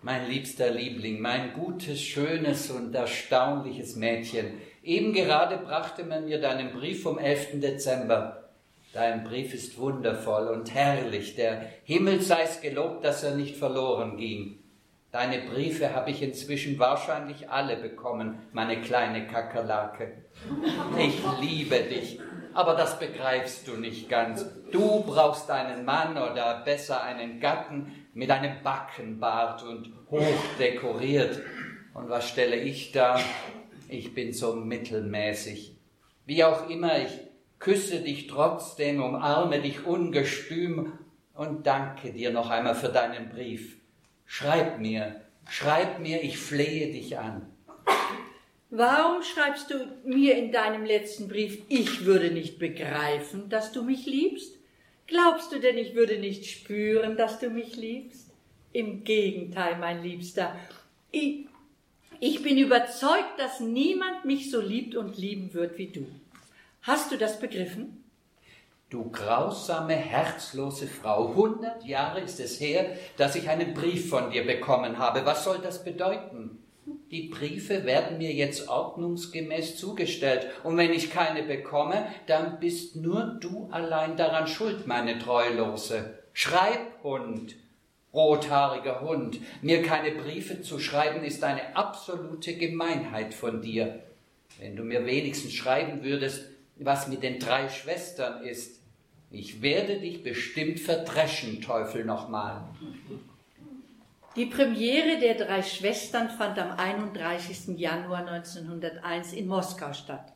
Mein 0.00 0.28
liebster 0.28 0.70
Liebling, 0.70 1.20
mein 1.20 1.52
gutes, 1.54 2.00
schönes 2.00 2.70
und 2.70 2.94
erstaunliches 2.94 3.96
Mädchen, 3.96 4.58
eben 4.82 5.12
gerade 5.12 5.58
brachte 5.58 6.04
man 6.04 6.24
mir 6.24 6.40
deinen 6.40 6.72
Brief 6.72 7.02
vom 7.02 7.18
11. 7.18 7.60
Dezember. 7.60 8.50
Dein 8.92 9.24
Brief 9.24 9.54
ist 9.54 9.78
wundervoll 9.78 10.48
und 10.48 10.72
herrlich. 10.74 11.34
Der 11.34 11.66
Himmel 11.84 12.20
sei's 12.20 12.60
gelobt, 12.60 13.04
dass 13.04 13.22
er 13.22 13.34
nicht 13.34 13.56
verloren 13.56 14.16
ging. 14.16 14.61
Deine 15.12 15.40
Briefe 15.42 15.94
habe 15.94 16.10
ich 16.10 16.22
inzwischen 16.22 16.78
wahrscheinlich 16.78 17.50
alle 17.50 17.76
bekommen, 17.76 18.38
meine 18.52 18.80
kleine 18.80 19.26
Kakerlake. 19.26 20.24
Ich 20.98 21.20
liebe 21.38 21.80
dich, 21.80 22.18
aber 22.54 22.74
das 22.74 22.98
begreifst 22.98 23.68
du 23.68 23.76
nicht 23.76 24.08
ganz. 24.08 24.46
Du 24.70 25.02
brauchst 25.02 25.50
einen 25.50 25.84
Mann 25.84 26.16
oder 26.16 26.62
besser 26.64 27.02
einen 27.02 27.40
Gatten 27.40 27.92
mit 28.14 28.30
einem 28.30 28.62
Backenbart 28.62 29.62
und 29.64 29.92
hoch 30.10 30.56
dekoriert. 30.58 31.42
Und 31.92 32.08
was 32.08 32.30
stelle 32.30 32.56
ich 32.56 32.92
da? 32.92 33.20
Ich 33.88 34.14
bin 34.14 34.32
so 34.32 34.54
mittelmäßig. 34.54 35.76
Wie 36.24 36.42
auch 36.42 36.70
immer, 36.70 36.98
ich 36.98 37.20
küsse 37.58 38.00
dich 38.00 38.28
trotzdem, 38.28 39.02
umarme 39.02 39.60
dich 39.60 39.84
ungestüm 39.84 40.94
und 41.34 41.66
danke 41.66 42.14
dir 42.14 42.30
noch 42.30 42.48
einmal 42.48 42.74
für 42.74 42.88
deinen 42.88 43.28
Brief. 43.28 43.81
Schreib 44.34 44.78
mir, 44.78 45.20
schreib 45.46 46.00
mir, 46.00 46.22
ich 46.22 46.38
flehe 46.38 46.90
dich 46.90 47.18
an. 47.18 47.42
Warum 48.70 49.22
schreibst 49.22 49.70
du 49.70 49.74
mir 50.06 50.38
in 50.38 50.50
deinem 50.50 50.86
letzten 50.86 51.28
Brief, 51.28 51.58
ich 51.68 52.06
würde 52.06 52.30
nicht 52.30 52.58
begreifen, 52.58 53.50
dass 53.50 53.72
du 53.72 53.82
mich 53.82 54.06
liebst? 54.06 54.56
Glaubst 55.06 55.52
du 55.52 55.60
denn, 55.60 55.76
ich 55.76 55.94
würde 55.94 56.18
nicht 56.18 56.46
spüren, 56.46 57.18
dass 57.18 57.40
du 57.40 57.50
mich 57.50 57.76
liebst? 57.76 58.30
Im 58.72 59.04
Gegenteil, 59.04 59.76
mein 59.78 60.02
Liebster. 60.02 60.56
Ich, 61.10 61.46
ich 62.18 62.42
bin 62.42 62.56
überzeugt, 62.56 63.38
dass 63.38 63.60
niemand 63.60 64.24
mich 64.24 64.50
so 64.50 64.62
liebt 64.62 64.94
und 64.94 65.18
lieben 65.18 65.52
wird 65.52 65.76
wie 65.76 65.88
du. 65.88 66.06
Hast 66.80 67.12
du 67.12 67.18
das 67.18 67.38
begriffen? 67.38 68.01
Du 68.92 69.10
grausame, 69.10 69.94
herzlose 69.94 70.86
Frau, 70.86 71.34
hundert 71.34 71.82
Jahre 71.82 72.20
ist 72.20 72.38
es 72.40 72.60
her, 72.60 72.94
dass 73.16 73.34
ich 73.36 73.48
einen 73.48 73.72
Brief 73.72 74.10
von 74.10 74.30
dir 74.30 74.46
bekommen 74.46 74.98
habe. 74.98 75.24
Was 75.24 75.44
soll 75.44 75.60
das 75.62 75.82
bedeuten? 75.82 76.58
Die 77.10 77.30
Briefe 77.30 77.86
werden 77.86 78.18
mir 78.18 78.34
jetzt 78.34 78.68
ordnungsgemäß 78.68 79.78
zugestellt, 79.78 80.46
und 80.62 80.76
wenn 80.76 80.92
ich 80.92 81.10
keine 81.10 81.42
bekomme, 81.42 82.04
dann 82.26 82.60
bist 82.60 82.94
nur 82.94 83.38
du 83.40 83.70
allein 83.70 84.18
daran 84.18 84.46
schuld, 84.46 84.86
meine 84.86 85.18
Treulose. 85.18 86.18
Schreibhund, 86.34 87.56
rothaariger 88.12 89.00
Hund, 89.00 89.40
mir 89.62 89.82
keine 89.82 90.10
Briefe 90.10 90.60
zu 90.60 90.78
schreiben, 90.78 91.24
ist 91.24 91.42
eine 91.44 91.74
absolute 91.76 92.58
Gemeinheit 92.58 93.32
von 93.32 93.62
dir. 93.62 94.02
Wenn 94.60 94.76
du 94.76 94.82
mir 94.82 95.06
wenigstens 95.06 95.54
schreiben 95.54 96.04
würdest, 96.04 96.44
was 96.76 97.08
mit 97.08 97.22
den 97.22 97.38
drei 97.38 97.70
Schwestern 97.70 98.44
ist. 98.44 98.81
Ich 99.32 99.62
werde 99.62 99.98
dich 99.98 100.22
bestimmt 100.22 100.78
verdreschen, 100.78 101.60
Teufel 101.60 102.04
nochmal. 102.04 102.64
Die 104.36 104.46
Premiere 104.46 105.18
der 105.18 105.34
drei 105.34 105.62
Schwestern 105.62 106.30
fand 106.30 106.58
am 106.58 106.72
31. 106.72 107.78
Januar 107.78 108.26
1901 108.26 109.32
in 109.32 109.46
Moskau 109.46 109.92
statt. 109.92 110.32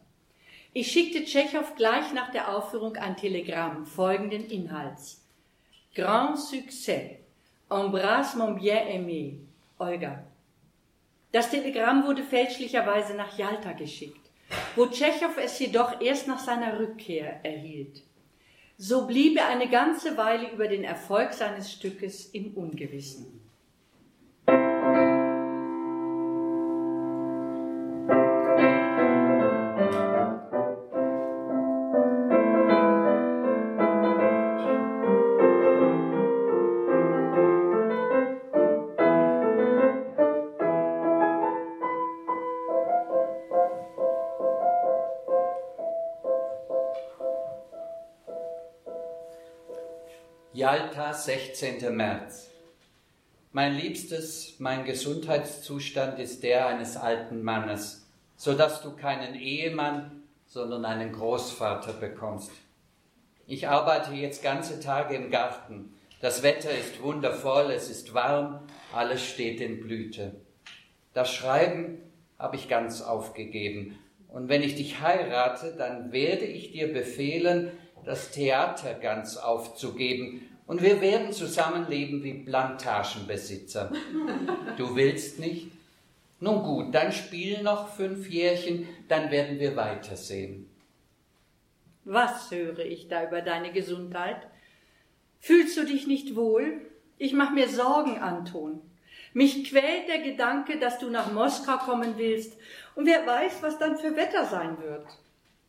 Ich 0.73 0.91
schickte 0.91 1.25
Tschechow 1.25 1.75
gleich 1.77 2.13
nach 2.13 2.31
der 2.33 2.55
Aufführung 2.55 2.97
ein 2.97 3.17
Telegramm 3.17 3.87
folgenden 3.87 4.49
Inhalts. 4.51 5.23
Grand 5.95 6.39
Succès. 6.39 7.19
Embrasse 7.71 8.37
mon 8.37 8.59
bien-aimé. 8.59 9.39
Olga. 9.79 10.25
Das 11.33 11.51
Telegramm 11.51 12.05
wurde 12.05 12.23
fälschlicherweise 12.23 13.15
nach 13.15 13.39
Jalta 13.39 13.73
geschickt 13.73 14.27
wo 14.75 14.87
Tschechow 14.87 15.37
es 15.39 15.59
jedoch 15.59 16.01
erst 16.01 16.29
nach 16.29 16.39
seiner 16.39 16.79
Rückkehr 16.79 17.45
erhielt. 17.45 18.03
So 18.79 19.07
blieb 19.07 19.39
er 19.39 19.49
eine 19.49 19.71
ganze 19.71 20.19
Weile 20.19 20.53
über 20.53 20.69
den 20.69 20.85
Erfolg 20.85 21.33
seines 21.33 21.73
Stückes 21.73 22.27
im 22.27 22.55
Ungewissen. 22.55 23.46
16. 51.25 51.97
März. 51.97 52.51
Mein 53.53 53.75
Liebstes, 53.75 54.57
mein 54.59 54.85
Gesundheitszustand 54.85 56.19
ist 56.19 56.43
der 56.43 56.67
eines 56.67 56.97
alten 56.97 57.43
Mannes, 57.43 58.07
so 58.37 58.53
dass 58.53 58.83
du 58.83 58.95
keinen 58.95 59.35
Ehemann, 59.35 60.23
sondern 60.47 60.85
einen 60.85 61.13
Großvater 61.13 61.95
bekommst. 61.95 62.51
Ich 63.47 63.67
arbeite 63.67 64.13
jetzt 64.13 64.43
ganze 64.43 64.79
Tage 64.79 65.15
im 65.15 65.31
Garten. 65.31 65.95
Das 66.21 66.43
Wetter 66.43 66.71
ist 66.71 67.03
wundervoll, 67.03 67.71
es 67.71 67.89
ist 67.89 68.13
warm, 68.13 68.61
alles 68.93 69.25
steht 69.25 69.61
in 69.61 69.81
Blüte. 69.81 70.37
Das 71.15 71.33
Schreiben 71.33 71.99
habe 72.39 72.57
ich 72.57 72.69
ganz 72.69 73.01
aufgegeben. 73.01 73.99
Und 74.29 74.49
wenn 74.51 74.63
ich 74.63 74.75
dich 74.75 75.01
heirate, 75.01 75.75
dann 75.79 76.13
werde 76.13 76.45
ich 76.45 76.73
dir 76.73 76.93
befehlen, 76.93 77.73
das 78.05 78.31
Theater 78.31 78.95
ganz 78.95 79.37
aufzugeben 79.37 80.49
und 80.67 80.83
wir 80.83 81.01
werden 81.01 81.33
zusammenleben 81.33 82.23
wie 82.23 82.45
Plantagenbesitzer. 82.45 83.93
Du 84.77 84.95
willst 84.97 85.39
nicht? 85.39 85.71
Nun 86.41 86.63
gut, 86.63 86.95
dann 86.95 87.13
spiel 87.13 87.63
noch 87.63 87.95
fünf 87.95 88.29
Jährchen, 88.29 88.87
dann 89.09 89.31
werden 89.31 89.59
wir 89.59 89.75
weitersehen. 89.77 90.69
Was 92.05 92.51
höre 92.51 92.81
ich 92.81 93.09
da 93.09 93.27
über 93.27 93.41
deine 93.41 93.73
Gesundheit? 93.73 94.47
Fühlst 95.41 95.77
du 95.77 95.85
dich 95.85 96.07
nicht 96.07 96.37
wohl? 96.37 96.81
Ich 97.19 97.33
mache 97.33 97.55
mir 97.55 97.69
Sorgen, 97.69 98.19
Anton. 98.19 98.81
Mich 99.33 99.65
quält 99.65 100.09
der 100.09 100.21
Gedanke, 100.21 100.79
dass 100.79 100.99
du 100.99 101.11
nach 101.11 101.33
Moskau 101.33 101.79
kommen 101.79 102.15
willst, 102.17 102.57
und 102.95 103.07
wer 103.07 103.27
weiß, 103.27 103.63
was 103.63 103.79
dann 103.79 103.99
für 103.99 104.17
Wetter 104.17 104.47
sein 104.47 104.79
wird. 104.81 105.07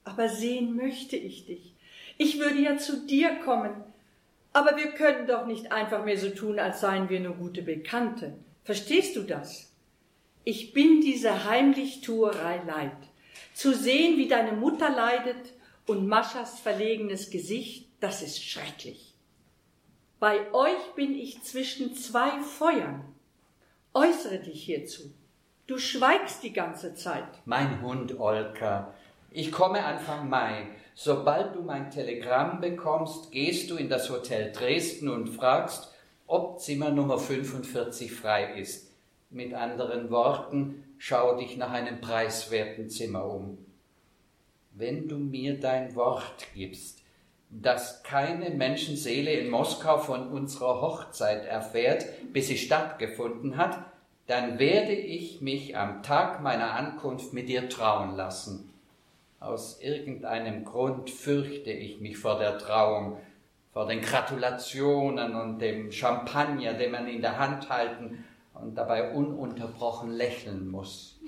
Aber 0.04 0.30
sehen 0.30 0.76
möchte 0.76 1.18
ich 1.18 1.46
dich. 1.46 1.74
Ich 2.18 2.40
würde 2.40 2.60
ja 2.60 2.78
zu 2.78 3.06
dir 3.06 3.36
kommen. 3.44 3.74
Aber 4.58 4.76
wir 4.76 4.90
können 4.94 5.28
doch 5.28 5.46
nicht 5.46 5.72
einfach 5.72 6.04
mehr 6.04 6.18
so 6.18 6.32
tun, 6.32 6.58
als 6.58 6.82
seien 6.82 7.10
wir 7.10 7.20
nur 7.20 7.36
gute 7.36 7.62
Bekannte. 7.62 8.34
Verstehst 8.64 9.16
du 9.16 9.22
das? 9.22 9.72
Ich 10.46 10.74
bin 10.74 11.00
diese 11.00 11.44
Heimlichtuerei 11.44 12.64
leid. 12.66 12.98
Zu 13.54 13.76
sehen, 13.76 14.18
wie 14.18 14.28
deine 14.28 14.54
Mutter 14.54 14.90
leidet 14.90 15.54
und 15.86 16.08
Maschas 16.08 16.60
verlegenes 16.60 17.30
Gesicht, 17.30 17.88
das 18.00 18.24
ist 18.24 18.44
schrecklich. 18.44 19.14
Bei 20.20 20.52
euch 20.56 20.96
bin 20.96 21.14
ich 21.14 21.44
zwischen 21.44 21.94
zwei 21.94 22.42
Feuern. 22.42 23.06
Äußere 23.94 24.40
dich 24.40 24.64
hierzu. 24.64 25.14
Du 25.68 25.78
schweigst 25.78 26.42
die 26.42 26.54
ganze 26.54 26.96
Zeit. 26.96 27.28
Mein 27.46 27.80
Hund 27.84 28.20
Olka, 28.20 28.92
ich 29.30 29.52
komme 29.52 29.86
Anfang 29.86 30.28
Mai. 30.28 30.66
Sobald 31.00 31.56
du 31.56 31.62
mein 31.62 31.92
Telegramm 31.92 32.60
bekommst, 32.60 33.32
gehst 33.32 33.70
du 33.70 33.76
in 33.76 33.88
das 33.88 34.10
Hotel 34.10 34.52
Dresden 34.52 35.10
und 35.10 35.30
fragst, 35.30 35.94
ob 36.26 36.60
Zimmer 36.60 36.90
Nummer 36.90 37.20
45 37.20 38.12
frei 38.12 38.56
ist. 38.56 38.92
Mit 39.30 39.54
anderen 39.54 40.10
Worten, 40.10 40.84
schau 40.98 41.38
dich 41.38 41.56
nach 41.56 41.70
einem 41.70 42.02
preiswerten 42.02 42.90
Zimmer 42.90 43.26
um. 43.26 43.60
Wenn 44.72 45.08
du 45.08 45.20
mir 45.20 45.60
dein 45.60 45.94
Wort 45.94 46.48
gibst, 46.56 47.04
dass 47.52 48.02
keine 48.02 48.50
Menschenseele 48.50 49.34
in 49.34 49.52
Moskau 49.52 50.00
von 50.00 50.32
unserer 50.32 50.82
Hochzeit 50.82 51.46
erfährt, 51.46 52.08
bis 52.34 52.48
sie 52.48 52.58
stattgefunden 52.58 53.58
hat, 53.58 53.86
dann 54.26 54.58
werde 54.58 54.94
ich 54.94 55.42
mich 55.42 55.78
am 55.78 56.02
Tag 56.02 56.42
meiner 56.42 56.74
Ankunft 56.74 57.34
mit 57.34 57.50
dir 57.50 57.70
trauen 57.70 58.16
lassen. 58.16 58.74
Aus 59.40 59.80
irgendeinem 59.82 60.66
Grund 60.66 61.10
fürchte 61.10 61.72
ich 61.72 62.00
mich 62.00 62.18
vor 62.18 62.40
der 62.40 62.58
Trauung, 62.58 63.18
vor 63.72 63.86
den 63.88 64.02
Gratulationen 64.02 65.36
und 65.36 65.60
dem 65.60 65.92
Champagner, 65.92 66.74
den 66.74 66.92
man 66.92 67.08
in 67.08 67.22
der 67.22 67.38
Hand 67.38 67.70
halten 67.70 68.24
und 68.56 68.76
dabei 68.76 69.14
ununterbrochen 69.14 70.12
lächeln 70.12 70.68
muss. 70.68 71.20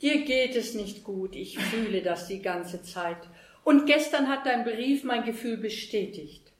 Dir 0.00 0.24
geht 0.24 0.56
es 0.56 0.74
nicht 0.74 1.04
gut, 1.04 1.34
ich 1.34 1.58
fühle 1.58 2.02
das 2.02 2.26
die 2.26 2.42
ganze 2.42 2.82
Zeit. 2.82 3.28
Und 3.64 3.86
gestern 3.86 4.28
hat 4.28 4.46
dein 4.46 4.64
Brief 4.64 5.04
mein 5.04 5.24
Gefühl 5.24 5.56
bestätigt. 5.56 6.52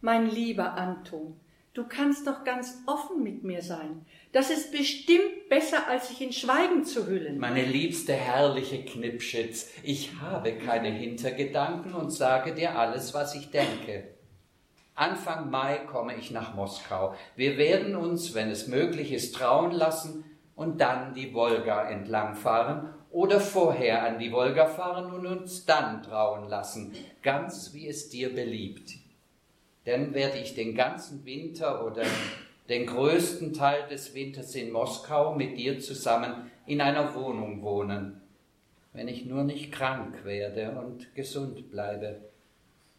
Mein 0.00 0.28
lieber 0.30 0.74
Anton, 0.74 1.36
du 1.74 1.84
kannst 1.84 2.26
doch 2.26 2.44
ganz 2.44 2.82
offen 2.86 3.22
mit 3.22 3.44
mir 3.44 3.62
sein. 3.62 4.04
Das 4.32 4.50
ist 4.50 4.72
bestimmt 4.72 5.48
besser, 5.48 5.88
als 5.88 6.08
sich 6.08 6.20
in 6.20 6.32
Schweigen 6.32 6.84
zu 6.84 7.06
hüllen. 7.06 7.38
Meine 7.38 7.64
liebste 7.64 8.12
herrliche 8.12 8.84
Knipschitz, 8.84 9.70
ich 9.82 10.10
habe 10.20 10.54
keine 10.54 10.88
Hintergedanken 10.88 11.94
und 11.94 12.10
sage 12.10 12.54
dir 12.54 12.78
alles, 12.78 13.14
was 13.14 13.34
ich 13.34 13.50
denke. 13.50 14.04
Anfang 14.94 15.50
Mai 15.50 15.78
komme 15.90 16.16
ich 16.16 16.30
nach 16.30 16.54
Moskau. 16.54 17.14
Wir 17.34 17.56
werden 17.56 17.96
uns, 17.96 18.34
wenn 18.34 18.50
es 18.50 18.68
möglich 18.68 19.12
ist, 19.12 19.34
trauen 19.34 19.72
lassen 19.72 20.24
und 20.54 20.80
dann 20.80 21.14
die 21.14 21.32
Wolga 21.32 21.88
entlangfahren 21.88 22.92
oder 23.10 23.40
vorher 23.40 24.04
an 24.04 24.18
die 24.18 24.32
Wolga 24.32 24.66
fahren 24.66 25.12
und 25.12 25.26
uns 25.26 25.64
dann 25.64 26.02
trauen 26.02 26.48
lassen, 26.48 26.94
ganz 27.22 27.72
wie 27.72 27.88
es 27.88 28.10
dir 28.10 28.34
beliebt. 28.34 29.01
Dann 29.84 30.14
werde 30.14 30.38
ich 30.38 30.54
den 30.54 30.74
ganzen 30.74 31.24
Winter 31.24 31.84
oder 31.84 32.04
den 32.68 32.86
größten 32.86 33.52
Teil 33.52 33.88
des 33.88 34.14
Winters 34.14 34.54
in 34.54 34.70
Moskau 34.70 35.34
mit 35.34 35.58
dir 35.58 35.80
zusammen 35.80 36.50
in 36.66 36.80
einer 36.80 37.14
Wohnung 37.14 37.62
wohnen, 37.62 38.20
wenn 38.92 39.08
ich 39.08 39.24
nur 39.24 39.42
nicht 39.42 39.72
krank 39.72 40.24
werde 40.24 40.70
und 40.80 41.14
gesund 41.14 41.70
bleibe. 41.70 42.20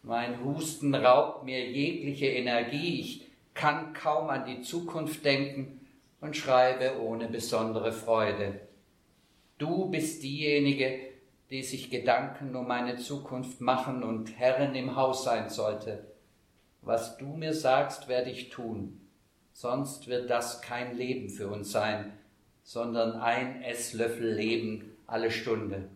Mein 0.02 0.44
Husten 0.44 0.94
raubt 0.94 1.44
mir 1.44 1.66
jegliche 1.66 2.26
Energie, 2.26 3.00
ich 3.00 3.26
kann 3.54 3.94
kaum 3.94 4.28
an 4.28 4.44
die 4.44 4.60
Zukunft 4.60 5.24
denken 5.24 5.80
und 6.20 6.36
schreibe 6.36 7.00
ohne 7.00 7.28
besondere 7.28 7.92
Freude. 7.92 8.60
Du 9.56 9.90
bist 9.90 10.22
diejenige, 10.22 10.98
die 11.48 11.62
sich 11.62 11.90
Gedanken 11.90 12.54
um 12.56 12.68
meine 12.68 12.96
Zukunft 12.96 13.60
machen 13.60 14.02
und 14.02 14.38
Herrin 14.38 14.74
im 14.74 14.96
Haus 14.96 15.24
sein 15.24 15.48
sollte. 15.48 16.13
Was 16.84 17.16
du 17.16 17.26
mir 17.26 17.54
sagst, 17.54 18.08
werde 18.08 18.30
ich 18.30 18.50
tun 18.50 19.00
sonst 19.54 20.08
wird 20.08 20.28
das 20.28 20.60
kein 20.60 20.96
Leben 20.98 21.30
für 21.30 21.48
uns 21.48 21.70
sein, 21.70 22.12
sondern 22.62 23.12
ein 23.12 23.62
Esslöffel 23.62 24.30
Leben 24.30 24.96
alle 25.06 25.30
Stunde. 25.30 25.88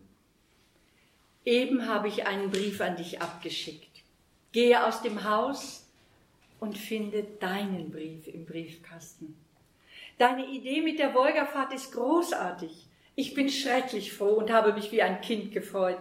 Eben 1.45 1.87
habe 1.87 2.07
ich 2.07 2.25
einen 2.25 2.49
Brief 2.49 2.81
an 2.81 2.95
dich 2.95 3.21
abgeschickt. 3.21 3.87
Gehe 4.51 4.85
aus 4.85 5.01
dem 5.01 5.23
Haus 5.23 5.87
und 6.59 6.77
finde 6.77 7.23
deinen 7.39 7.91
Brief 7.91 8.27
im 8.27 8.45
Briefkasten. 8.45 9.35
Deine 10.17 10.47
Idee 10.47 10.81
mit 10.81 10.99
der 10.99 11.13
Wolgafahrt 11.13 11.73
ist 11.73 11.93
großartig. 11.93 12.87
Ich 13.15 13.33
bin 13.33 13.49
schrecklich 13.49 14.13
froh 14.13 14.33
und 14.33 14.51
habe 14.51 14.73
mich 14.73 14.91
wie 14.91 15.01
ein 15.01 15.21
Kind 15.21 15.51
gefreut. 15.51 15.99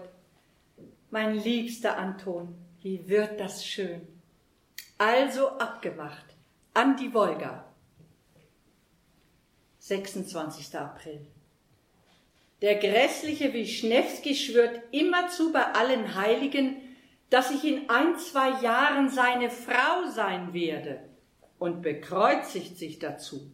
Mein 1.10 1.38
liebster 1.38 1.98
Anton, 1.98 2.54
wie 2.82 3.08
wird 3.08 3.40
das 3.40 3.64
schön. 3.64 4.17
Also 4.98 5.50
abgemacht 5.58 6.26
an 6.74 6.96
die 6.96 7.14
Wolga. 7.14 7.64
26. 9.78 10.76
April. 10.76 11.24
Der 12.62 12.74
grässliche 12.74 13.52
Wischnewski 13.52 14.34
schwört 14.34 14.82
immerzu 14.90 15.52
bei 15.52 15.64
allen 15.72 16.16
Heiligen, 16.16 16.76
dass 17.30 17.52
ich 17.52 17.64
in 17.64 17.88
ein, 17.88 18.18
zwei 18.18 18.60
Jahren 18.60 19.08
seine 19.08 19.50
Frau 19.50 20.10
sein 20.12 20.52
werde 20.52 20.98
und 21.60 21.80
bekreuzigt 21.82 22.76
sich 22.76 22.98
dazu. 22.98 23.52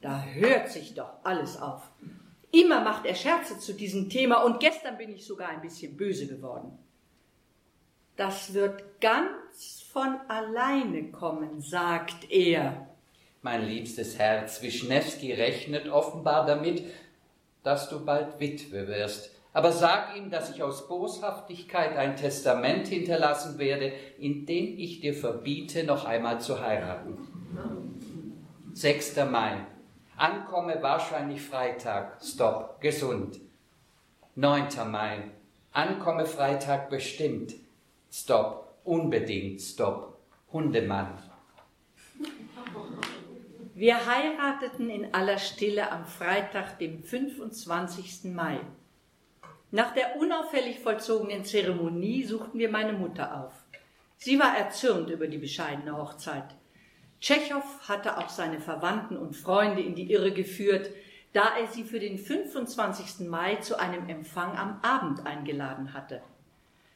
Da 0.00 0.22
hört 0.22 0.70
sich 0.70 0.94
doch 0.94 1.22
alles 1.22 1.60
auf. 1.60 1.82
Immer 2.50 2.80
macht 2.80 3.04
er 3.04 3.14
Scherze 3.14 3.58
zu 3.58 3.74
diesem 3.74 4.08
Thema 4.08 4.42
und 4.42 4.58
gestern 4.58 4.96
bin 4.96 5.12
ich 5.12 5.26
sogar 5.26 5.50
ein 5.50 5.60
bisschen 5.60 5.98
böse 5.98 6.26
geworden. 6.26 6.78
Das 8.16 8.54
wird 8.54 9.02
ganz 9.02 9.28
von 9.98 10.20
alleine 10.28 11.10
kommen, 11.10 11.60
sagt 11.60 12.30
er. 12.30 12.86
Mein 13.42 13.66
liebstes 13.66 14.16
Herz, 14.16 14.62
Wischnewski 14.62 15.32
rechnet 15.32 15.88
offenbar 15.88 16.46
damit, 16.46 16.84
dass 17.64 17.88
du 17.88 18.04
bald 18.04 18.38
Witwe 18.38 18.86
wirst. 18.86 19.32
Aber 19.52 19.72
sag 19.72 20.16
ihm, 20.16 20.30
dass 20.30 20.54
ich 20.54 20.62
aus 20.62 20.86
Boshaftigkeit 20.86 21.96
ein 21.96 22.14
Testament 22.14 22.86
hinterlassen 22.86 23.58
werde, 23.58 23.92
in 24.20 24.46
dem 24.46 24.78
ich 24.78 25.00
dir 25.00 25.14
verbiete, 25.14 25.82
noch 25.82 26.04
einmal 26.04 26.40
zu 26.40 26.60
heiraten. 26.60 27.18
6. 28.74 29.16
Mai. 29.28 29.66
Ankomme 30.16 30.80
wahrscheinlich 30.80 31.42
Freitag. 31.42 32.22
Stopp. 32.22 32.80
Gesund. 32.80 33.40
9. 34.36 34.68
Mai. 34.92 35.24
Ankomme 35.72 36.24
Freitag 36.24 36.88
bestimmt. 36.88 37.54
Stopp 38.12 38.67
unbedingt 38.88 39.60
Stopp. 39.60 40.18
Hundemann. 40.50 41.18
Wir 43.74 44.06
heirateten 44.06 44.88
in 44.88 45.12
aller 45.12 45.36
Stille 45.36 45.92
am 45.92 46.06
Freitag, 46.06 46.78
dem 46.78 47.02
25. 47.02 48.32
Mai. 48.32 48.60
Nach 49.70 49.92
der 49.92 50.16
unauffällig 50.16 50.80
vollzogenen 50.80 51.44
Zeremonie 51.44 52.24
suchten 52.24 52.58
wir 52.58 52.70
meine 52.70 52.94
Mutter 52.94 53.44
auf. 53.44 53.52
Sie 54.16 54.38
war 54.38 54.56
erzürnt 54.56 55.10
über 55.10 55.26
die 55.26 55.36
bescheidene 55.36 55.94
Hochzeit. 55.94 56.56
Tschechow 57.20 57.64
hatte 57.86 58.16
auch 58.16 58.30
seine 58.30 58.58
Verwandten 58.58 59.18
und 59.18 59.36
Freunde 59.36 59.82
in 59.82 59.94
die 59.94 60.10
Irre 60.10 60.32
geführt, 60.32 60.90
da 61.34 61.58
er 61.60 61.66
sie 61.66 61.84
für 61.84 62.00
den 62.00 62.18
25. 62.18 63.28
Mai 63.28 63.56
zu 63.56 63.78
einem 63.78 64.08
Empfang 64.08 64.56
am 64.56 64.80
Abend 64.80 65.26
eingeladen 65.26 65.92
hatte. 65.92 66.22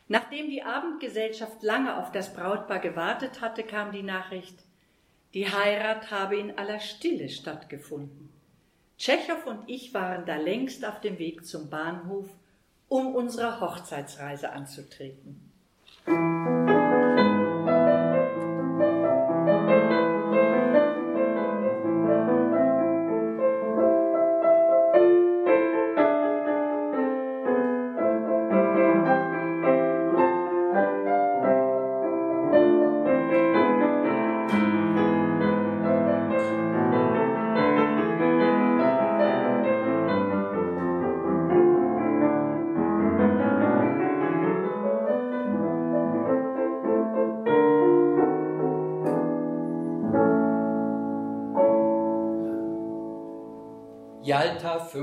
Nachdem 0.08 0.50
die 0.50 0.62
Abendgesellschaft 0.62 1.62
lange 1.62 1.96
auf 1.96 2.12
das 2.12 2.34
Brautpaar 2.34 2.80
gewartet 2.80 3.40
hatte, 3.40 3.62
kam 3.62 3.92
die 3.92 4.02
Nachricht, 4.02 4.56
die 5.34 5.50
Heirat 5.50 6.10
habe 6.10 6.36
in 6.36 6.58
aller 6.58 6.80
Stille 6.80 7.28
stattgefunden. 7.28 8.28
Tschechow 8.98 9.46
und 9.46 9.68
ich 9.68 9.94
waren 9.94 10.26
da 10.26 10.36
längst 10.36 10.84
auf 10.84 11.00
dem 11.00 11.18
Weg 11.18 11.46
zum 11.46 11.70
Bahnhof, 11.70 12.28
um 12.88 13.14
unsere 13.14 13.60
Hochzeitsreise 13.60 14.52
anzutreten. 14.52 15.50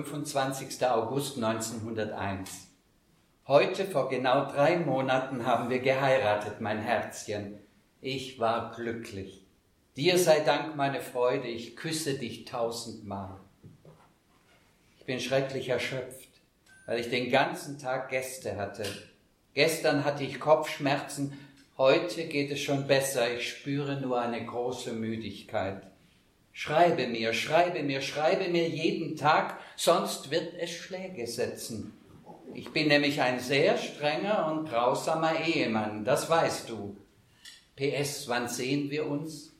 25. 0.03 0.85
August 0.87 1.37
1901. 1.37 2.67
Heute 3.47 3.85
vor 3.85 4.09
genau 4.09 4.45
drei 4.45 4.77
Monaten 4.77 5.45
haben 5.45 5.69
wir 5.69 5.79
geheiratet, 5.79 6.61
mein 6.61 6.79
Herzchen. 6.79 7.57
Ich 8.01 8.39
war 8.39 8.73
glücklich. 8.75 9.45
Dir 9.97 10.17
sei 10.17 10.39
Dank 10.39 10.75
meine 10.75 11.01
Freude, 11.01 11.47
ich 11.47 11.75
küsse 11.75 12.13
dich 12.13 12.45
tausendmal. 12.45 13.37
Ich 14.97 15.05
bin 15.05 15.19
schrecklich 15.19 15.69
erschöpft, 15.69 16.29
weil 16.85 16.99
ich 16.99 17.09
den 17.09 17.31
ganzen 17.31 17.77
Tag 17.77 18.09
Gäste 18.09 18.57
hatte. 18.57 18.85
Gestern 19.53 20.05
hatte 20.05 20.23
ich 20.23 20.39
Kopfschmerzen, 20.39 21.37
Heute 21.79 22.25
geht 22.25 22.51
es 22.51 22.59
schon 22.59 22.87
besser, 22.87 23.33
ich 23.33 23.47
spüre 23.47 24.01
nur 24.01 24.19
eine 24.19 24.45
große 24.45 24.91
Müdigkeit. 24.91 25.88
Schreibe 26.51 27.07
mir, 27.07 27.33
schreibe 27.33 27.83
mir, 27.83 28.01
schreibe 28.01 28.49
mir 28.49 28.67
jeden 28.67 29.15
Tag, 29.15 29.59
sonst 29.75 30.31
wird 30.31 30.53
es 30.59 30.71
Schläge 30.71 31.25
setzen. 31.27 31.93
Ich 32.53 32.71
bin 32.71 32.87
nämlich 32.87 33.21
ein 33.21 33.39
sehr 33.39 33.77
strenger 33.77 34.51
und 34.51 34.69
grausamer 34.69 35.39
Ehemann, 35.39 36.03
das 36.03 36.29
weißt 36.29 36.69
du. 36.69 36.97
PS, 37.75 38.27
wann 38.27 38.49
sehen 38.49 38.89
wir 38.89 39.07
uns? 39.07 39.53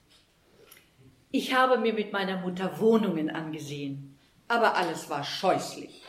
Ich 1.32 1.54
habe 1.54 1.78
mir 1.78 1.94
mit 1.94 2.12
meiner 2.12 2.42
Mutter 2.42 2.80
Wohnungen 2.80 3.30
angesehen, 3.30 4.18
aber 4.48 4.76
alles 4.76 5.10
war 5.10 5.24
scheußlich. 5.24 6.02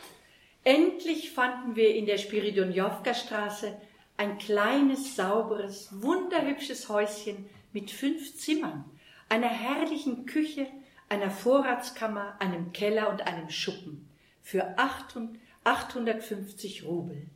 Endlich 0.63 1.31
fanden 1.31 1.75
wir 1.75 1.95
in 1.95 2.05
der 2.05 2.17
Spiridonjowka 2.17 3.13
Straße 3.13 3.77
ein 4.17 4.37
kleines, 4.37 5.15
sauberes, 5.15 5.89
wunderhübsches 5.91 6.89
Häuschen 6.89 7.49
mit 7.73 7.89
fünf 7.89 8.35
Zimmern, 8.35 8.85
einer 9.31 9.47
herrlichen 9.47 10.25
Küche, 10.25 10.67
einer 11.07 11.31
Vorratskammer, 11.31 12.35
einem 12.39 12.73
Keller 12.73 13.09
und 13.09 13.25
einem 13.25 13.49
Schuppen 13.49 14.09
für 14.41 14.77
850 14.77 16.83
Rubel. 16.83 17.27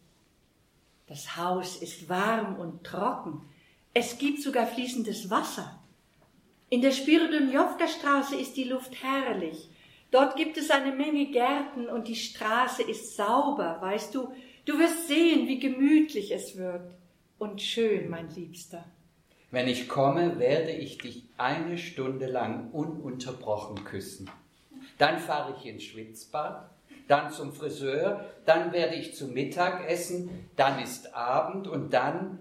Das 1.07 1.37
Haus 1.37 1.77
ist 1.77 2.09
warm 2.09 2.59
und 2.59 2.83
trocken. 2.83 3.43
Es 3.93 4.17
gibt 4.17 4.41
sogar 4.41 4.67
fließendes 4.67 5.29
Wasser. 5.29 5.79
In 6.69 6.81
der 6.81 6.91
Spiridonjowka 6.91 7.87
Straße 7.87 8.35
ist 8.35 8.57
die 8.57 8.65
Luft 8.65 9.01
herrlich. 9.01 9.69
Dort 10.11 10.35
gibt 10.35 10.57
es 10.57 10.71
eine 10.71 10.91
Menge 10.91 11.27
Gärten 11.27 11.87
und 11.87 12.09
die 12.09 12.17
Straße 12.17 12.83
ist 12.83 13.15
sauber, 13.15 13.77
weißt 13.79 14.13
du. 14.13 14.33
Du 14.65 14.77
wirst 14.79 15.07
sehen, 15.07 15.47
wie 15.47 15.59
gemütlich 15.59 16.31
es 16.31 16.57
wird. 16.57 16.93
Und 17.37 17.61
schön, 17.61 18.09
mein 18.09 18.29
Liebster. 18.35 18.83
Wenn 19.51 19.67
ich 19.67 19.87
komme, 19.87 20.39
werde 20.39 20.71
ich 20.71 20.97
dich 20.97 21.23
eine 21.37 21.77
Stunde 21.77 22.27
lang 22.27 22.71
ununterbrochen 22.71 23.83
küssen. 23.83 24.29
Dann 24.97 25.19
fahre 25.19 25.55
ich 25.57 25.65
ins 25.65 25.83
Schwitzbad, 25.83 26.69
dann 27.07 27.31
zum 27.31 27.53
Friseur, 27.53 28.25
dann 28.45 28.73
werde 28.73 28.95
ich 28.95 29.15
zu 29.15 29.27
Mittag 29.27 29.89
essen, 29.89 30.47
dann 30.55 30.81
ist 30.81 31.13
Abend 31.13 31.67
und 31.67 31.91
dann 31.93 32.39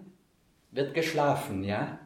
wird 0.70 0.94
geschlafen, 0.94 1.64
ja? 1.64 1.98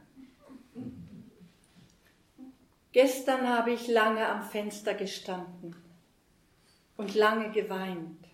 Gestern 2.93 3.49
habe 3.49 3.73
ich 3.73 3.87
lange 3.87 4.27
am 4.29 4.43
Fenster 4.43 4.95
gestanden 4.95 5.77
und 6.97 7.15
lange 7.15 7.51
geweint, 7.53 8.27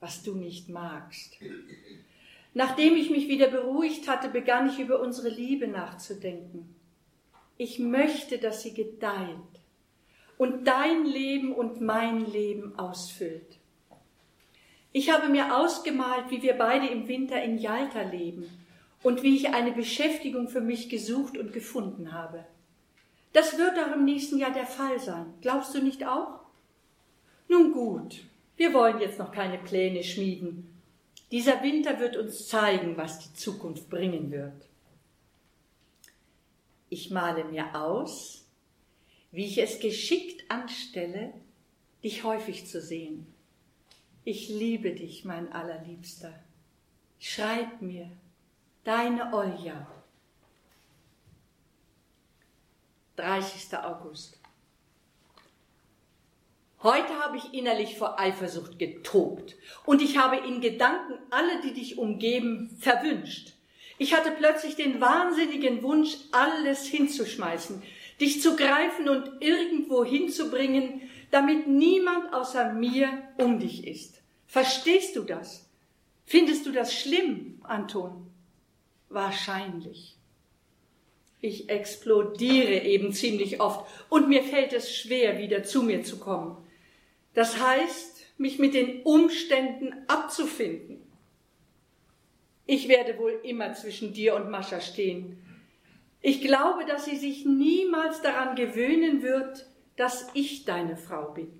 was 0.00 0.22
du 0.22 0.34
nicht 0.34 0.68
magst. 0.68 1.38
Nachdem 2.54 2.96
ich 2.96 3.10
mich 3.10 3.28
wieder 3.28 3.48
beruhigt 3.48 4.08
hatte, 4.08 4.28
begann 4.28 4.68
ich 4.68 4.78
über 4.78 5.00
unsere 5.00 5.28
Liebe 5.28 5.68
nachzudenken. 5.68 6.74
Ich 7.56 7.78
möchte, 7.78 8.38
dass 8.38 8.62
sie 8.62 8.74
gedeiht 8.74 9.36
und 10.36 10.66
dein 10.66 11.04
Leben 11.04 11.52
und 11.52 11.80
mein 11.80 12.26
Leben 12.30 12.78
ausfüllt. 12.78 13.58
Ich 14.92 15.10
habe 15.10 15.28
mir 15.28 15.56
ausgemalt, 15.56 16.30
wie 16.30 16.42
wir 16.42 16.54
beide 16.54 16.86
im 16.88 17.08
Winter 17.08 17.42
in 17.42 17.56
Jalta 17.56 18.02
leben 18.02 18.46
und 19.02 19.22
wie 19.22 19.36
ich 19.36 19.54
eine 19.54 19.72
Beschäftigung 19.72 20.48
für 20.48 20.60
mich 20.60 20.90
gesucht 20.90 21.38
und 21.38 21.52
gefunden 21.52 22.12
habe. 22.12 22.44
Das 23.32 23.56
wird 23.56 23.78
auch 23.78 23.94
im 23.94 24.04
nächsten 24.04 24.38
Jahr 24.38 24.52
der 24.52 24.66
Fall 24.66 24.98
sein. 24.98 25.32
Glaubst 25.40 25.74
du 25.74 25.82
nicht 25.82 26.06
auch? 26.06 26.40
Nun 27.48 27.72
gut, 27.72 28.22
wir 28.56 28.74
wollen 28.74 29.00
jetzt 29.00 29.18
noch 29.18 29.32
keine 29.32 29.58
Pläne 29.58 30.02
schmieden. 30.02 30.71
Dieser 31.32 31.62
Winter 31.62 31.98
wird 31.98 32.18
uns 32.18 32.46
zeigen, 32.46 32.98
was 32.98 33.18
die 33.18 33.32
Zukunft 33.32 33.88
bringen 33.88 34.30
wird. 34.30 34.68
Ich 36.90 37.10
male 37.10 37.44
mir 37.44 37.74
aus, 37.74 38.44
wie 39.30 39.46
ich 39.46 39.56
es 39.56 39.80
geschickt 39.80 40.50
anstelle, 40.50 41.32
dich 42.04 42.22
häufig 42.22 42.66
zu 42.66 42.82
sehen. 42.82 43.26
Ich 44.24 44.50
liebe 44.50 44.92
dich, 44.92 45.24
mein 45.24 45.50
allerliebster. 45.50 46.38
Schreib 47.18 47.80
mir, 47.80 48.10
deine 48.84 49.32
Olja. 49.32 49.90
30. 53.16 53.78
August. 53.78 54.41
Heute 56.82 57.16
habe 57.20 57.36
ich 57.36 57.54
innerlich 57.54 57.96
vor 57.96 58.18
Eifersucht 58.18 58.76
getobt 58.76 59.54
und 59.86 60.02
ich 60.02 60.18
habe 60.18 60.36
in 60.48 60.60
Gedanken 60.60 61.14
alle, 61.30 61.60
die 61.62 61.72
dich 61.74 61.96
umgeben, 61.96 62.76
verwünscht. 62.80 63.52
Ich 63.98 64.14
hatte 64.14 64.32
plötzlich 64.32 64.74
den 64.74 65.00
wahnsinnigen 65.00 65.84
Wunsch, 65.84 66.16
alles 66.32 66.86
hinzuschmeißen, 66.86 67.82
dich 68.20 68.42
zu 68.42 68.56
greifen 68.56 69.08
und 69.08 69.30
irgendwo 69.40 70.04
hinzubringen, 70.04 71.02
damit 71.30 71.68
niemand 71.68 72.34
außer 72.34 72.72
mir 72.72 73.10
um 73.38 73.60
dich 73.60 73.86
ist. 73.86 74.20
Verstehst 74.48 75.14
du 75.14 75.22
das? 75.22 75.68
Findest 76.26 76.66
du 76.66 76.72
das 76.72 76.92
schlimm, 76.92 77.60
Anton? 77.62 78.26
Wahrscheinlich. 79.08 80.16
Ich 81.40 81.68
explodiere 81.68 82.82
eben 82.82 83.12
ziemlich 83.12 83.60
oft 83.60 83.86
und 84.08 84.28
mir 84.28 84.42
fällt 84.42 84.72
es 84.72 84.92
schwer, 84.92 85.38
wieder 85.38 85.62
zu 85.62 85.84
mir 85.84 86.02
zu 86.02 86.18
kommen. 86.18 86.56
Das 87.34 87.60
heißt, 87.60 88.26
mich 88.38 88.58
mit 88.58 88.74
den 88.74 89.02
Umständen 89.02 89.94
abzufinden. 90.08 91.02
Ich 92.66 92.88
werde 92.88 93.18
wohl 93.18 93.40
immer 93.42 93.74
zwischen 93.74 94.12
dir 94.12 94.34
und 94.34 94.50
Mascha 94.50 94.80
stehen. 94.80 95.42
Ich 96.20 96.40
glaube, 96.40 96.84
dass 96.84 97.04
sie 97.04 97.16
sich 97.16 97.44
niemals 97.44 98.22
daran 98.22 98.54
gewöhnen 98.54 99.22
wird, 99.22 99.66
dass 99.96 100.28
ich 100.34 100.64
deine 100.64 100.96
Frau 100.96 101.32
bin. 101.32 101.50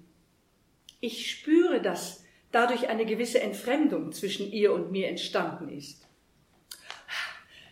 Ich 1.01 1.31
spüre, 1.31 1.81
dass 1.81 2.25
dadurch 2.53 2.89
eine 2.89 3.05
gewisse 3.05 3.41
Entfremdung 3.41 4.13
zwischen 4.13 4.53
ihr 4.53 4.73
und 4.73 4.93
mir 4.93 5.09
entstanden 5.09 5.69
ist. 5.69 6.07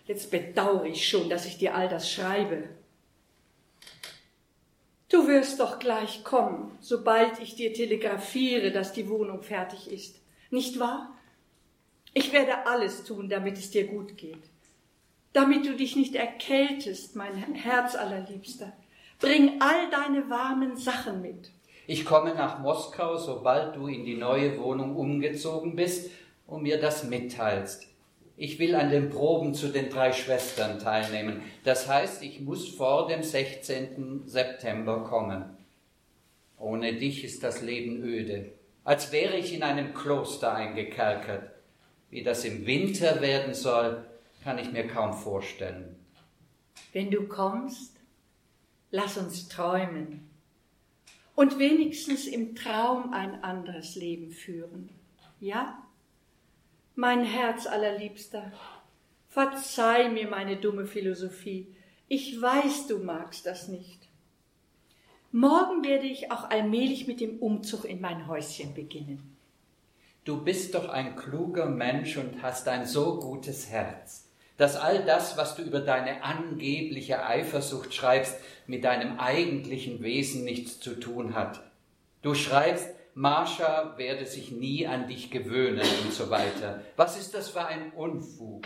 Jetzt 0.07 0.31
bedauere 0.33 0.87
ich 0.87 1.09
schon, 1.09 1.31
dass 1.31 1.47
ich 1.47 1.59
dir 1.59 1.77
all 1.77 1.89
das 1.89 2.11
schreibe. 2.11 2.69
Du 5.11 5.27
wirst 5.27 5.59
doch 5.59 5.81
gleich 5.81 6.23
kommen, 6.23 6.71
sobald 6.81 7.41
ich 7.41 7.57
dir 7.57 7.75
telegrafiere, 7.75 8.71
dass 8.71 8.93
die 8.93 9.09
Wohnung 9.09 9.43
fertig 9.43 9.91
ist. 9.91 10.21
Nicht 10.51 10.79
wahr? 10.79 11.17
Ich 12.15 12.33
werde 12.33 12.67
alles 12.67 13.03
tun, 13.03 13.29
damit 13.29 13.59
es 13.59 13.73
dir 13.73 13.89
gut 13.89 14.17
geht. 14.17 14.43
Damit 15.33 15.67
du 15.67 15.75
dich 15.75 15.97
nicht 15.97 16.15
erkältest, 16.15 17.17
mein 17.17 17.35
Herz 17.55 17.97
allerliebster. 17.97 18.73
Bring 19.19 19.61
all 19.61 19.91
deine 19.91 20.31
warmen 20.31 20.77
Sachen 20.77 21.21
mit. 21.23 21.51
Ich 21.89 22.05
komme 22.05 22.33
nach 22.35 22.61
Moskau, 22.61 23.17
sobald 23.17 23.75
du 23.75 23.89
in 23.89 24.05
die 24.05 24.17
neue 24.17 24.61
Wohnung 24.61 24.95
umgezogen 24.95 25.75
bist 25.75 26.11
und 26.47 26.63
mir 26.63 26.81
das 26.81 27.03
mitteilst. 27.03 27.90
Ich 28.43 28.59
will 28.59 28.75
an 28.75 28.89
den 28.89 29.11
Proben 29.11 29.53
zu 29.53 29.69
den 29.69 29.91
drei 29.91 30.15
Schwestern 30.15 30.79
teilnehmen. 30.79 31.43
Das 31.63 31.87
heißt, 31.87 32.23
ich 32.23 32.41
muss 32.41 32.71
vor 32.71 33.07
dem 33.07 33.23
16. 33.23 34.23
September 34.25 35.05
kommen. 35.05 35.59
Ohne 36.57 36.95
dich 36.95 37.23
ist 37.23 37.43
das 37.43 37.61
Leben 37.61 38.03
öde, 38.03 38.51
als 38.83 39.13
wäre 39.13 39.37
ich 39.37 39.53
in 39.53 39.63
einem 39.63 39.93
Kloster 39.93 40.55
eingekerkert. 40.55 41.51
Wie 42.09 42.23
das 42.23 42.47
im 42.47 42.65
Winter 42.65 43.21
werden 43.21 43.53
soll, 43.53 44.07
kann 44.43 44.57
ich 44.59 44.73
mir 44.73 44.87
kaum 44.87 45.13
vorstellen. 45.13 45.97
Wenn 46.95 47.11
du 47.11 47.29
kommst, 47.29 47.95
lass 48.91 49.19
uns 49.19 49.49
träumen 49.49 50.31
und 51.35 51.59
wenigstens 51.59 52.27
im 52.27 52.55
Traum 52.55 53.13
ein 53.13 53.45
anderes 53.45 53.97
Leben 53.97 54.31
führen. 54.31 54.89
Ja? 55.41 55.90
Mein 56.97 57.25
Herz 57.25 57.67
allerliebster, 57.67 58.53
verzeih 59.29 60.09
mir 60.09 60.29
meine 60.29 60.57
dumme 60.57 60.87
Philosophie. 60.87 61.69
Ich 62.09 62.41
weiß, 62.41 62.89
du 62.89 62.99
magst 62.99 63.47
das 63.47 63.69
nicht. 63.69 64.09
Morgen 65.33 65.85
werde 65.85 66.07
ich 66.07 66.33
auch 66.33 66.51
allmählich 66.51 67.07
mit 67.07 67.21
dem 67.21 67.39
Umzug 67.39 67.85
in 67.85 68.01
mein 68.01 68.27
Häuschen 68.27 68.75
beginnen. 68.75 69.37
Du 70.25 70.43
bist 70.43 70.75
doch 70.75 70.89
ein 70.89 71.15
kluger 71.15 71.67
Mensch 71.67 72.17
und 72.17 72.43
hast 72.43 72.67
ein 72.67 72.85
so 72.85 73.21
gutes 73.21 73.71
Herz, 73.71 74.29
dass 74.57 74.75
all 74.75 75.05
das, 75.05 75.37
was 75.37 75.55
du 75.55 75.63
über 75.63 75.81
deine 75.81 76.25
angebliche 76.25 77.25
Eifersucht 77.25 77.95
schreibst, 77.95 78.37
mit 78.67 78.83
deinem 78.83 79.21
eigentlichen 79.21 80.03
Wesen 80.03 80.45
nichts 80.45 80.81
zu 80.81 80.99
tun 80.99 81.35
hat. 81.35 81.63
Du 82.23 82.35
schreibst, 82.35 82.89
Marsha 83.21 83.99
werde 83.99 84.25
sich 84.25 84.51
nie 84.51 84.87
an 84.87 85.07
dich 85.07 85.31
gewöhnen 85.31 85.87
und 86.03 86.11
so 86.11 86.31
weiter. 86.31 86.81
Was 86.97 87.19
ist 87.19 87.35
das 87.35 87.51
für 87.51 87.63
ein 87.67 87.93
Unfug? 87.93 88.65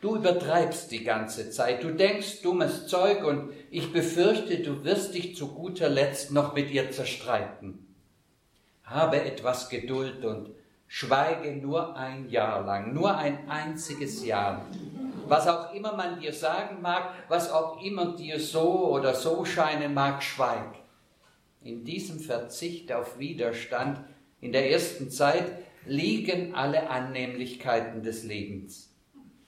Du 0.00 0.14
übertreibst 0.14 0.92
die 0.92 1.02
ganze 1.02 1.50
Zeit, 1.50 1.82
du 1.82 1.90
denkst 1.90 2.42
dummes 2.42 2.86
Zeug 2.86 3.24
und 3.24 3.50
ich 3.72 3.92
befürchte, 3.92 4.60
du 4.60 4.84
wirst 4.84 5.12
dich 5.12 5.34
zu 5.34 5.48
guter 5.48 5.88
Letzt 5.88 6.30
noch 6.30 6.54
mit 6.54 6.70
ihr 6.70 6.92
zerstreiten. 6.92 7.96
Habe 8.84 9.22
etwas 9.22 9.68
Geduld 9.68 10.24
und 10.24 10.50
schweige 10.86 11.56
nur 11.56 11.96
ein 11.96 12.28
Jahr 12.28 12.64
lang, 12.64 12.94
nur 12.94 13.16
ein 13.16 13.50
einziges 13.50 14.24
Jahr. 14.24 14.66
Was 15.26 15.48
auch 15.48 15.74
immer 15.74 15.96
man 15.96 16.20
dir 16.20 16.32
sagen 16.32 16.80
mag, 16.80 17.12
was 17.26 17.50
auch 17.50 17.82
immer 17.82 18.14
dir 18.14 18.38
so 18.38 18.86
oder 18.92 19.16
so 19.16 19.44
scheinen 19.44 19.94
mag, 19.94 20.22
schweig. 20.22 20.77
In 21.62 21.84
diesem 21.84 22.20
Verzicht 22.20 22.92
auf 22.92 23.18
Widerstand 23.18 24.00
in 24.40 24.52
der 24.52 24.70
ersten 24.70 25.10
Zeit 25.10 25.52
liegen 25.86 26.54
alle 26.54 26.90
Annehmlichkeiten 26.90 28.02
des 28.02 28.24
Lebens. 28.24 28.94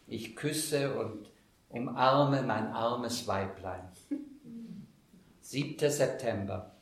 Ich 0.06 0.34
küsse 0.34 0.98
und 0.98 1.30
umarme 1.68 2.42
mein 2.42 2.66
armes 2.68 3.26
Weiblein. 3.28 3.88
7. 5.40 5.90
September. 5.90 6.74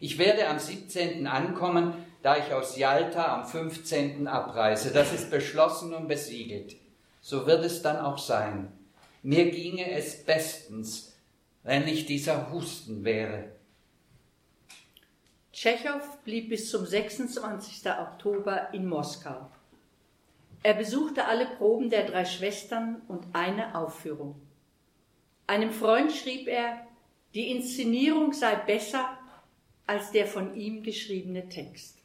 Ich 0.00 0.18
werde 0.18 0.48
am 0.48 0.58
17. 0.58 1.26
ankommen, 1.26 1.94
da 2.22 2.36
ich 2.36 2.52
aus 2.52 2.76
Jalta 2.76 3.34
am 3.34 3.46
15. 3.46 4.26
abreise. 4.26 4.92
Das 4.92 5.12
ist 5.12 5.30
beschlossen 5.30 5.94
und 5.94 6.08
besiegelt. 6.08 6.76
So 7.20 7.46
wird 7.46 7.64
es 7.64 7.82
dann 7.82 7.98
auch 7.98 8.18
sein. 8.18 8.72
Mir 9.22 9.50
ginge 9.50 9.90
es 9.92 10.24
bestens, 10.24 11.16
wenn 11.62 11.86
nicht 11.86 12.08
dieser 12.08 12.52
Husten 12.52 13.04
wäre. 13.04 13.53
Tschechow 15.54 16.02
blieb 16.24 16.48
bis 16.48 16.68
zum 16.68 16.84
26. 16.84 17.88
Oktober 17.88 18.74
in 18.74 18.88
Moskau. 18.88 19.48
Er 20.64 20.74
besuchte 20.74 21.26
alle 21.26 21.46
Proben 21.46 21.90
der 21.90 22.06
drei 22.06 22.24
Schwestern 22.24 23.02
und 23.06 23.24
eine 23.34 23.76
Aufführung. 23.76 24.34
Einem 25.46 25.70
Freund 25.70 26.10
schrieb 26.10 26.48
er, 26.48 26.84
die 27.34 27.52
Inszenierung 27.52 28.32
sei 28.32 28.56
besser 28.56 29.16
als 29.86 30.10
der 30.10 30.26
von 30.26 30.56
ihm 30.56 30.82
geschriebene 30.82 31.48
Text. 31.48 31.98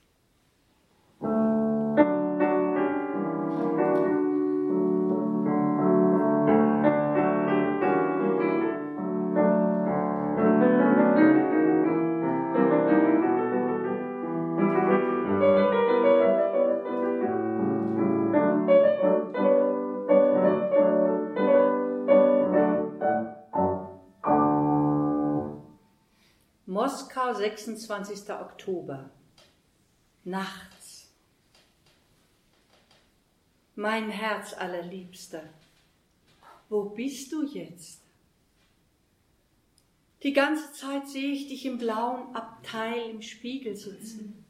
26. 27.57 28.29
Oktober. 28.29 29.09
Nachts. 30.23 31.09
Mein 33.75 34.09
Herz 34.09 34.53
allerliebster, 34.53 35.43
wo 36.69 36.83
bist 36.83 37.31
du 37.31 37.43
jetzt? 37.43 38.01
Die 40.21 40.33
ganze 40.33 40.71
Zeit 40.73 41.07
sehe 41.07 41.31
ich 41.31 41.47
dich 41.47 41.65
im 41.65 41.77
blauen 41.77 42.35
Abteil 42.35 43.09
im 43.09 43.21
Spiegel 43.21 43.75
sitzen. 43.75 44.45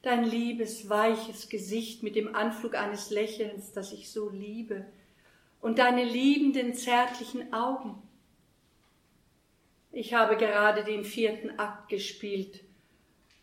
Dein 0.00 0.24
liebes, 0.24 0.88
weiches 0.88 1.48
Gesicht 1.48 2.02
mit 2.02 2.16
dem 2.16 2.34
Anflug 2.34 2.76
eines 2.76 3.10
Lächelns, 3.10 3.72
das 3.72 3.92
ich 3.92 4.10
so 4.10 4.30
liebe, 4.30 4.86
und 5.60 5.78
deine 5.78 6.04
liebenden, 6.04 6.74
zärtlichen 6.74 7.52
Augen. 7.52 8.00
Ich 9.92 10.14
habe 10.14 10.36
gerade 10.38 10.84
den 10.84 11.04
vierten 11.04 11.58
Akt 11.58 11.90
gespielt, 11.90 12.64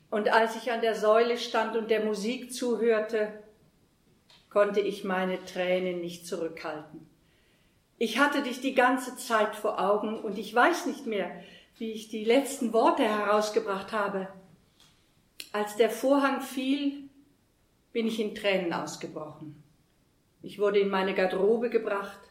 und 0.10 0.30
als 0.30 0.56
ich 0.56 0.72
an 0.72 0.82
der 0.82 0.96
Säule 0.96 1.38
stand 1.38 1.78
und 1.78 1.92
der 1.92 2.04
Musik 2.04 2.52
zuhörte, 2.52 3.44
konnte 4.50 4.80
ich 4.80 5.04
meine 5.04 5.46
Tränen 5.46 6.02
nicht 6.02 6.26
zurückhalten. 6.26 7.08
Ich 8.00 8.18
hatte 8.18 8.42
dich 8.42 8.60
die 8.62 8.74
ganze 8.74 9.18
Zeit 9.18 9.56
vor 9.56 9.80
Augen 9.80 10.20
und 10.20 10.40
ich 10.40 10.56
weiß 10.56 10.88
nicht 10.88 11.06
mehr, 11.06 11.30
wie 11.78 11.92
ich 11.92 12.10
die 12.10 12.26
letzten 12.26 12.74
Worte 12.74 13.04
herausgebracht 13.04 13.92
habe. 13.92 14.30
Als 15.52 15.76
der 15.76 15.92
Vorhang 15.92 16.42
fiel, 16.42 17.10
bin 17.94 18.08
ich 18.08 18.20
in 18.20 18.34
Tränen 18.34 18.74
ausgebrochen. 18.74 19.64
Ich 20.42 20.58
wurde 20.58 20.80
in 20.80 20.90
meine 20.90 21.14
Garderobe 21.14 21.70
gebracht 21.70 22.29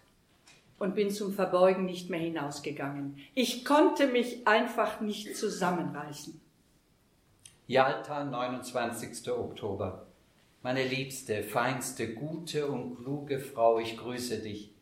und 0.78 0.94
bin 0.94 1.10
zum 1.10 1.32
Verbeugen 1.32 1.84
nicht 1.84 2.10
mehr 2.10 2.20
hinausgegangen. 2.20 3.18
Ich 3.34 3.64
konnte 3.64 4.06
mich 4.06 4.46
einfach 4.46 5.00
nicht 5.00 5.36
zusammenreißen. 5.36 6.40
Jalta, 7.66 8.24
29. 8.24 9.30
Oktober. 9.30 10.06
Meine 10.62 10.84
liebste, 10.84 11.42
feinste, 11.42 12.14
gute 12.14 12.66
und 12.68 12.96
kluge 12.96 13.38
Frau, 13.38 13.78
ich 13.78 13.96
grüße 13.96 14.38
dich. 14.38 14.72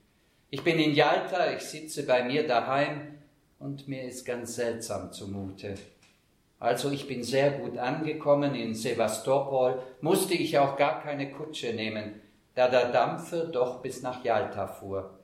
Ich 0.51 0.63
bin 0.63 0.79
in 0.79 0.95
Jalta, 0.95 1.53
ich 1.53 1.63
sitze 1.63 2.07
bei 2.07 2.25
mir 2.25 2.47
daheim 2.47 3.19
und 3.59 3.89
mir 3.89 4.05
ist 4.05 4.25
ganz 4.25 4.55
seltsam 4.55 5.13
zumute. 5.13 5.75
Also 6.59 6.91
ich 6.91 7.07
bin 7.07 7.23
sehr 7.23 7.51
gut 7.51 7.77
angekommen 7.77 8.55
in 8.55 8.75
Sevastopol, 8.75 9.83
musste 10.01 10.35
ich 10.35 10.59
auch 10.59 10.77
gar 10.77 11.03
keine 11.03 11.31
Kutsche 11.31 11.75
nehmen, 11.75 12.21
da 12.55 12.69
der 12.69 12.91
Dampfer 12.93 13.47
doch 13.47 13.83
bis 13.83 14.01
nach 14.01 14.25
Jalta 14.25 14.67
fuhr 14.67 15.16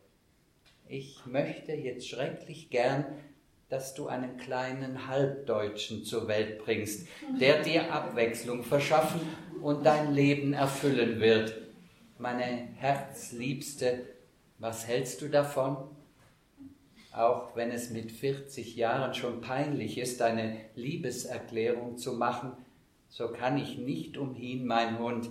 ich 0.93 1.25
möchte 1.25 1.73
jetzt 1.73 2.07
schrecklich 2.07 2.69
gern, 2.69 3.07
dass 3.71 3.95
du 3.95 4.09
einen 4.09 4.37
kleinen 4.37 5.07
Halbdeutschen 5.09 6.05
zur 6.05 6.29
Welt 6.29 6.63
bringst, 6.63 7.09
der 7.41 7.63
dir 7.63 7.91
Abwechslung 7.91 8.63
verschaffen 8.63 9.21
und 9.63 9.87
dein 9.87 10.13
Leben 10.13 10.53
erfüllen 10.53 11.19
wird. 11.19 11.57
Meine 12.19 12.69
Herzliebste, 12.77 14.01
was 14.59 14.87
hältst 14.87 15.23
du 15.23 15.29
davon? 15.29 15.79
Auch 17.11 17.57
wenn 17.57 17.71
es 17.71 17.89
mit 17.89 18.13
40 18.13 18.77
Jahren 18.77 19.15
schon 19.15 19.41
peinlich 19.41 19.97
ist, 19.97 20.21
eine 20.21 20.59
Liebeserklärung 20.75 21.97
zu 21.97 22.13
machen, 22.13 22.53
so 23.09 23.29
kann 23.29 23.57
ich 23.57 23.79
nicht 23.79 24.19
umhin, 24.19 24.67
mein 24.67 24.99
Hund, 24.99 25.31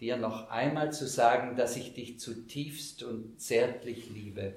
dir 0.00 0.16
noch 0.16 0.50
einmal 0.50 0.92
zu 0.92 1.08
sagen, 1.08 1.56
dass 1.56 1.76
ich 1.76 1.94
dich 1.94 2.20
zutiefst 2.20 3.02
und 3.02 3.40
zärtlich 3.40 4.08
liebe 4.10 4.54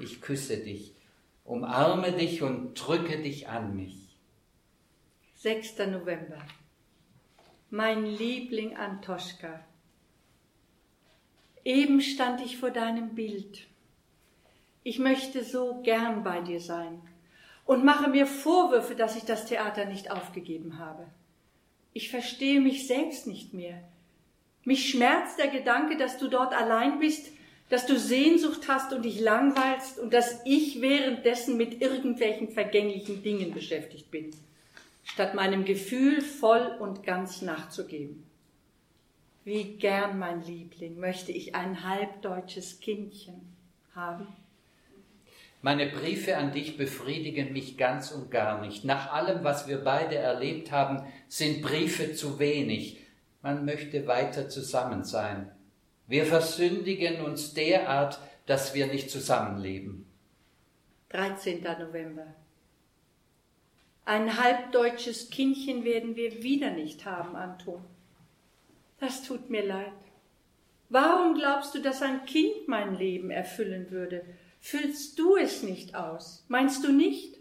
ich 0.00 0.20
küsse 0.20 0.58
dich, 0.58 0.94
umarme 1.44 2.12
dich 2.12 2.42
und 2.42 2.74
drücke 2.74 3.18
dich 3.18 3.48
an 3.48 3.76
mich. 3.76 4.16
6. 5.36 5.78
November. 5.90 6.38
Mein 7.70 8.04
Liebling 8.04 8.76
Antoschka, 8.76 9.64
eben 11.64 12.00
stand 12.00 12.40
ich 12.40 12.58
vor 12.58 12.70
deinem 12.70 13.14
Bild. 13.14 13.66
Ich 14.84 14.98
möchte 14.98 15.44
so 15.44 15.80
gern 15.82 16.22
bei 16.22 16.40
dir 16.40 16.60
sein 16.60 17.00
und 17.64 17.84
mache 17.84 18.08
mir 18.08 18.26
Vorwürfe, 18.26 18.94
dass 18.94 19.16
ich 19.16 19.24
das 19.24 19.46
Theater 19.46 19.84
nicht 19.84 20.10
aufgegeben 20.10 20.78
habe. 20.78 21.06
Ich 21.92 22.10
verstehe 22.10 22.60
mich 22.60 22.86
selbst 22.86 23.26
nicht 23.26 23.54
mehr. 23.54 23.82
Mich 24.64 24.90
schmerzt 24.90 25.38
der 25.38 25.48
Gedanke, 25.48 25.96
dass 25.96 26.18
du 26.18 26.28
dort 26.28 26.54
allein 26.54 26.98
bist 26.98 27.32
dass 27.72 27.86
du 27.86 27.98
Sehnsucht 27.98 28.68
hast 28.68 28.92
und 28.92 29.02
dich 29.02 29.18
langweilst 29.18 29.98
und 29.98 30.12
dass 30.12 30.42
ich 30.44 30.82
währenddessen 30.82 31.56
mit 31.56 31.80
irgendwelchen 31.80 32.50
vergänglichen 32.50 33.22
Dingen 33.22 33.54
beschäftigt 33.54 34.10
bin, 34.10 34.30
statt 35.02 35.32
meinem 35.32 35.64
Gefühl 35.64 36.20
voll 36.20 36.76
und 36.80 37.02
ganz 37.02 37.40
nachzugeben. 37.40 38.24
Wie 39.44 39.78
gern, 39.78 40.18
mein 40.18 40.44
Liebling, 40.44 41.00
möchte 41.00 41.32
ich 41.32 41.54
ein 41.54 41.82
halbdeutsches 41.82 42.80
Kindchen 42.80 43.40
haben. 43.94 44.26
Meine 45.62 45.86
Briefe 45.86 46.36
an 46.36 46.52
dich 46.52 46.76
befriedigen 46.76 47.54
mich 47.54 47.78
ganz 47.78 48.10
und 48.12 48.30
gar 48.30 48.60
nicht. 48.60 48.84
Nach 48.84 49.14
allem, 49.14 49.44
was 49.44 49.66
wir 49.66 49.78
beide 49.78 50.16
erlebt 50.16 50.72
haben, 50.72 51.10
sind 51.26 51.62
Briefe 51.62 52.12
zu 52.12 52.38
wenig. 52.38 52.98
Man 53.40 53.64
möchte 53.64 54.06
weiter 54.06 54.50
zusammen 54.50 55.04
sein. 55.04 55.50
Wir 56.06 56.26
versündigen 56.26 57.20
uns 57.22 57.54
derart, 57.54 58.18
dass 58.46 58.74
wir 58.74 58.86
nicht 58.86 59.10
zusammenleben. 59.10 60.06
13. 61.10 61.62
November. 61.62 62.26
Ein 64.04 64.42
halbdeutsches 64.42 65.30
Kindchen 65.30 65.84
werden 65.84 66.16
wir 66.16 66.42
wieder 66.42 66.70
nicht 66.70 67.04
haben, 67.04 67.36
Anton. 67.36 67.84
Das 68.98 69.22
tut 69.22 69.48
mir 69.48 69.64
leid. 69.64 69.92
Warum 70.88 71.34
glaubst 71.34 71.74
du, 71.74 71.80
dass 71.80 72.02
ein 72.02 72.24
Kind 72.26 72.66
mein 72.66 72.96
Leben 72.96 73.30
erfüllen 73.30 73.90
würde? 73.90 74.24
Füllst 74.60 75.18
du 75.18 75.36
es 75.36 75.62
nicht 75.62 75.94
aus? 75.94 76.44
Meinst 76.48 76.84
du 76.84 76.92
nicht? 76.92 77.38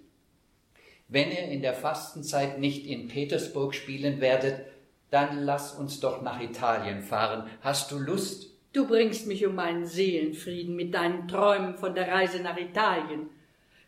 Wenn 1.07 1.32
ihr 1.32 1.45
in 1.49 1.62
der 1.62 1.74
Fastenzeit 1.74 2.59
nicht 2.59 2.86
in 2.86 3.07
Petersburg 3.07 3.76
spielen 3.76 4.22
werdet, 4.22 4.66
dann 5.09 5.43
lass 5.43 5.74
uns 5.74 5.99
doch 5.99 6.22
nach 6.22 6.39
Italien 6.39 7.01
fahren. 7.03 7.49
Hast 7.62 7.91
du 7.91 7.99
Lust? 7.99 8.51
Du 8.74 8.88
bringst 8.88 9.28
mich 9.28 9.45
um 9.45 9.55
meinen 9.55 9.86
Seelenfrieden 9.86 10.76
mit 10.76 10.93
deinen 10.93 11.28
Träumen 11.28 11.76
von 11.76 11.93
der 11.93 12.07
Reise 12.07 12.41
nach 12.41 12.57
Italien. 12.57 13.30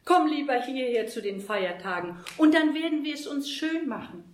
Komm 0.03 0.27
lieber 0.27 0.61
hierher 0.61 1.07
zu 1.07 1.21
den 1.21 1.39
Feiertagen, 1.39 2.17
und 2.37 2.53
dann 2.53 2.73
werden 2.73 3.05
wir 3.05 3.13
es 3.13 3.25
uns 3.25 3.49
schön 3.49 3.87
machen. 3.87 4.25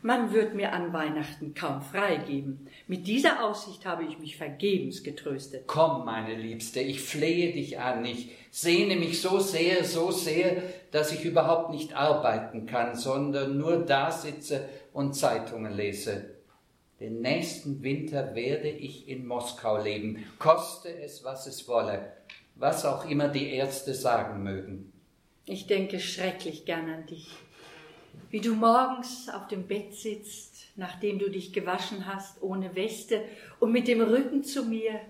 Man 0.00 0.32
wird 0.32 0.54
mir 0.54 0.72
an 0.72 0.92
Weihnachten 0.92 1.54
kaum 1.54 1.82
freigeben. 1.82 2.68
Mit 2.86 3.08
dieser 3.08 3.44
Aussicht 3.44 3.84
habe 3.84 4.04
ich 4.04 4.20
mich 4.20 4.36
vergebens 4.36 5.02
getröstet. 5.02 5.64
Komm, 5.66 6.04
meine 6.04 6.36
Liebste, 6.36 6.78
ich 6.78 7.00
flehe 7.00 7.52
dich 7.52 7.80
an. 7.80 8.04
Ich 8.04 8.30
sehne 8.52 8.94
mich 8.94 9.20
so 9.20 9.40
sehr, 9.40 9.82
so 9.82 10.12
sehr, 10.12 10.62
dass 10.92 11.12
ich 11.12 11.24
überhaupt 11.24 11.72
nicht 11.72 11.96
arbeiten 11.96 12.66
kann, 12.66 12.94
sondern 12.94 13.58
nur 13.58 13.84
da 13.84 14.12
sitze 14.12 14.68
und 14.92 15.14
Zeitungen 15.14 15.72
lese. 15.72 16.37
Den 17.00 17.20
nächsten 17.20 17.82
Winter 17.82 18.34
werde 18.34 18.68
ich 18.68 19.08
in 19.08 19.26
Moskau 19.26 19.82
leben, 19.82 20.24
koste 20.38 20.88
es, 21.00 21.22
was 21.22 21.46
es 21.46 21.68
wolle, 21.68 22.12
was 22.56 22.84
auch 22.84 23.08
immer 23.08 23.28
die 23.28 23.52
Ärzte 23.52 23.94
sagen 23.94 24.42
mögen. 24.42 24.92
Ich 25.46 25.66
denke 25.66 26.00
schrecklich 26.00 26.64
gern 26.64 26.90
an 26.90 27.06
dich 27.06 27.28
wie 28.30 28.40
du 28.40 28.54
morgens 28.54 29.28
auf 29.28 29.48
dem 29.48 29.66
Bett 29.66 29.94
sitzt, 29.94 30.68
nachdem 30.76 31.18
du 31.18 31.30
dich 31.30 31.52
gewaschen 31.52 32.06
hast, 32.06 32.42
ohne 32.42 32.74
Weste 32.74 33.24
und 33.58 33.72
mit 33.72 33.88
dem 33.88 34.00
Rücken 34.00 34.44
zu 34.44 34.64
mir. 34.64 35.00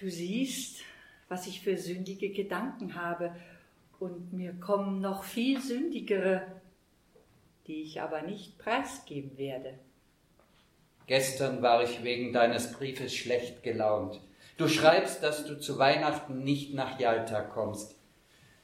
Du 0.00 0.10
siehst, 0.10 0.80
was 1.28 1.46
ich 1.46 1.60
für 1.60 1.76
sündige 1.76 2.30
Gedanken 2.30 2.94
habe, 2.94 3.34
und 4.00 4.32
mir 4.32 4.52
kommen 4.54 5.00
noch 5.00 5.22
viel 5.24 5.60
sündigere, 5.62 6.46
die 7.66 7.82
ich 7.82 8.02
aber 8.02 8.22
nicht 8.22 8.58
preisgeben 8.58 9.38
werde. 9.38 9.78
Gestern 11.06 11.62
war 11.62 11.82
ich 11.82 12.02
wegen 12.02 12.32
deines 12.32 12.72
Briefes 12.72 13.14
schlecht 13.14 13.62
gelaunt. 13.62 14.20
Du 14.56 14.68
schreibst, 14.68 15.22
dass 15.22 15.44
du 15.44 15.58
zu 15.58 15.78
Weihnachten 15.78 16.44
nicht 16.44 16.74
nach 16.74 16.98
Jalta 16.98 17.40
kommst. 17.40 17.96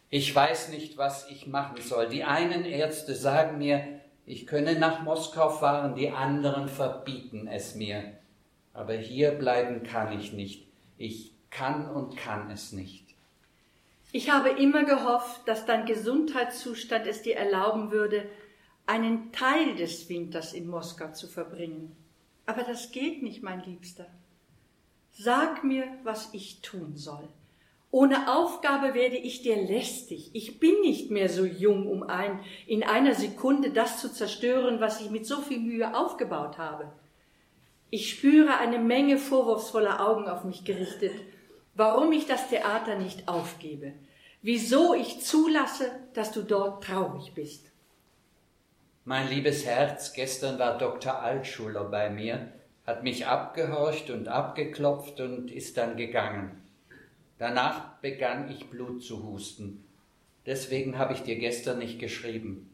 Ich 0.09 0.35
weiß 0.35 0.71
nicht, 0.71 0.97
was 0.97 1.29
ich 1.31 1.47
machen 1.47 1.81
soll. 1.83 2.09
Die 2.09 2.25
einen 2.25 2.65
Ärzte 2.65 3.15
sagen 3.15 3.59
mir, 3.59 4.01
ich 4.27 4.47
könne 4.47 4.79
nach 4.79 5.03
Moskau 5.03 5.51
fahren, 5.51 5.95
die 5.95 6.11
anderen 6.11 6.69
verbieten 6.69 7.49
es 7.49 7.75
mir. 7.75 8.05
Aber 8.73 8.95
hier 8.95 9.33
bleiben 9.33 9.83
kann 9.83 10.19
ich 10.19 10.33
nicht. 10.33 10.67
Ich 10.99 11.33
kann 11.51 11.91
und 11.91 12.17
kann 12.17 12.51
es 12.51 12.73
nicht. 12.73 13.05
Ich 14.13 14.31
habe 14.31 14.51
immer 14.51 14.85
gehofft, 14.85 15.47
dass 15.47 15.67
dein 15.67 15.87
Gesundheitszustand 15.87 17.07
es 17.07 17.23
dir 17.23 17.37
erlauben 17.37 17.91
würde, 17.91 18.25
einen 18.87 19.31
Teil 19.33 19.77
des 19.77 20.09
Winters 20.09 20.53
in 20.53 20.67
Moskau 20.69 21.13
zu 21.13 21.29
verbringen. 21.29 21.97
Aber 22.47 22.63
das 22.63 22.93
geht 22.93 23.23
nicht, 23.23 23.43
mein 23.43 23.63
Liebster. 23.65 24.07
Sag 25.11 25.65
mir, 25.65 25.87
was 26.03 26.33
ich 26.33 26.61
tun 26.63 26.97
soll. 26.97 27.29
Ohne 27.93 28.33
Aufgabe 28.33 28.95
werde 28.95 29.17
ich 29.17 29.43
dir 29.43 29.57
lästig. 29.57 30.31
Ich 30.33 30.61
bin 30.61 30.81
nicht 30.81 31.11
mehr 31.11 31.29
so 31.29 31.45
jung, 31.45 31.89
um 31.89 32.05
ein, 32.05 32.41
in 32.67 32.85
einer 32.85 33.15
Sekunde 33.15 33.71
das 33.71 34.01
zu 34.01 34.13
zerstören, 34.13 34.81
was 34.81 35.01
ich 35.01 35.11
mit 35.11 35.27
so 35.27 35.41
viel 35.41 35.59
Mühe 35.59 35.97
aufgebaut 35.97 36.57
habe. 36.57 36.93
Ich 37.91 38.11
spüre 38.11 38.59
eine 38.59 38.79
Menge 38.79 39.19
vorwurfsvoller 39.19 40.07
Augen 40.07 40.29
auf 40.29 40.45
mich 40.45 40.65
gerichtet, 40.65 41.13
warum 41.75 42.13
ich 42.13 42.27
das 42.27 42.49
Theater 42.49 42.97
nicht 42.97 43.27
aufgebe, 43.27 43.95
wieso 44.43 44.95
ich 44.95 45.21
zulasse, 45.21 45.91
dass 46.15 46.31
du 46.31 46.43
dort 46.43 46.85
traurig 46.85 47.33
bist. 47.35 47.70
Mein 49.07 49.31
liebes 49.31 49.65
Herz, 49.65 50.13
gestern 50.13 50.59
war 50.59 50.77
Dr. 50.77 51.23
Altschuler 51.23 51.85
bei 51.85 52.11
mir, 52.11 52.53
hat 52.87 53.03
mich 53.03 53.27
abgehorcht 53.27 54.11
und 54.11 54.29
abgeklopft 54.29 55.21
und 55.21 55.51
ist 55.51 55.79
dann 55.79 55.97
gegangen. 55.97 56.61
Danach 57.39 57.95
begann 58.03 58.51
ich 58.51 58.69
Blut 58.69 59.03
zu 59.03 59.23
husten. 59.23 59.83
Deswegen 60.45 60.99
habe 60.99 61.15
ich 61.15 61.23
dir 61.23 61.37
gestern 61.37 61.79
nicht 61.79 61.99
geschrieben. 61.99 62.71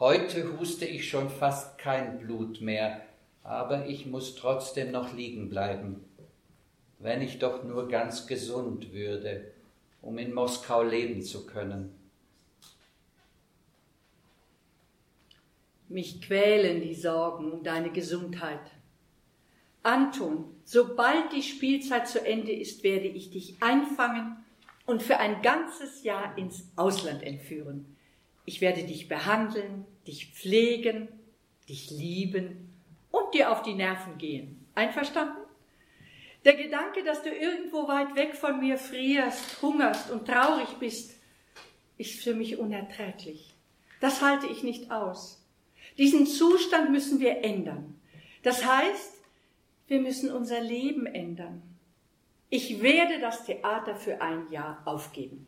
Heute 0.00 0.58
huste 0.58 0.86
ich 0.86 1.08
schon 1.08 1.30
fast 1.30 1.78
kein 1.78 2.18
Blut 2.18 2.60
mehr, 2.60 3.02
aber 3.44 3.86
ich 3.86 4.06
muss 4.06 4.34
trotzdem 4.34 4.90
noch 4.90 5.14
liegen 5.14 5.50
bleiben. 5.50 6.04
Wenn 6.98 7.22
ich 7.22 7.38
doch 7.38 7.62
nur 7.62 7.88
ganz 7.88 8.26
gesund 8.26 8.92
würde, 8.92 9.52
um 10.02 10.18
in 10.18 10.34
Moskau 10.34 10.82
leben 10.82 11.22
zu 11.22 11.46
können. 11.46 11.94
Mich 15.88 16.22
quälen 16.22 16.80
die 16.80 16.94
Sorgen 16.94 17.52
um 17.52 17.62
deine 17.62 17.90
Gesundheit. 17.90 18.60
Anton, 19.82 20.46
sobald 20.64 21.32
die 21.32 21.42
Spielzeit 21.42 22.08
zu 22.08 22.24
Ende 22.24 22.52
ist, 22.52 22.82
werde 22.82 23.06
ich 23.06 23.30
dich 23.30 23.56
einfangen 23.60 24.36
und 24.86 25.02
für 25.02 25.18
ein 25.18 25.42
ganzes 25.42 26.02
Jahr 26.04 26.36
ins 26.38 26.64
Ausland 26.76 27.22
entführen. 27.22 27.96
Ich 28.46 28.60
werde 28.60 28.84
dich 28.84 29.08
behandeln, 29.08 29.84
dich 30.06 30.32
pflegen, 30.32 31.08
dich 31.68 31.90
lieben 31.90 32.72
und 33.10 33.34
dir 33.34 33.52
auf 33.52 33.62
die 33.62 33.74
Nerven 33.74 34.18
gehen. 34.18 34.66
Einverstanden? 34.74 35.44
Der 36.44 36.54
Gedanke, 36.54 37.02
dass 37.04 37.22
du 37.22 37.30
irgendwo 37.30 37.88
weit 37.88 38.16
weg 38.16 38.34
von 38.34 38.60
mir 38.60 38.76
frierst, 38.76 39.62
hungerst 39.62 40.10
und 40.10 40.26
traurig 40.26 40.68
bist, 40.78 41.18
ist 41.96 42.22
für 42.22 42.34
mich 42.34 42.58
unerträglich. 42.58 43.54
Das 44.00 44.20
halte 44.20 44.46
ich 44.46 44.62
nicht 44.62 44.90
aus. 44.90 45.43
Diesen 45.98 46.26
Zustand 46.26 46.90
müssen 46.90 47.20
wir 47.20 47.44
ändern. 47.44 48.00
Das 48.42 48.64
heißt, 48.64 49.14
wir 49.86 50.00
müssen 50.00 50.32
unser 50.32 50.60
Leben 50.60 51.06
ändern. 51.06 51.62
Ich 52.50 52.82
werde 52.82 53.20
das 53.20 53.44
Theater 53.44 53.96
für 53.96 54.20
ein 54.20 54.50
Jahr 54.50 54.82
aufgeben. 54.84 55.46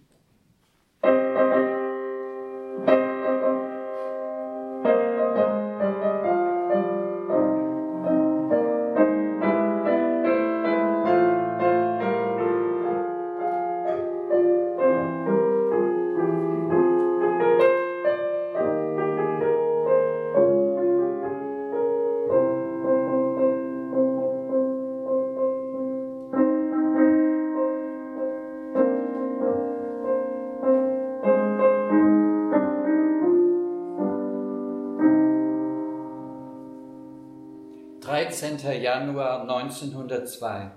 Januar 38.74 39.42
1902. 39.42 40.70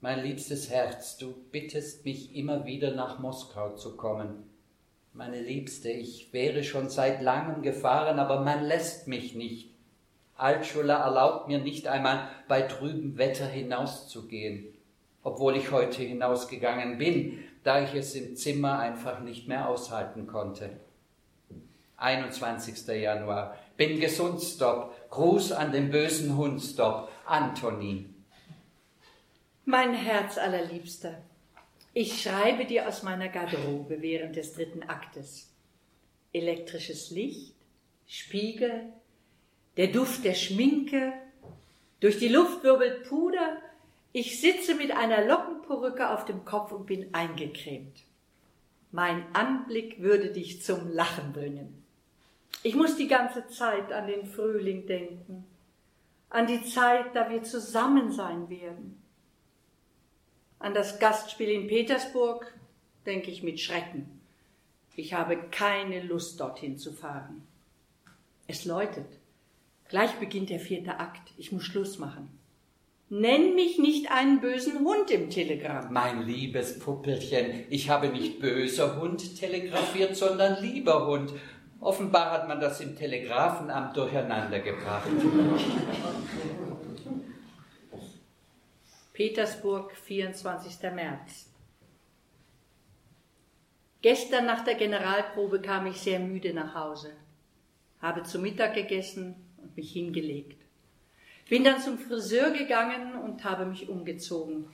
Mein 0.00 0.22
liebstes 0.22 0.70
Herz, 0.70 1.16
du 1.16 1.34
bittest 1.50 2.04
mich 2.04 2.34
immer 2.34 2.66
wieder 2.66 2.92
nach 2.92 3.18
Moskau 3.18 3.74
zu 3.76 3.96
kommen. 3.96 4.48
Meine 5.12 5.40
Liebste, 5.40 5.90
ich 5.90 6.32
wäre 6.32 6.62
schon 6.62 6.88
seit 6.88 7.22
langem 7.22 7.62
gefahren, 7.62 8.18
aber 8.18 8.40
man 8.40 8.64
lässt 8.64 9.08
mich 9.08 9.34
nicht. 9.34 9.70
Altschula 10.36 11.04
erlaubt 11.04 11.48
mir 11.48 11.58
nicht 11.58 11.88
einmal 11.88 12.28
bei 12.46 12.62
trübem 12.62 13.18
Wetter 13.18 13.46
hinauszugehen, 13.46 14.66
obwohl 15.22 15.56
ich 15.56 15.70
heute 15.70 16.02
hinausgegangen 16.02 16.98
bin, 16.98 17.38
da 17.64 17.82
ich 17.82 17.94
es 17.94 18.14
im 18.14 18.36
Zimmer 18.36 18.78
einfach 18.78 19.20
nicht 19.20 19.48
mehr 19.48 19.68
aushalten 19.68 20.26
konnte. 20.26 20.70
21. 21.96 22.86
Januar. 22.86 23.56
Bin 23.78 24.00
gesund, 24.00 24.42
Stop. 24.42 25.08
Gruß 25.08 25.52
an 25.52 25.70
den 25.70 25.90
bösen 25.92 26.36
Hund, 26.36 26.60
Stop. 26.60 27.12
Antoni. 27.24 28.10
Mein 29.64 29.94
Herz 29.94 30.36
allerliebster, 30.36 31.22
ich 31.94 32.20
schreibe 32.20 32.64
dir 32.64 32.88
aus 32.88 33.04
meiner 33.04 33.28
Garderobe 33.28 34.02
während 34.02 34.34
des 34.34 34.54
dritten 34.54 34.82
Aktes. 34.82 35.54
Elektrisches 36.32 37.12
Licht, 37.12 37.54
Spiegel, 38.04 38.92
der 39.76 39.86
Duft 39.86 40.24
der 40.24 40.34
Schminke, 40.34 41.12
durch 42.00 42.18
die 42.18 42.28
Luft 42.28 42.64
wirbelt 42.64 43.08
Puder, 43.08 43.58
ich 44.12 44.40
sitze 44.40 44.74
mit 44.74 44.90
einer 44.90 45.24
Lockenperücke 45.24 46.10
auf 46.10 46.24
dem 46.24 46.44
Kopf 46.44 46.72
und 46.72 46.86
bin 46.86 47.14
eingecremt. 47.14 48.02
Mein 48.90 49.24
Anblick 49.34 50.00
würde 50.00 50.32
dich 50.32 50.62
zum 50.62 50.88
Lachen 50.88 51.32
bringen. 51.32 51.84
Ich 52.62 52.74
muss 52.74 52.96
die 52.96 53.08
ganze 53.08 53.46
Zeit 53.48 53.92
an 53.92 54.06
den 54.06 54.26
Frühling 54.26 54.86
denken, 54.86 55.44
an 56.30 56.46
die 56.46 56.62
Zeit, 56.62 57.14
da 57.14 57.30
wir 57.30 57.42
zusammen 57.42 58.12
sein 58.12 58.50
werden. 58.50 59.00
An 60.58 60.74
das 60.74 60.98
Gastspiel 60.98 61.50
in 61.50 61.68
Petersburg 61.68 62.52
denke 63.06 63.30
ich 63.30 63.42
mit 63.42 63.60
Schrecken. 63.60 64.20
Ich 64.96 65.14
habe 65.14 65.36
keine 65.50 66.02
Lust, 66.02 66.40
dorthin 66.40 66.76
zu 66.76 66.92
fahren. 66.92 67.46
Es 68.48 68.64
läutet. 68.64 69.06
Gleich 69.88 70.12
beginnt 70.14 70.50
der 70.50 70.58
vierte 70.58 70.98
Akt. 70.98 71.32
Ich 71.36 71.52
muss 71.52 71.62
Schluss 71.62 71.98
machen. 71.98 72.28
Nenn 73.10 73.54
mich 73.54 73.78
nicht 73.78 74.10
einen 74.10 74.40
bösen 74.40 74.80
Hund 74.80 75.10
im 75.10 75.30
Telegramm. 75.30 75.92
Mein 75.92 76.26
liebes 76.26 76.78
Puppelchen, 76.78 77.64
ich 77.70 77.88
habe 77.88 78.08
nicht 78.08 78.38
böser 78.38 79.00
Hund 79.00 79.38
telegrafiert, 79.38 80.14
sondern 80.14 80.62
lieber 80.62 81.06
Hund. 81.06 81.32
Offenbar 81.80 82.32
hat 82.32 82.48
man 82.48 82.60
das 82.60 82.80
im 82.80 82.96
Telegrafenamt 82.96 83.96
durcheinander 83.96 84.58
gebracht. 84.58 85.08
Petersburg, 89.12 89.96
24. 89.96 90.92
März. 90.92 91.48
Gestern 94.00 94.46
nach 94.46 94.64
der 94.64 94.74
Generalprobe 94.74 95.60
kam 95.60 95.86
ich 95.86 96.00
sehr 96.00 96.20
müde 96.20 96.52
nach 96.54 96.74
Hause, 96.74 97.12
habe 98.00 98.22
zu 98.22 98.38
Mittag 98.38 98.74
gegessen 98.74 99.34
und 99.56 99.76
mich 99.76 99.92
hingelegt. 99.92 100.60
Bin 101.48 101.64
dann 101.64 101.80
zum 101.80 101.98
Friseur 101.98 102.50
gegangen 102.50 103.18
und 103.20 103.42
habe 103.42 103.66
mich 103.66 103.88
umgezogen. 103.88 104.68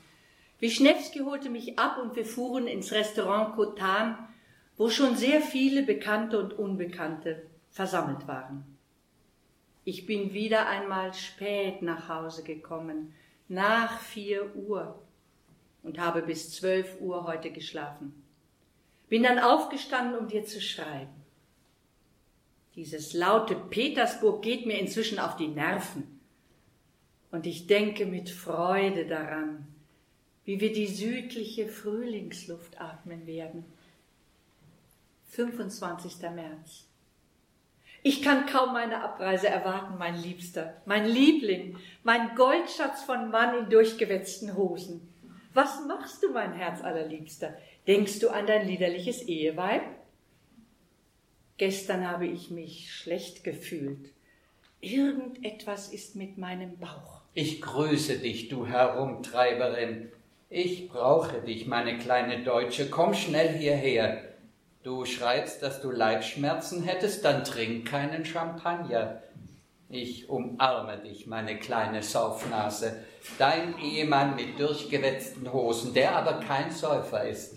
Wischnewski 0.61 1.21
holte 1.21 1.49
mich 1.49 1.79
ab 1.79 1.99
und 2.03 2.17
wir 2.17 2.27
fuhren 2.27 2.67
ins 2.67 2.93
Restaurant 2.93 3.55
Kotan, 3.55 4.29
wo 4.77 4.89
schon 4.89 5.17
sehr 5.17 5.41
viele 5.41 5.83
Bekannte 5.83 6.39
und 6.39 6.53
Unbekannte 6.53 7.47
versammelt 7.71 8.27
waren. 8.27 8.65
Ich 9.85 10.07
bin 10.07 10.33
wieder 10.33 10.67
einmal 10.67 11.13
spät 11.13 11.83
nach 11.83 12.09
Hause 12.09 12.43
gekommen, 12.43 13.15
nach 13.49 14.01
vier 14.01 14.55
Uhr, 14.57 14.99
und 15.83 15.99
habe 15.99 16.23
bis 16.23 16.51
zwölf 16.53 17.01
Uhr 17.01 17.25
heute 17.25 17.51
geschlafen. 17.51 18.15
Bin 19.09 19.23
dann 19.23 19.39
aufgestanden, 19.39 20.19
um 20.19 20.29
dir 20.29 20.45
zu 20.45 20.61
schreiben. 20.61 21.13
Dieses 22.75 23.13
laute 23.13 23.55
Petersburg 23.55 24.43
geht 24.43 24.67
mir 24.67 24.79
inzwischen 24.79 25.19
auf 25.19 25.37
die 25.37 25.49
Nerven. 25.49 26.19
Und 27.31 27.47
ich 27.47 27.67
denke 27.67 28.07
mit 28.07 28.31
Freude 28.31 29.07
daran, 29.07 29.67
wie 30.45 30.61
wir 30.61 30.73
die 30.73 30.87
südliche 30.87 31.69
Frühlingsluft 31.69 32.81
atmen 32.81 33.27
werden. 33.27 33.65
25. 35.35 36.23
März. 36.33 36.85
Ich 38.05 38.23
kann 38.23 38.47
kaum 38.47 38.73
meine 38.73 39.03
Abreise 39.03 39.49
erwarten, 39.49 39.99
mein 39.99 40.21
Liebster, 40.23 40.81
mein 40.85 41.07
Liebling, 41.07 41.77
mein 42.05 42.37
Goldschatz 42.37 43.03
von 43.03 43.31
Mann 43.31 43.59
in 43.59 43.71
durchgewetzten 43.71 44.57
Hosen. 44.57 45.13
Was 45.53 45.85
machst 45.89 46.23
du, 46.23 46.31
mein 46.31 46.53
Herz 46.53 46.83
allerliebster? 46.83 47.57
Denkst 47.87 48.21
du 48.21 48.29
an 48.29 48.47
dein 48.47 48.69
liederliches 48.69 49.23
Eheweib? 49.23 49.83
Gestern 51.57 52.09
habe 52.09 52.27
ich 52.27 52.51
mich 52.51 52.93
schlecht 52.93 53.43
gefühlt. 53.43 54.13
Irgendetwas 54.81 55.93
ist 55.93 56.15
mit 56.15 56.39
meinem 56.39 56.79
Bauch. 56.79 57.23
Ich 57.33 57.61
grüße 57.61 58.19
dich, 58.19 58.49
du 58.49 58.67
Herumtreiberin. 58.67 60.13
Ich 60.51 60.89
brauche 60.89 61.41
dich, 61.41 61.67
meine 61.67 61.99
kleine 61.99 62.45
Deutsche. 62.45 62.91
Komm 62.91 63.15
schnell 63.15 63.57
hierher. 63.57 64.34
Du 64.85 65.07
schreibst, 65.07 65.63
dass 65.63 65.81
du 65.81 65.91
Leibschmerzen 65.91 66.83
hättest, 66.83 67.25
dann 67.25 67.43
trink 67.43 67.89
keinen 67.89 68.27
Champagner. 68.27 69.23
Ich 69.89 70.29
umarme 70.29 70.99
dich, 70.99 71.27
meine 71.27 71.59
kleine 71.59 72.03
Saufnase. 72.03 73.03
Dein 73.39 73.79
Ehemann 73.79 74.37
mit 74.37 74.61
durchgewetzten 74.61 75.51
Hosen, 75.51 75.95
der 75.95 76.15
aber 76.15 76.35
kein 76.41 76.71
Säufer 76.71 77.27
ist. 77.27 77.57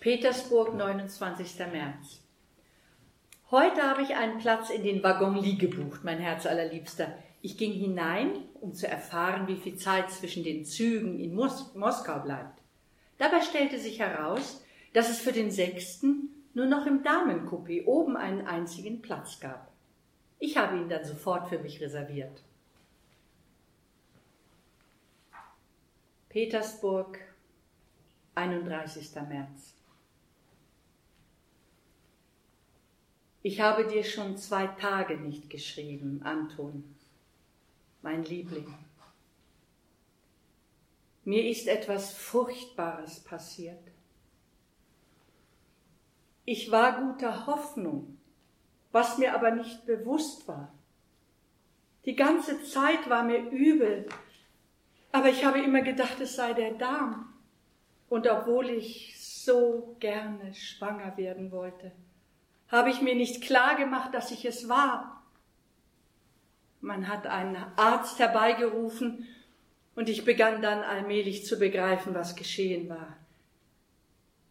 Petersburg, 0.00 0.74
29. 0.74 1.58
März. 1.72 2.22
Heute 3.50 3.82
habe 3.82 4.00
ich 4.00 4.16
einen 4.16 4.38
Platz 4.38 4.70
in 4.70 4.82
den 4.82 5.02
Waggon 5.02 5.36
Lie 5.36 5.56
gebucht, 5.56 6.04
mein 6.04 6.20
Herz 6.20 6.46
allerliebster. 6.46 7.12
Ich 7.42 7.58
ging 7.58 7.72
hinein, 7.72 8.30
um 8.62 8.72
zu 8.72 8.88
erfahren, 8.88 9.46
wie 9.46 9.56
viel 9.56 9.76
Zeit 9.76 10.10
zwischen 10.10 10.42
den 10.42 10.64
Zügen 10.64 11.20
in 11.20 11.34
Mos 11.34 11.74
Moskau 11.74 12.20
bleibt. 12.20 12.62
Dabei 13.18 13.42
stellte 13.42 13.78
sich 13.78 13.98
heraus, 13.98 14.62
dass 14.92 15.10
es 15.10 15.20
für 15.20 15.32
den 15.32 15.50
sechsten 15.50 16.28
nur 16.54 16.66
noch 16.66 16.86
im 16.86 17.02
Damencoupé 17.02 17.84
oben 17.86 18.16
einen 18.16 18.46
einzigen 18.46 19.00
Platz 19.00 19.38
gab. 19.40 19.72
Ich 20.38 20.56
habe 20.56 20.76
ihn 20.76 20.88
dann 20.88 21.04
sofort 21.04 21.48
für 21.48 21.58
mich 21.58 21.80
reserviert. 21.80 22.42
Petersburg, 26.28 27.18
31. 28.34 29.14
März. 29.28 29.74
Ich 33.42 33.60
habe 33.60 33.86
dir 33.86 34.04
schon 34.04 34.36
zwei 34.36 34.66
Tage 34.66 35.16
nicht 35.16 35.48
geschrieben, 35.48 36.20
Anton, 36.22 36.84
mein 38.02 38.24
Liebling. 38.24 38.74
Mir 41.24 41.48
ist 41.48 41.66
etwas 41.66 42.12
Furchtbares 42.12 43.20
passiert. 43.20 43.80
Ich 46.50 46.70
war 46.70 47.02
guter 47.02 47.44
Hoffnung, 47.46 48.16
was 48.90 49.18
mir 49.18 49.34
aber 49.34 49.50
nicht 49.50 49.84
bewusst 49.84 50.48
war. 50.48 50.72
Die 52.06 52.16
ganze 52.16 52.62
Zeit 52.62 53.10
war 53.10 53.22
mir 53.22 53.50
übel, 53.50 54.08
aber 55.12 55.28
ich 55.28 55.44
habe 55.44 55.60
immer 55.60 55.82
gedacht, 55.82 56.18
es 56.22 56.36
sei 56.36 56.54
der 56.54 56.72
Darm. 56.72 57.34
Und 58.08 58.26
obwohl 58.26 58.70
ich 58.70 59.14
so 59.22 59.94
gerne 60.00 60.54
schwanger 60.54 61.18
werden 61.18 61.52
wollte, 61.52 61.92
habe 62.68 62.88
ich 62.88 63.02
mir 63.02 63.14
nicht 63.14 63.42
klar 63.42 63.76
gemacht, 63.76 64.14
dass 64.14 64.30
ich 64.30 64.46
es 64.46 64.70
war. 64.70 65.22
Man 66.80 67.08
hat 67.08 67.26
einen 67.26 67.62
Arzt 67.76 68.20
herbeigerufen 68.20 69.28
und 69.96 70.08
ich 70.08 70.24
begann 70.24 70.62
dann 70.62 70.82
allmählich 70.82 71.44
zu 71.44 71.58
begreifen, 71.58 72.14
was 72.14 72.36
geschehen 72.36 72.88
war. 72.88 73.18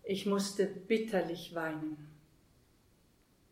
Ich 0.10 0.26
musste 0.26 0.66
bitterlich 0.66 1.54
weinen. 1.54 2.08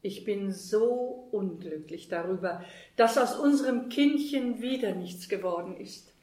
Ich 0.01 0.23
bin 0.23 0.53
so 0.53 1.27
unglücklich 1.31 2.07
darüber, 2.07 2.63
dass 2.95 3.17
aus 3.17 3.37
unserem 3.37 3.89
Kindchen 3.89 4.61
wieder 4.61 4.95
nichts 4.95 5.27
geworden 5.27 5.75
ist. 5.75 6.13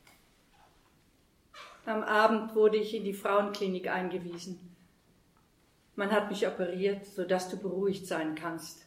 Am 1.85 2.03
Abend 2.03 2.55
wurde 2.55 2.79
ich 2.79 2.95
in 2.95 3.05
die 3.05 3.13
Frauenklinik 3.13 3.89
eingewiesen. 3.89 4.59
Man 5.97 6.11
hat 6.11 6.31
mich 6.31 6.47
operiert, 6.47 7.05
sodass 7.05 7.51
du 7.51 7.59
beruhigt 7.59 8.07
sein 8.07 8.35
kannst. 8.35 8.87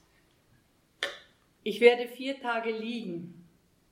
Ich 1.62 1.80
werde 1.80 2.08
vier 2.08 2.42
Tage 2.42 2.72
liegen. 2.72 3.46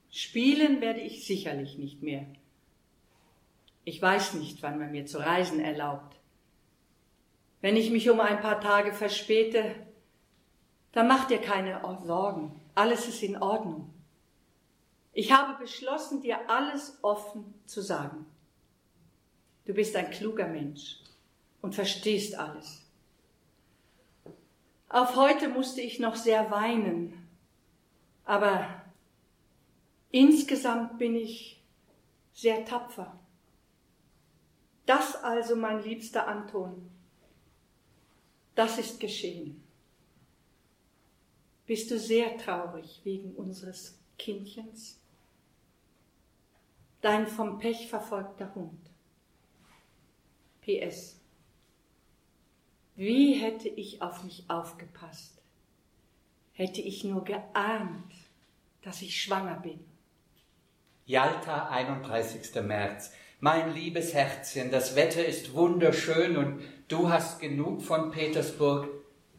Spielen 0.10 0.82
werde 0.82 1.02
ich 1.02 1.28
sicherlich 1.28 1.78
nicht 1.78 2.02
mehr. 2.02 2.26
Ich 3.86 4.02
weiß 4.02 4.34
nicht, 4.36 4.64
wann 4.64 4.80
man 4.80 4.92
mir 4.92 5.06
zu 5.06 5.20
reisen 5.20 5.60
erlaubt. 5.60 6.16
Wenn 7.64 7.78
ich 7.78 7.92
mich 7.92 8.10
um 8.10 8.20
ein 8.20 8.42
paar 8.42 8.60
Tage 8.60 8.92
verspäte, 8.92 9.74
dann 10.92 11.08
mach 11.08 11.28
dir 11.30 11.40
keine 11.40 11.80
Sorgen. 12.04 12.60
Alles 12.76 13.08
ist 13.08 13.24
in 13.24 13.42
Ordnung. 13.42 13.94
Ich 15.14 15.32
habe 15.32 15.58
beschlossen, 15.58 16.22
dir 16.22 16.50
alles 16.50 17.00
offen 17.02 17.54
zu 17.66 17.82
sagen. 17.82 18.26
Du 19.64 19.74
bist 19.74 19.96
ein 19.96 20.12
kluger 20.12 20.46
Mensch 20.46 21.00
und 21.62 21.74
verstehst 21.74 22.36
alles. 22.36 22.86
Auf 24.90 25.16
heute 25.16 25.48
musste 25.48 25.80
ich 25.80 26.02
noch 26.02 26.18
sehr 26.18 26.52
weinen, 26.52 27.30
aber 28.26 28.68
insgesamt 30.12 30.98
bin 30.98 31.16
ich 31.16 31.64
sehr 32.34 32.66
tapfer. 32.66 33.18
Das 34.86 35.16
also, 35.24 35.56
mein 35.56 35.82
liebster 35.82 36.28
Anton, 36.28 36.90
das 38.56 38.78
ist 38.78 39.00
geschehen. 39.00 39.64
Bist 41.66 41.90
du 41.92 41.98
sehr 41.98 42.38
traurig 42.38 43.02
wegen 43.04 43.34
unseres 43.36 43.98
Kindchens? 44.18 45.00
Dein 47.02 47.28
vom 47.28 47.58
Pech 47.58 47.88
verfolgter 47.88 48.54
Hund. 48.56 48.80
PS. 50.62 51.20
Wie 52.96 53.34
hätte 53.34 53.70
ich 53.70 54.02
auf 54.02 54.24
mich 54.24 54.46
aufgepasst? 54.50 55.42
Hätte 56.54 56.82
ich 56.82 57.04
nur 57.04 57.24
geahnt, 57.24 58.14
dass 58.84 59.02
ich 59.02 59.22
schwanger 59.22 59.60
bin. 59.60 59.84
Jalta, 61.06 61.70
31. 61.70 62.54
März. 62.62 63.12
Mein 63.40 63.74
liebes 63.74 64.14
Herzchen, 64.14 64.72
das 64.72 64.96
Wetter 64.96 65.26
ist 65.26 65.54
wunderschön 65.54 66.38
und 66.38 66.64
du 66.88 67.10
hast 67.10 67.40
genug 67.40 67.82
von 67.82 68.12
Petersburg. 68.12 68.88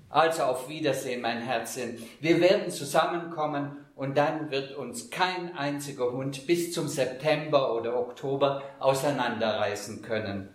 Also 0.08 0.44
auf 0.44 0.68
Wiedersehen, 0.68 1.22
mein 1.22 1.42
Herzchen. 1.42 2.00
Wir 2.20 2.40
werden 2.40 2.70
zusammenkommen 2.70 3.84
und 3.96 4.16
dann 4.16 4.50
wird 4.50 4.76
uns 4.76 5.10
kein 5.10 5.56
einziger 5.56 6.12
Hund 6.12 6.46
bis 6.46 6.72
zum 6.72 6.88
September 6.88 7.74
oder 7.74 7.98
Oktober 7.98 8.62
auseinanderreißen 8.78 10.02
können. 10.02 10.48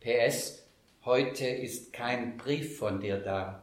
PS, 0.00 0.66
heute 1.04 1.46
ist 1.46 1.92
kein 1.92 2.36
Brief 2.36 2.78
von 2.78 3.00
dir 3.00 3.18
da. 3.18 3.62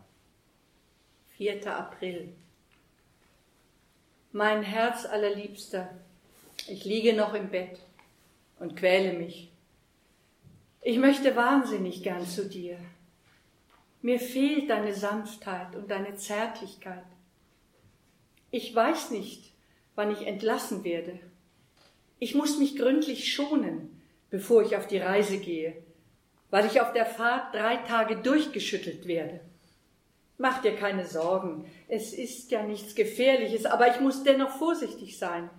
4. 1.37 1.67
April. 1.75 2.33
Mein 4.31 4.63
Herz 4.63 5.05
allerliebster, 5.05 5.89
ich 6.67 6.85
liege 6.85 7.13
noch 7.13 7.33
im 7.33 7.49
Bett 7.49 7.79
und 8.59 8.75
quäle 8.75 9.13
mich. 9.13 9.51
Ich 10.89 10.99
möchte 10.99 11.35
wahnsinnig 11.35 12.01
gern 12.01 12.25
zu 12.25 12.45
dir. 12.45 12.77
Mir 14.01 14.21
fehlt 14.21 14.69
deine 14.69 14.93
Sanftheit 14.93 15.75
und 15.75 15.91
deine 15.91 16.15
Zärtlichkeit. 16.15 17.03
Ich 18.51 18.73
weiß 18.73 19.11
nicht, 19.11 19.51
wann 19.95 20.13
ich 20.13 20.25
entlassen 20.25 20.85
werde. 20.85 21.19
Ich 22.19 22.35
muss 22.35 22.57
mich 22.57 22.77
gründlich 22.77 23.33
schonen, 23.33 24.01
bevor 24.29 24.61
ich 24.61 24.77
auf 24.77 24.87
die 24.87 24.99
Reise 24.99 25.39
gehe, 25.39 25.75
weil 26.51 26.65
ich 26.65 26.79
auf 26.79 26.93
der 26.93 27.05
Fahrt 27.05 27.53
drei 27.53 27.75
Tage 27.75 28.21
durchgeschüttelt 28.21 29.07
werde. 29.07 29.41
Mach 30.37 30.61
dir 30.61 30.77
keine 30.77 31.05
Sorgen, 31.05 31.69
es 31.89 32.13
ist 32.13 32.49
ja 32.49 32.63
nichts 32.63 32.95
Gefährliches, 32.95 33.65
aber 33.65 33.93
ich 33.93 33.99
muss 33.99 34.23
dennoch 34.23 34.51
vorsichtig 34.51 35.19
sein, 35.19 35.49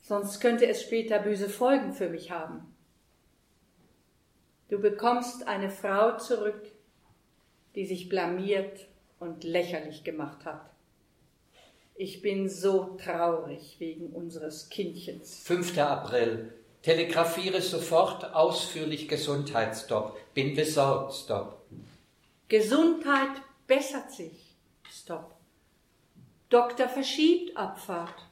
sonst 0.00 0.40
könnte 0.40 0.66
es 0.66 0.80
später 0.80 1.18
böse 1.18 1.50
Folgen 1.50 1.92
für 1.92 2.08
mich 2.08 2.30
haben. 2.30 2.74
Du 4.68 4.80
bekommst 4.80 5.46
eine 5.46 5.70
Frau 5.70 6.18
zurück, 6.18 6.60
die 7.74 7.86
sich 7.86 8.08
blamiert 8.08 8.88
und 9.20 9.44
lächerlich 9.44 10.02
gemacht 10.02 10.44
hat. 10.44 10.70
Ich 11.94 12.20
bin 12.20 12.48
so 12.48 12.96
traurig 13.02 13.76
wegen 13.78 14.08
unseres 14.08 14.68
Kindchens. 14.68 15.40
5. 15.44 15.78
April. 15.78 16.52
Telegrafiere 16.82 17.62
sofort 17.62 18.34
ausführlich 18.34 19.08
Gesundheitsstopp. 19.08 20.16
Bin 20.34 20.54
besorgt, 20.54 21.14
Stopp. 21.14 21.62
Gesundheit 22.48 23.40
bessert 23.66 24.12
sich. 24.12 24.54
Stopp. 24.90 25.36
Doktor 26.48 26.88
verschiebt 26.88 27.56
Abfahrt. 27.56 28.26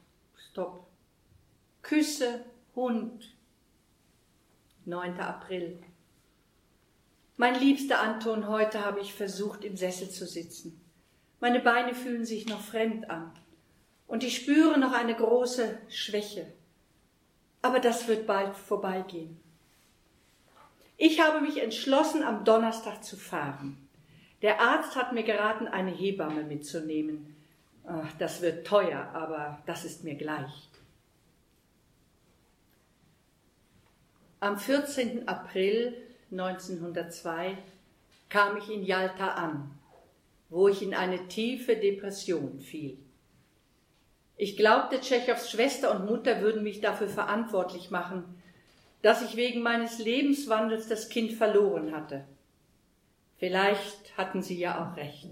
Stopp. 0.51 0.87
Küsse 1.83 2.45
Hund. 2.77 3.35
9. 4.85 5.19
April. 5.21 5.79
Mein 7.37 7.59
liebster 7.59 8.01
Anton, 8.01 8.47
heute 8.47 8.85
habe 8.85 9.01
ich 9.01 9.13
versucht, 9.13 9.65
im 9.65 9.77
Sessel 9.77 10.09
zu 10.09 10.25
sitzen. 10.25 10.81
Meine 11.41 11.59
Beine 11.59 11.95
fühlen 11.95 12.25
sich 12.25 12.47
noch 12.47 12.61
fremd 12.61 13.11
an 13.11 13.33
und 14.07 14.23
ich 14.23 14.37
spüre 14.37 14.79
noch 14.79 14.93
eine 14.93 15.17
große 15.17 15.79
Schwäche. 15.89 16.47
Aber 17.61 17.81
das 17.81 18.07
wird 18.07 18.29
bald 18.29 18.57
vorbeigehen. 18.57 19.41
Ich 20.97 21.21
habe 21.21 21.41
mich 21.41 21.61
entschlossen, 21.61 22.23
am 22.23 22.45
Donnerstag 22.45 23.03
zu 23.03 23.17
fahren. 23.17 23.89
Der 24.43 24.61
Arzt 24.61 24.95
hat 24.95 25.13
mir 25.13 25.25
geraten, 25.25 25.67
eine 25.67 25.91
Hebamme 25.91 26.45
mitzunehmen. 26.45 27.35
Ach, 27.85 28.13
das 28.19 28.43
wird 28.43 28.65
teuer, 28.65 29.11
aber 29.13 29.61
das 29.67 29.85
ist 29.85 30.05
mir 30.05 30.15
gleich. 30.15 30.69
Am 34.39 34.57
14. 34.57 35.27
April 35.27 35.97
1902 36.31 37.57
kam 38.29 38.57
ich 38.57 38.71
in 38.71 38.85
Jalta 38.85 39.35
an, 39.35 39.71
wo 40.49 40.69
ich 40.69 40.83
in 40.83 40.95
eine 40.95 41.29
tiefe 41.29 41.77
Depression 41.77 42.61
fiel. 42.61 42.99
Ich 44.37 44.57
glaubte, 44.57 45.01
Tschechows 45.01 45.51
Schwester 45.51 45.95
und 45.95 46.07
Mutter 46.07 46.41
würden 46.41 46.63
mich 46.63 46.81
dafür 46.81 47.09
verantwortlich 47.09 47.91
machen, 47.91 48.25
dass 49.03 49.23
ich 49.23 49.37
wegen 49.37 49.63
meines 49.63 49.99
Lebenswandels 49.99 50.89
das 50.89 51.09
Kind 51.09 51.33
verloren 51.33 51.95
hatte. 51.95 52.25
Vielleicht 53.39 54.17
hatten 54.17 54.43
sie 54.43 54.59
ja 54.59 54.83
auch 54.83 54.97
recht. 54.97 55.29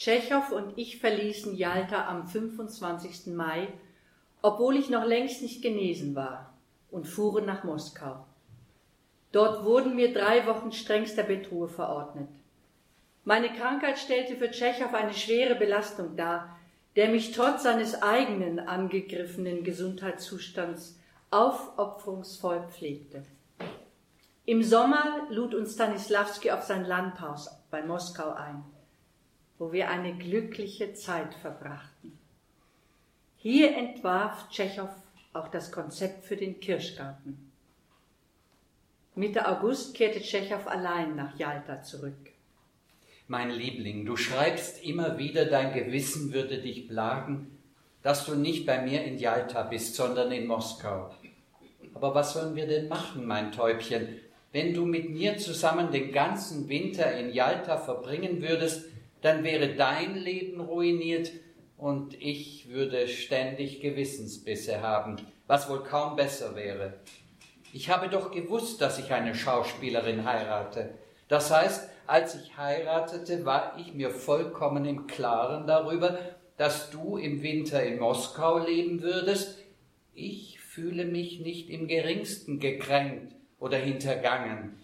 Tschechow 0.00 0.50
und 0.52 0.78
ich 0.78 0.98
verließen 0.98 1.54
Jalta 1.54 2.08
am 2.08 2.26
25. 2.26 3.34
Mai, 3.34 3.68
obwohl 4.40 4.78
ich 4.78 4.88
noch 4.88 5.04
längst 5.04 5.42
nicht 5.42 5.60
genesen 5.60 6.14
war, 6.14 6.54
und 6.90 7.06
fuhren 7.06 7.44
nach 7.44 7.64
Moskau. 7.64 8.24
Dort 9.30 9.62
wurden 9.62 9.96
mir 9.96 10.14
drei 10.14 10.46
Wochen 10.46 10.72
strengster 10.72 11.22
Bettruhe 11.22 11.68
verordnet. 11.68 12.30
Meine 13.24 13.50
Krankheit 13.52 13.98
stellte 13.98 14.36
für 14.36 14.50
Tschechow 14.50 14.94
eine 14.94 15.12
schwere 15.12 15.54
Belastung 15.54 16.16
dar, 16.16 16.58
der 16.96 17.10
mich 17.10 17.32
trotz 17.32 17.64
seines 17.64 18.00
eigenen 18.00 18.58
angegriffenen 18.58 19.64
Gesundheitszustands 19.64 20.98
aufopferungsvoll 21.30 22.66
pflegte. 22.70 23.22
Im 24.46 24.62
Sommer 24.62 25.26
lud 25.28 25.54
uns 25.54 25.74
Stanislavski 25.74 26.52
auf 26.52 26.62
sein 26.62 26.86
Landhaus 26.86 27.50
bei 27.70 27.82
Moskau 27.82 28.30
ein 28.30 28.64
wo 29.60 29.72
wir 29.72 29.90
eine 29.90 30.14
glückliche 30.14 30.94
Zeit 30.94 31.34
verbrachten. 31.34 32.18
Hier 33.36 33.76
entwarf 33.76 34.48
Tschechow 34.48 34.88
auch 35.34 35.48
das 35.48 35.70
Konzept 35.70 36.24
für 36.24 36.36
den 36.36 36.60
Kirschgarten. 36.60 37.52
Mitte 39.14 39.46
August 39.46 39.94
kehrte 39.94 40.22
Tschechow 40.22 40.66
allein 40.66 41.14
nach 41.14 41.38
Jalta 41.38 41.82
zurück. 41.82 42.30
Mein 43.28 43.50
Liebling, 43.50 44.06
du 44.06 44.16
schreibst 44.16 44.82
immer 44.82 45.18
wieder, 45.18 45.44
dein 45.44 45.74
Gewissen 45.74 46.32
würde 46.32 46.62
dich 46.62 46.88
plagen, 46.88 47.58
dass 48.02 48.24
du 48.24 48.36
nicht 48.36 48.64
bei 48.64 48.80
mir 48.80 49.04
in 49.04 49.18
Jalta 49.18 49.62
bist, 49.64 49.94
sondern 49.94 50.32
in 50.32 50.46
Moskau. 50.46 51.14
Aber 51.92 52.14
was 52.14 52.32
sollen 52.32 52.56
wir 52.56 52.66
denn 52.66 52.88
machen, 52.88 53.26
mein 53.26 53.52
Täubchen? 53.52 54.20
Wenn 54.52 54.72
du 54.72 54.86
mit 54.86 55.10
mir 55.10 55.36
zusammen 55.36 55.92
den 55.92 56.12
ganzen 56.12 56.70
Winter 56.70 57.12
in 57.12 57.30
Jalta 57.30 57.76
verbringen 57.76 58.40
würdest, 58.40 58.86
dann 59.22 59.44
wäre 59.44 59.74
dein 59.74 60.16
Leben 60.16 60.60
ruiniert 60.60 61.30
und 61.76 62.20
ich 62.20 62.68
würde 62.68 63.08
ständig 63.08 63.80
Gewissensbisse 63.80 64.82
haben, 64.82 65.16
was 65.46 65.68
wohl 65.68 65.82
kaum 65.82 66.16
besser 66.16 66.54
wäre. 66.54 66.94
Ich 67.72 67.88
habe 67.88 68.08
doch 68.08 68.32
gewusst, 68.32 68.80
dass 68.80 68.98
ich 68.98 69.12
eine 69.12 69.34
Schauspielerin 69.34 70.24
heirate. 70.24 70.94
Das 71.28 71.50
heißt, 71.50 71.88
als 72.06 72.34
ich 72.34 72.56
heiratete, 72.56 73.44
war 73.44 73.76
ich 73.78 73.94
mir 73.94 74.10
vollkommen 74.10 74.84
im 74.84 75.06
Klaren 75.06 75.66
darüber, 75.66 76.18
dass 76.56 76.90
du 76.90 77.16
im 77.16 77.42
Winter 77.42 77.82
in 77.82 78.00
Moskau 78.00 78.58
leben 78.58 79.00
würdest. 79.00 79.58
Ich 80.12 80.58
fühle 80.58 81.04
mich 81.04 81.40
nicht 81.40 81.70
im 81.70 81.86
geringsten 81.86 82.58
gekränkt 82.58 83.34
oder 83.60 83.76
hintergangen. 83.76 84.79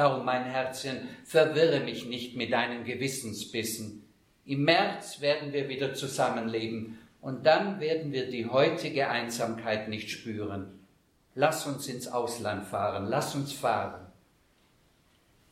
Darum, 0.00 0.24
mein 0.24 0.44
Herzchen, 0.44 1.06
verwirre 1.26 1.80
mich 1.80 2.06
nicht 2.06 2.34
mit 2.34 2.54
deinen 2.54 2.84
Gewissensbissen. 2.84 4.02
Im 4.46 4.64
März 4.64 5.20
werden 5.20 5.52
wir 5.52 5.68
wieder 5.68 5.92
zusammenleben 5.92 6.98
und 7.20 7.44
dann 7.44 7.80
werden 7.80 8.10
wir 8.10 8.30
die 8.30 8.46
heutige 8.46 9.10
Einsamkeit 9.10 9.90
nicht 9.90 10.08
spüren. 10.08 10.86
Lass 11.34 11.66
uns 11.66 11.86
ins 11.86 12.08
Ausland 12.08 12.64
fahren, 12.64 13.08
lass 13.10 13.34
uns 13.34 13.52
fahren. 13.52 14.10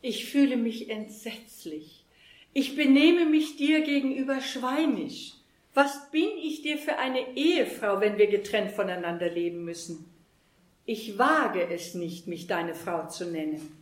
Ich 0.01 0.31
fühle 0.31 0.57
mich 0.57 0.89
entsetzlich. 0.89 2.03
Ich 2.51 2.75
benehme 2.75 3.27
mich 3.27 3.55
dir 3.55 3.81
gegenüber 3.81 4.41
schweinisch. 4.41 5.33
Was 5.75 6.09
bin 6.09 6.29
ich 6.41 6.63
dir 6.63 6.79
für 6.79 6.97
eine 6.97 7.37
Ehefrau, 7.37 8.01
wenn 8.01 8.17
wir 8.17 8.25
getrennt 8.25 8.71
voneinander 8.71 9.29
leben 9.29 9.63
müssen? 9.63 10.05
Ich 10.87 11.19
wage 11.19 11.67
es 11.69 11.93
nicht, 11.93 12.25
mich 12.25 12.47
deine 12.47 12.73
Frau 12.73 13.07
zu 13.09 13.29
nennen. 13.29 13.78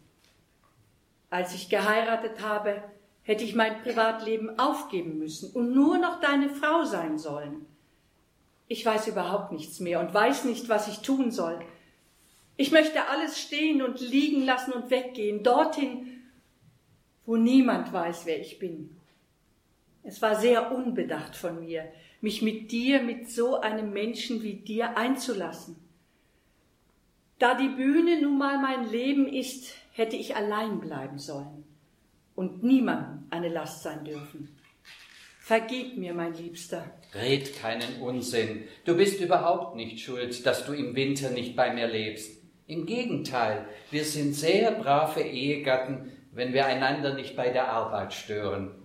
Als 1.30 1.54
ich 1.54 1.70
geheiratet 1.70 2.41
habe, 2.41 2.84
hätte 3.24 3.44
ich 3.44 3.56
mein 3.56 3.82
Privatleben 3.82 4.58
aufgeben 4.58 5.18
müssen 5.18 5.52
und 5.52 5.74
nur 5.74 5.98
noch 5.98 6.22
deine 6.22 6.49
Frau 6.49 6.86
sein 6.86 7.18
sollen. 7.18 7.66
Ich 8.70 8.86
weiß 8.86 9.08
überhaupt 9.08 9.52
nichts 9.52 9.80
mehr 9.80 9.99
und 9.99 10.14
weiß 10.14 10.45
nicht, 10.45 10.70
was 10.70 10.88
ich 10.88 10.99
tun 10.99 11.32
soll. 11.32 11.60
Ich 12.56 12.72
möchte 12.72 13.08
alles 13.08 13.40
stehen 13.40 13.82
und 13.82 13.99
liegen 13.99 14.44
lassen 14.44 14.74
und 14.74 14.90
weggehen, 14.90 15.44
dorthin, 15.44 16.22
wo 17.26 17.36
niemand 17.36 17.91
weiß, 17.91 18.26
wer 18.26 18.40
ich 18.40 18.60
bin. 18.60 18.98
Es 20.04 20.22
war 20.22 20.36
sehr 20.36 20.72
unbedacht 20.72 21.36
von 21.36 21.60
mir, 21.60 21.91
mich 22.22 22.41
mit 22.41 22.72
dir, 22.72 23.04
mit 23.04 23.30
so 23.30 23.60
einem 23.60 23.91
Menschen 23.91 24.41
wie 24.41 24.56
dir 24.56 24.98
einzulassen. 24.98 25.76
Da 27.40 27.54
die 27.54 27.68
Bühne 27.68 28.22
nun 28.22 28.38
mal 28.38 28.58
mein 28.58 28.90
Leben 28.90 29.28
ist, 29.28 29.76
hätte 29.98 30.15
ich 30.15 30.36
allein 30.36 30.80
bleiben 30.80 31.18
sollen 31.18 31.65
und 32.36 32.64
niemandem 32.64 33.26
eine 33.32 33.49
Last 33.49 33.82
sein 33.82 34.06
dürfen. 34.06 34.56
Vergib 35.40 35.98
mir, 35.98 36.14
mein 36.14 36.36
Liebster. 36.36 36.86
Red 37.15 37.57
keinen 37.60 38.02
Unsinn. 38.02 38.65
Du 38.86 38.95
bist 38.95 39.19
überhaupt 39.22 39.76
nicht 39.76 39.99
schuld, 39.99 40.45
dass 40.45 40.65
du 40.65 40.74
im 40.74 40.95
Winter 40.95 41.32
nicht 41.32 41.56
bei 41.56 41.74
mir 41.74 41.88
lebst. 41.88 42.44
Im 42.68 42.86
Gegenteil, 42.86 43.65
wir 43.90 44.03
sind 44.03 44.36
sehr 44.36 44.72
brave 44.72 45.22
Ehegatten, 45.22 46.11
wenn 46.32 46.53
wir 46.53 46.68
einander 46.68 47.15
nicht 47.15 47.36
bei 47.36 47.49
der 47.49 47.69
Arbeit 47.69 48.14
stören. 48.14 48.76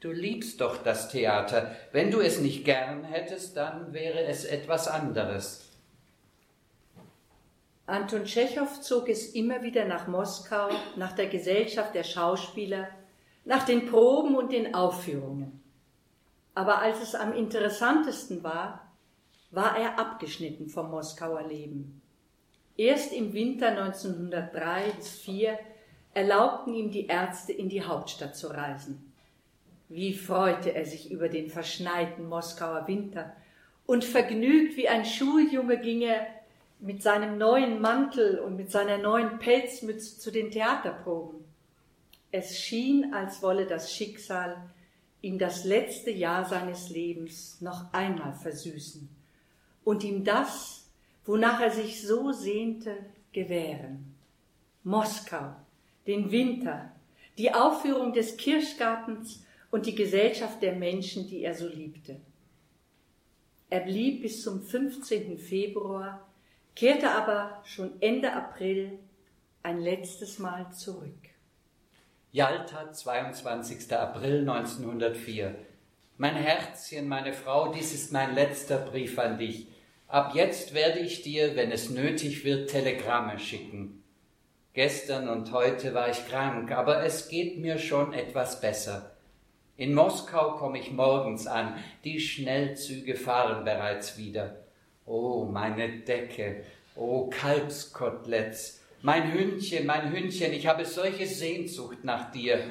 Du 0.00 0.12
liebst 0.12 0.60
doch 0.60 0.82
das 0.82 1.10
Theater. 1.10 1.74
Wenn 1.92 2.10
du 2.10 2.20
es 2.20 2.40
nicht 2.40 2.64
gern 2.64 3.04
hättest, 3.04 3.56
dann 3.56 3.94
wäre 3.94 4.24
es 4.24 4.44
etwas 4.44 4.88
anderes. 4.88 5.69
Anton 7.90 8.24
Tschechow 8.24 8.80
zog 8.80 9.08
es 9.08 9.34
immer 9.34 9.62
wieder 9.64 9.84
nach 9.84 10.06
Moskau, 10.06 10.68
nach 10.94 11.10
der 11.10 11.26
Gesellschaft 11.26 11.92
der 11.92 12.04
Schauspieler, 12.04 12.88
nach 13.44 13.64
den 13.64 13.86
Proben 13.86 14.36
und 14.36 14.52
den 14.52 14.76
Aufführungen. 14.76 15.60
Aber 16.54 16.78
als 16.78 17.02
es 17.02 17.16
am 17.16 17.32
interessantesten 17.32 18.44
war, 18.44 18.92
war 19.50 19.76
er 19.76 19.98
abgeschnitten 19.98 20.68
vom 20.68 20.88
Moskauer 20.88 21.42
Leben. 21.42 22.00
Erst 22.76 23.12
im 23.12 23.32
Winter 23.32 23.70
1903 23.70 24.92
bis 24.96 25.18
4 25.18 25.58
erlaubten 26.14 26.74
ihm 26.74 26.92
die 26.92 27.08
Ärzte 27.08 27.52
in 27.52 27.68
die 27.68 27.82
Hauptstadt 27.82 28.36
zu 28.36 28.48
reisen. 28.48 29.12
Wie 29.88 30.14
freute 30.14 30.72
er 30.76 30.84
sich 30.84 31.10
über 31.10 31.28
den 31.28 31.50
verschneiten 31.50 32.28
Moskauer 32.28 32.86
Winter 32.86 33.32
und 33.84 34.04
vergnügt 34.04 34.76
wie 34.76 34.88
ein 34.88 35.04
Schuljunge 35.04 35.78
ging 35.78 36.02
er 36.02 36.39
mit 36.80 37.02
seinem 37.02 37.36
neuen 37.38 37.80
Mantel 37.80 38.38
und 38.38 38.56
mit 38.56 38.70
seiner 38.70 38.98
neuen 38.98 39.38
Pelzmütze 39.38 40.18
zu 40.18 40.30
den 40.30 40.50
Theaterproben. 40.50 41.44
Es 42.32 42.58
schien, 42.58 43.12
als 43.12 43.42
wolle 43.42 43.66
das 43.66 43.92
Schicksal 43.92 44.56
ihm 45.20 45.38
das 45.38 45.64
letzte 45.64 46.10
Jahr 46.10 46.44
seines 46.46 46.88
Lebens 46.88 47.60
noch 47.60 47.92
einmal 47.92 48.32
versüßen 48.32 49.08
und 49.84 50.04
ihm 50.04 50.24
das, 50.24 50.88
wonach 51.26 51.60
er 51.60 51.70
sich 51.70 52.06
so 52.06 52.32
sehnte, 52.32 52.96
gewähren. 53.32 54.14
Moskau, 54.82 55.54
den 56.06 56.30
Winter, 56.30 56.90
die 57.36 57.52
Aufführung 57.52 58.12
des 58.12 58.36
Kirschgartens 58.36 59.44
und 59.70 59.86
die 59.86 59.94
Gesellschaft 59.94 60.62
der 60.62 60.74
Menschen, 60.74 61.28
die 61.28 61.42
er 61.42 61.54
so 61.54 61.68
liebte. 61.68 62.16
Er 63.68 63.80
blieb 63.80 64.22
bis 64.22 64.42
zum 64.42 64.62
15. 64.62 65.38
Februar 65.38 66.26
kehrte 66.74 67.10
aber 67.10 67.60
schon 67.64 68.00
Ende 68.00 68.32
April 68.32 68.98
ein 69.62 69.80
letztes 69.80 70.38
Mal 70.38 70.70
zurück. 70.72 71.28
Jalta, 72.32 72.92
22. 72.92 73.92
April 73.92 74.48
1904. 74.48 75.54
Mein 76.16 76.36
Herzchen, 76.36 77.08
meine 77.08 77.32
Frau, 77.32 77.72
dies 77.72 77.92
ist 77.92 78.12
mein 78.12 78.34
letzter 78.34 78.78
Brief 78.78 79.18
an 79.18 79.38
dich. 79.38 79.66
Ab 80.06 80.32
jetzt 80.34 80.74
werde 80.74 81.00
ich 81.00 81.22
dir, 81.22 81.56
wenn 81.56 81.72
es 81.72 81.90
nötig 81.90 82.44
wird, 82.44 82.70
Telegramme 82.70 83.38
schicken. 83.38 84.02
Gestern 84.72 85.28
und 85.28 85.50
heute 85.52 85.94
war 85.94 86.08
ich 86.08 86.28
krank, 86.28 86.70
aber 86.70 87.02
es 87.02 87.28
geht 87.28 87.58
mir 87.58 87.78
schon 87.78 88.12
etwas 88.12 88.60
besser. 88.60 89.16
In 89.76 89.94
Moskau 89.94 90.56
komme 90.56 90.78
ich 90.78 90.92
morgens 90.92 91.46
an, 91.46 91.74
die 92.04 92.20
Schnellzüge 92.20 93.16
fahren 93.16 93.64
bereits 93.64 94.18
wieder. 94.18 94.59
Oh, 95.12 95.44
meine 95.44 96.02
Decke, 96.02 96.62
oh, 96.94 97.28
Kalbskoteletts, 97.30 98.80
mein 99.02 99.32
Hündchen, 99.32 99.84
mein 99.84 100.12
Hündchen, 100.12 100.52
ich 100.52 100.68
habe 100.68 100.84
solche 100.84 101.26
Sehnsucht 101.26 102.04
nach 102.04 102.30
dir. 102.30 102.62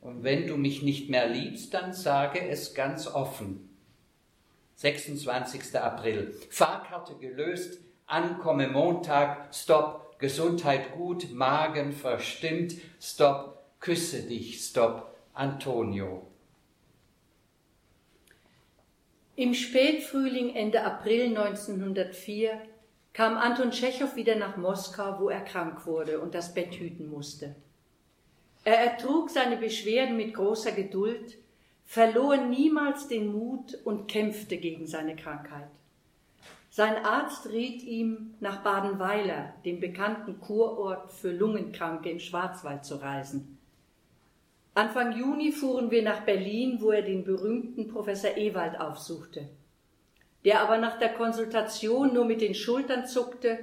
Und 0.00 0.22
wenn 0.22 0.46
du 0.46 0.56
mich 0.56 0.82
nicht 0.82 1.10
mehr 1.10 1.26
liebst, 1.26 1.74
dann 1.74 1.92
sage 1.92 2.48
es 2.48 2.74
ganz 2.74 3.08
offen. 3.08 3.76
26. 4.76 5.74
April. 5.74 6.38
Fahrkarte 6.48 7.16
gelöst, 7.16 7.80
Ankomme 8.06 8.68
Montag, 8.68 9.52
Stopp, 9.52 10.20
Gesundheit 10.20 10.92
gut, 10.92 11.32
Magen 11.32 11.92
verstimmt, 11.92 12.74
Stopp, 13.00 13.64
küsse 13.80 14.22
dich, 14.22 14.64
Stopp, 14.64 15.12
Antonio. 15.32 16.33
Im 19.36 19.52
Spätfrühling 19.52 20.54
Ende 20.54 20.84
April 20.84 21.36
1904 21.36 22.52
kam 23.12 23.36
Anton 23.36 23.72
Tschechow 23.72 24.14
wieder 24.14 24.36
nach 24.36 24.56
Moskau, 24.56 25.18
wo 25.18 25.28
er 25.28 25.40
krank 25.40 25.86
wurde 25.86 26.20
und 26.20 26.36
das 26.36 26.54
Bett 26.54 26.74
hüten 26.74 27.10
musste. 27.10 27.56
Er 28.62 28.78
ertrug 28.78 29.30
seine 29.30 29.56
Beschwerden 29.56 30.16
mit 30.16 30.34
großer 30.34 30.70
Geduld, 30.70 31.36
verlor 31.84 32.36
niemals 32.36 33.08
den 33.08 33.32
Mut 33.32 33.76
und 33.84 34.06
kämpfte 34.06 34.56
gegen 34.56 34.86
seine 34.86 35.16
Krankheit. 35.16 35.68
Sein 36.70 37.04
Arzt 37.04 37.48
riet 37.50 37.82
ihm, 37.82 38.34
nach 38.38 38.62
Badenweiler, 38.62 39.52
dem 39.64 39.80
bekannten 39.80 40.38
Kurort 40.38 41.12
für 41.12 41.32
Lungenkranke 41.32 42.08
im 42.08 42.20
Schwarzwald, 42.20 42.84
zu 42.84 43.02
reisen. 43.02 43.58
Anfang 44.74 45.16
Juni 45.16 45.52
fuhren 45.52 45.92
wir 45.92 46.02
nach 46.02 46.22
Berlin, 46.24 46.80
wo 46.80 46.90
er 46.90 47.02
den 47.02 47.22
berühmten 47.24 47.86
Professor 47.86 48.36
Ewald 48.36 48.80
aufsuchte, 48.80 49.48
der 50.44 50.60
aber 50.60 50.78
nach 50.78 50.98
der 50.98 51.14
Konsultation 51.14 52.12
nur 52.12 52.24
mit 52.24 52.40
den 52.40 52.56
Schultern 52.56 53.06
zuckte, 53.06 53.60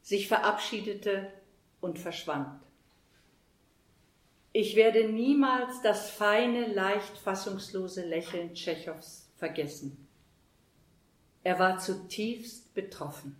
sich 0.00 0.28
verabschiedete 0.28 1.32
und 1.80 1.98
verschwand. 1.98 2.60
Ich 4.52 4.76
werde 4.76 5.08
niemals 5.08 5.82
das 5.82 6.10
feine, 6.10 6.72
leicht 6.72 7.18
fassungslose 7.18 8.06
Lächeln 8.06 8.54
Tschechows 8.54 9.28
vergessen. 9.36 10.06
Er 11.42 11.58
war 11.58 11.78
zutiefst 11.78 12.72
betroffen. 12.72 13.36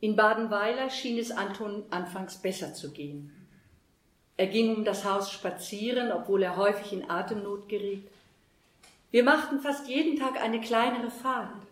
In 0.00 0.16
Badenweiler 0.16 0.88
schien 0.88 1.18
es 1.18 1.30
Anton 1.30 1.84
anfangs 1.90 2.40
besser 2.40 2.72
zu 2.72 2.92
gehen. 2.92 3.35
Er 4.36 4.46
ging 4.48 4.76
um 4.76 4.84
das 4.84 5.04
Haus 5.04 5.30
spazieren, 5.30 6.12
obwohl 6.12 6.42
er 6.42 6.56
häufig 6.56 6.92
in 6.92 7.08
Atemnot 7.08 7.68
geriet. 7.68 8.06
Wir 9.10 9.24
machten 9.24 9.60
fast 9.60 9.88
jeden 9.88 10.18
Tag 10.18 10.40
eine 10.40 10.60
kleinere 10.60 11.10
Fahrt. 11.10 11.62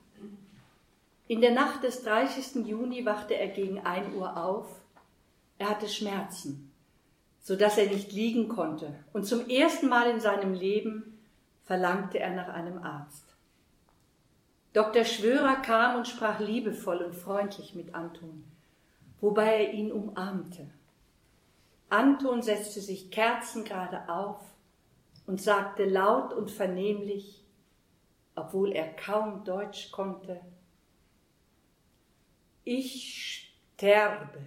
In 1.28 1.40
der 1.40 1.52
Nacht 1.52 1.82
des 1.82 2.02
30. 2.02 2.66
Juni 2.66 3.04
wachte 3.04 3.34
er 3.34 3.48
gegen 3.48 3.80
ein 3.80 4.14
Uhr 4.14 4.36
auf. 4.36 4.66
Er 5.58 5.68
hatte 5.68 5.88
Schmerzen, 5.88 6.70
so 7.42 7.56
dass 7.56 7.78
er 7.78 7.86
nicht 7.86 8.12
liegen 8.12 8.48
konnte, 8.48 8.94
und 9.12 9.26
zum 9.26 9.48
ersten 9.48 9.88
Mal 9.88 10.10
in 10.10 10.20
seinem 10.20 10.54
Leben 10.54 11.18
verlangte 11.64 12.18
er 12.18 12.34
nach 12.34 12.48
einem 12.48 12.82
Arzt. 12.82 13.24
Dr. 14.72 15.04
Schwörer 15.04 15.56
kam 15.56 15.96
und 15.96 16.08
sprach 16.08 16.40
liebevoll 16.40 16.98
und 16.98 17.14
freundlich 17.14 17.74
mit 17.74 17.94
Anton, 17.94 18.44
wobei 19.20 19.66
er 19.66 19.72
ihn 19.72 19.92
umarmte. 19.92 20.66
Anton 21.88 22.42
setzte 22.42 22.80
sich 22.80 23.10
kerzengerade 23.10 24.08
auf 24.08 24.40
und 25.26 25.40
sagte 25.40 25.84
laut 25.84 26.32
und 26.32 26.50
vernehmlich, 26.50 27.44
obwohl 28.34 28.72
er 28.72 28.92
kaum 28.94 29.44
Deutsch 29.44 29.90
konnte, 29.92 30.40
ich 32.64 33.52
sterbe. 33.74 34.46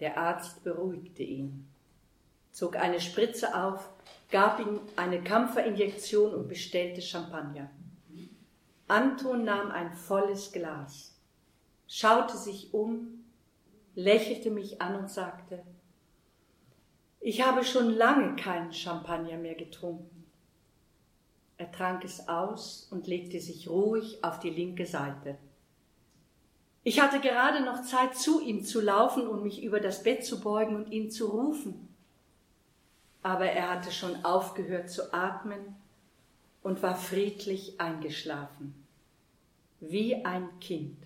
Der 0.00 0.16
Arzt 0.16 0.62
beruhigte 0.62 1.22
ihn, 1.22 1.68
zog 2.52 2.76
eine 2.76 3.00
Spritze 3.00 3.54
auf, 3.54 3.88
gab 4.30 4.60
ihm 4.60 4.80
eine 4.94 5.22
Kampferinjektion 5.22 6.34
und 6.34 6.48
bestellte 6.48 7.02
Champagner. 7.02 7.70
Anton 8.88 9.44
nahm 9.44 9.70
ein 9.72 9.92
volles 9.94 10.52
Glas, 10.52 11.18
schaute 11.88 12.36
sich 12.36 12.72
um 12.72 13.24
lächelte 13.96 14.50
mich 14.50 14.80
an 14.80 14.94
und 14.94 15.10
sagte, 15.10 15.62
ich 17.20 17.44
habe 17.44 17.64
schon 17.64 17.90
lange 17.90 18.36
keinen 18.36 18.72
Champagner 18.72 19.36
mehr 19.36 19.56
getrunken. 19.56 20.26
Er 21.58 21.72
trank 21.72 22.04
es 22.04 22.28
aus 22.28 22.86
und 22.90 23.06
legte 23.06 23.40
sich 23.40 23.68
ruhig 23.68 24.22
auf 24.22 24.38
die 24.38 24.50
linke 24.50 24.86
Seite. 24.86 25.36
Ich 26.84 27.00
hatte 27.00 27.18
gerade 27.18 27.64
noch 27.64 27.82
Zeit, 27.82 28.14
zu 28.14 28.40
ihm 28.40 28.62
zu 28.62 28.80
laufen 28.80 29.26
und 29.26 29.42
mich 29.42 29.64
über 29.64 29.80
das 29.80 30.04
Bett 30.04 30.24
zu 30.24 30.40
beugen 30.40 30.76
und 30.76 30.92
ihn 30.92 31.10
zu 31.10 31.26
rufen. 31.26 31.88
Aber 33.22 33.46
er 33.46 33.70
hatte 33.70 33.90
schon 33.90 34.24
aufgehört 34.24 34.90
zu 34.90 35.12
atmen 35.12 35.74
und 36.62 36.82
war 36.82 36.94
friedlich 36.94 37.80
eingeschlafen, 37.80 38.74
wie 39.80 40.24
ein 40.24 40.60
Kind. 40.60 41.05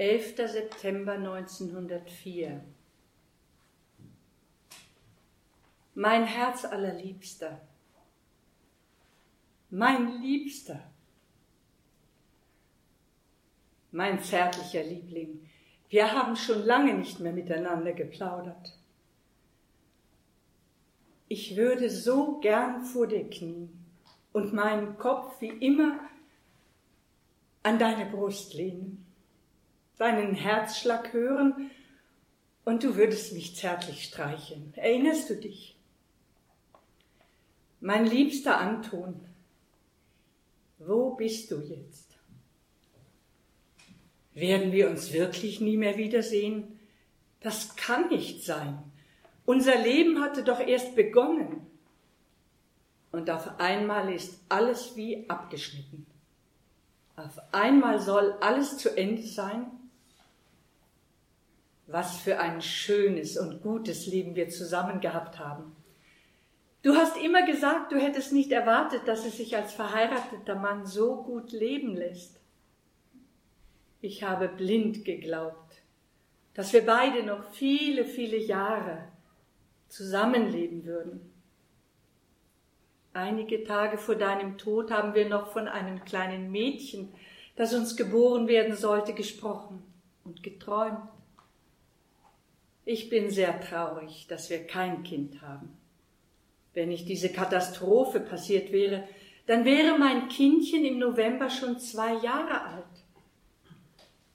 11. 0.00 0.48
September 0.48 1.12
1904. 1.12 2.64
Mein 5.94 6.24
Herz 6.24 6.64
allerliebster, 6.64 7.60
mein 9.68 10.22
Liebster, 10.22 10.80
mein 13.92 14.22
zärtlicher 14.22 14.84
Liebling, 14.84 15.46
wir 15.90 16.10
haben 16.10 16.34
schon 16.34 16.64
lange 16.64 16.94
nicht 16.94 17.20
mehr 17.20 17.34
miteinander 17.34 17.92
geplaudert. 17.92 18.78
Ich 21.28 21.56
würde 21.56 21.90
so 21.90 22.40
gern 22.40 22.86
vor 22.86 23.06
dir 23.06 23.28
knien 23.28 23.84
und 24.32 24.54
meinen 24.54 24.96
Kopf 24.96 25.38
wie 25.42 25.48
immer 25.48 26.00
an 27.62 27.78
deine 27.78 28.06
Brust 28.06 28.54
lehnen 28.54 29.09
deinen 30.00 30.34
Herzschlag 30.34 31.12
hören 31.12 31.70
und 32.64 32.82
du 32.82 32.96
würdest 32.96 33.34
mich 33.34 33.54
zärtlich 33.54 34.04
streicheln. 34.04 34.72
Erinnerst 34.74 35.28
du 35.28 35.36
dich? 35.36 35.76
Mein 37.80 38.06
liebster 38.06 38.58
Anton, 38.58 39.20
wo 40.78 41.10
bist 41.10 41.50
du 41.50 41.60
jetzt? 41.60 42.16
Werden 44.32 44.72
wir 44.72 44.88
uns 44.88 45.12
wirklich 45.12 45.60
nie 45.60 45.76
mehr 45.76 45.98
wiedersehen? 45.98 46.80
Das 47.40 47.76
kann 47.76 48.08
nicht 48.08 48.42
sein. 48.42 48.82
Unser 49.44 49.76
Leben 49.82 50.22
hatte 50.22 50.44
doch 50.44 50.60
erst 50.60 50.96
begonnen. 50.96 51.66
Und 53.12 53.28
auf 53.28 53.60
einmal 53.60 54.10
ist 54.14 54.40
alles 54.48 54.96
wie 54.96 55.28
abgeschnitten. 55.28 56.06
Auf 57.16 57.38
einmal 57.52 58.00
soll 58.00 58.32
alles 58.40 58.78
zu 58.78 58.96
Ende 58.96 59.22
sein 59.22 59.66
was 61.90 62.18
für 62.18 62.38
ein 62.38 62.62
schönes 62.62 63.36
und 63.36 63.62
gutes 63.62 64.06
Leben 64.06 64.34
wir 64.36 64.48
zusammen 64.48 65.00
gehabt 65.00 65.38
haben. 65.38 65.76
Du 66.82 66.94
hast 66.94 67.16
immer 67.18 67.44
gesagt, 67.44 67.92
du 67.92 67.96
hättest 67.96 68.32
nicht 68.32 68.52
erwartet, 68.52 69.02
dass 69.06 69.26
es 69.26 69.36
sich 69.36 69.56
als 69.56 69.74
verheirateter 69.74 70.54
Mann 70.54 70.86
so 70.86 71.22
gut 71.22 71.52
leben 71.52 71.94
lässt. 71.94 72.40
Ich 74.00 74.22
habe 74.22 74.48
blind 74.48 75.04
geglaubt, 75.04 75.82
dass 76.54 76.72
wir 76.72 76.86
beide 76.86 77.22
noch 77.22 77.44
viele, 77.52 78.06
viele 78.06 78.38
Jahre 78.38 79.08
zusammenleben 79.88 80.86
würden. 80.86 81.20
Einige 83.12 83.64
Tage 83.64 83.98
vor 83.98 84.14
deinem 84.14 84.56
Tod 84.56 84.90
haben 84.90 85.14
wir 85.14 85.28
noch 85.28 85.52
von 85.52 85.68
einem 85.68 86.04
kleinen 86.04 86.50
Mädchen, 86.50 87.12
das 87.56 87.74
uns 87.74 87.96
geboren 87.96 88.48
werden 88.48 88.74
sollte, 88.74 89.12
gesprochen 89.12 89.82
und 90.24 90.42
geträumt. 90.42 91.00
Ich 92.92 93.08
bin 93.08 93.30
sehr 93.30 93.60
traurig, 93.60 94.26
dass 94.26 94.50
wir 94.50 94.66
kein 94.66 95.04
Kind 95.04 95.42
haben. 95.42 95.78
Wenn 96.74 96.88
nicht 96.88 97.08
diese 97.08 97.28
Katastrophe 97.28 98.18
passiert 98.18 98.72
wäre, 98.72 99.06
dann 99.46 99.64
wäre 99.64 99.96
mein 99.96 100.26
Kindchen 100.26 100.84
im 100.84 100.98
November 100.98 101.50
schon 101.50 101.78
zwei 101.78 102.14
Jahre 102.14 102.64
alt. 102.64 103.04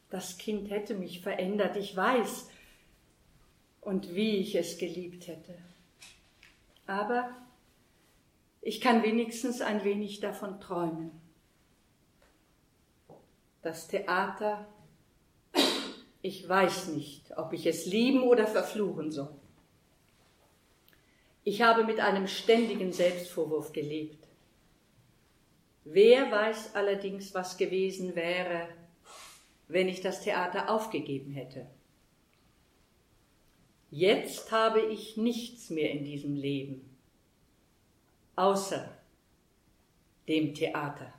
Das 0.10 0.38
Kind 0.38 0.69
hätte 0.69 0.94
mich 0.94 1.19
verändert, 1.19 1.76
ich 1.76 1.98
weiß, 1.98 2.49
und 3.82 4.15
wie 4.15 4.38
ich 4.38 4.56
es 4.56 4.77
geliebt 4.77 5.27
hätte. 5.27 5.57
Aber 6.88 7.36
ich 8.61 8.80
kann 8.80 9.03
wenigstens 9.03 9.60
ein 9.60 9.84
wenig 9.84 10.22
davon 10.22 10.61
träumen. 10.61 11.11
Das 13.64 13.90
Theater 13.90 14.65
ich 16.26 16.49
weiß 16.49 16.88
nicht, 16.88 17.38
ob 17.38 17.53
ich 17.53 17.68
es 17.68 17.85
lieben 17.85 18.23
oder 18.23 18.47
verfluchen 18.47 19.11
soll. 19.11 19.30
Ich 21.43 21.61
habe 21.61 21.84
mit 21.84 21.99
einem 21.99 22.27
ständigen 22.27 22.91
Selbstvorwurf 22.91 23.72
gelebt. 23.73 24.27
Wer 25.84 26.31
weiß 26.31 26.73
allerdings, 26.73 27.35
was 27.35 27.57
gewesen 27.57 28.15
wäre, 28.15 28.68
wenn 29.68 29.88
ich 29.88 30.02
das 30.02 30.23
Theater 30.23 30.68
aufgegeben 30.72 31.31
hätte. 31.31 31.68
Jetzt 33.91 34.52
habe 34.52 34.81
ich 34.81 35.18
nichts 35.18 35.69
mehr 35.69 35.91
in 35.91 36.03
diesem 36.03 36.35
Leben, 36.35 36.89
außer 38.35 38.97
dem 40.27 40.56
Theater. 40.56 41.14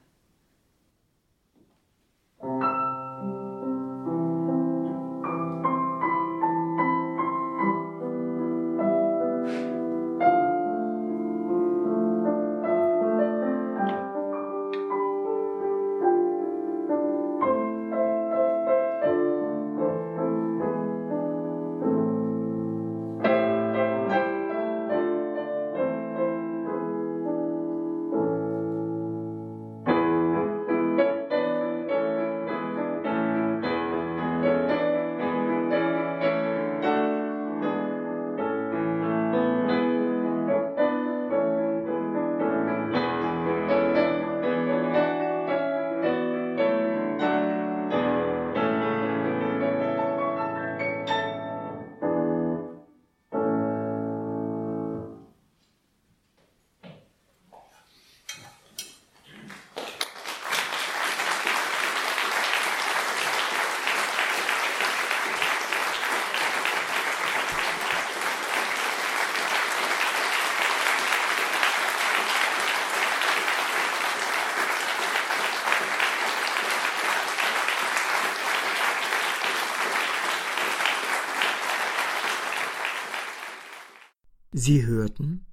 Sie 84.66 84.84
hörten 84.84 85.47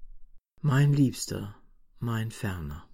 Mein 0.61 0.91
Liebster, 0.91 1.55
mein 1.99 2.31
Ferner. 2.31 2.89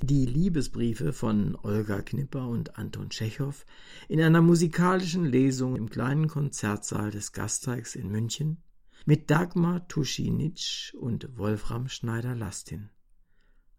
Die 0.00 0.24
Liebesbriefe 0.24 1.12
von 1.12 1.54
Olga 1.54 2.00
Knipper 2.00 2.48
und 2.48 2.78
Anton 2.78 3.10
Tschechow 3.10 3.66
in 4.08 4.22
einer 4.22 4.40
musikalischen 4.40 5.26
Lesung 5.26 5.76
im 5.76 5.90
kleinen 5.90 6.28
Konzertsaal 6.28 7.10
des 7.10 7.32
Gasteigs 7.32 7.94
in 7.94 8.10
München 8.10 8.62
mit 9.04 9.30
Dagmar 9.30 9.86
Tuschinitsch 9.86 10.94
und 10.94 11.36
Wolfram 11.36 11.86
Schneider-Lastin. 11.86 12.88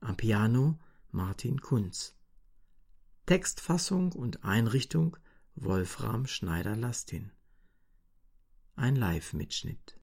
Am 0.02 0.18
Piano 0.18 0.78
Martin 1.10 1.62
Kunz. 1.62 2.16
Textfassung 3.26 4.12
und 4.12 4.44
Einrichtung 4.44 5.18
Wolfram 5.56 6.28
Schneider-Lastin. 6.28 7.32
Ein 8.76 8.96
Live-Mitschnitt. 8.96 9.98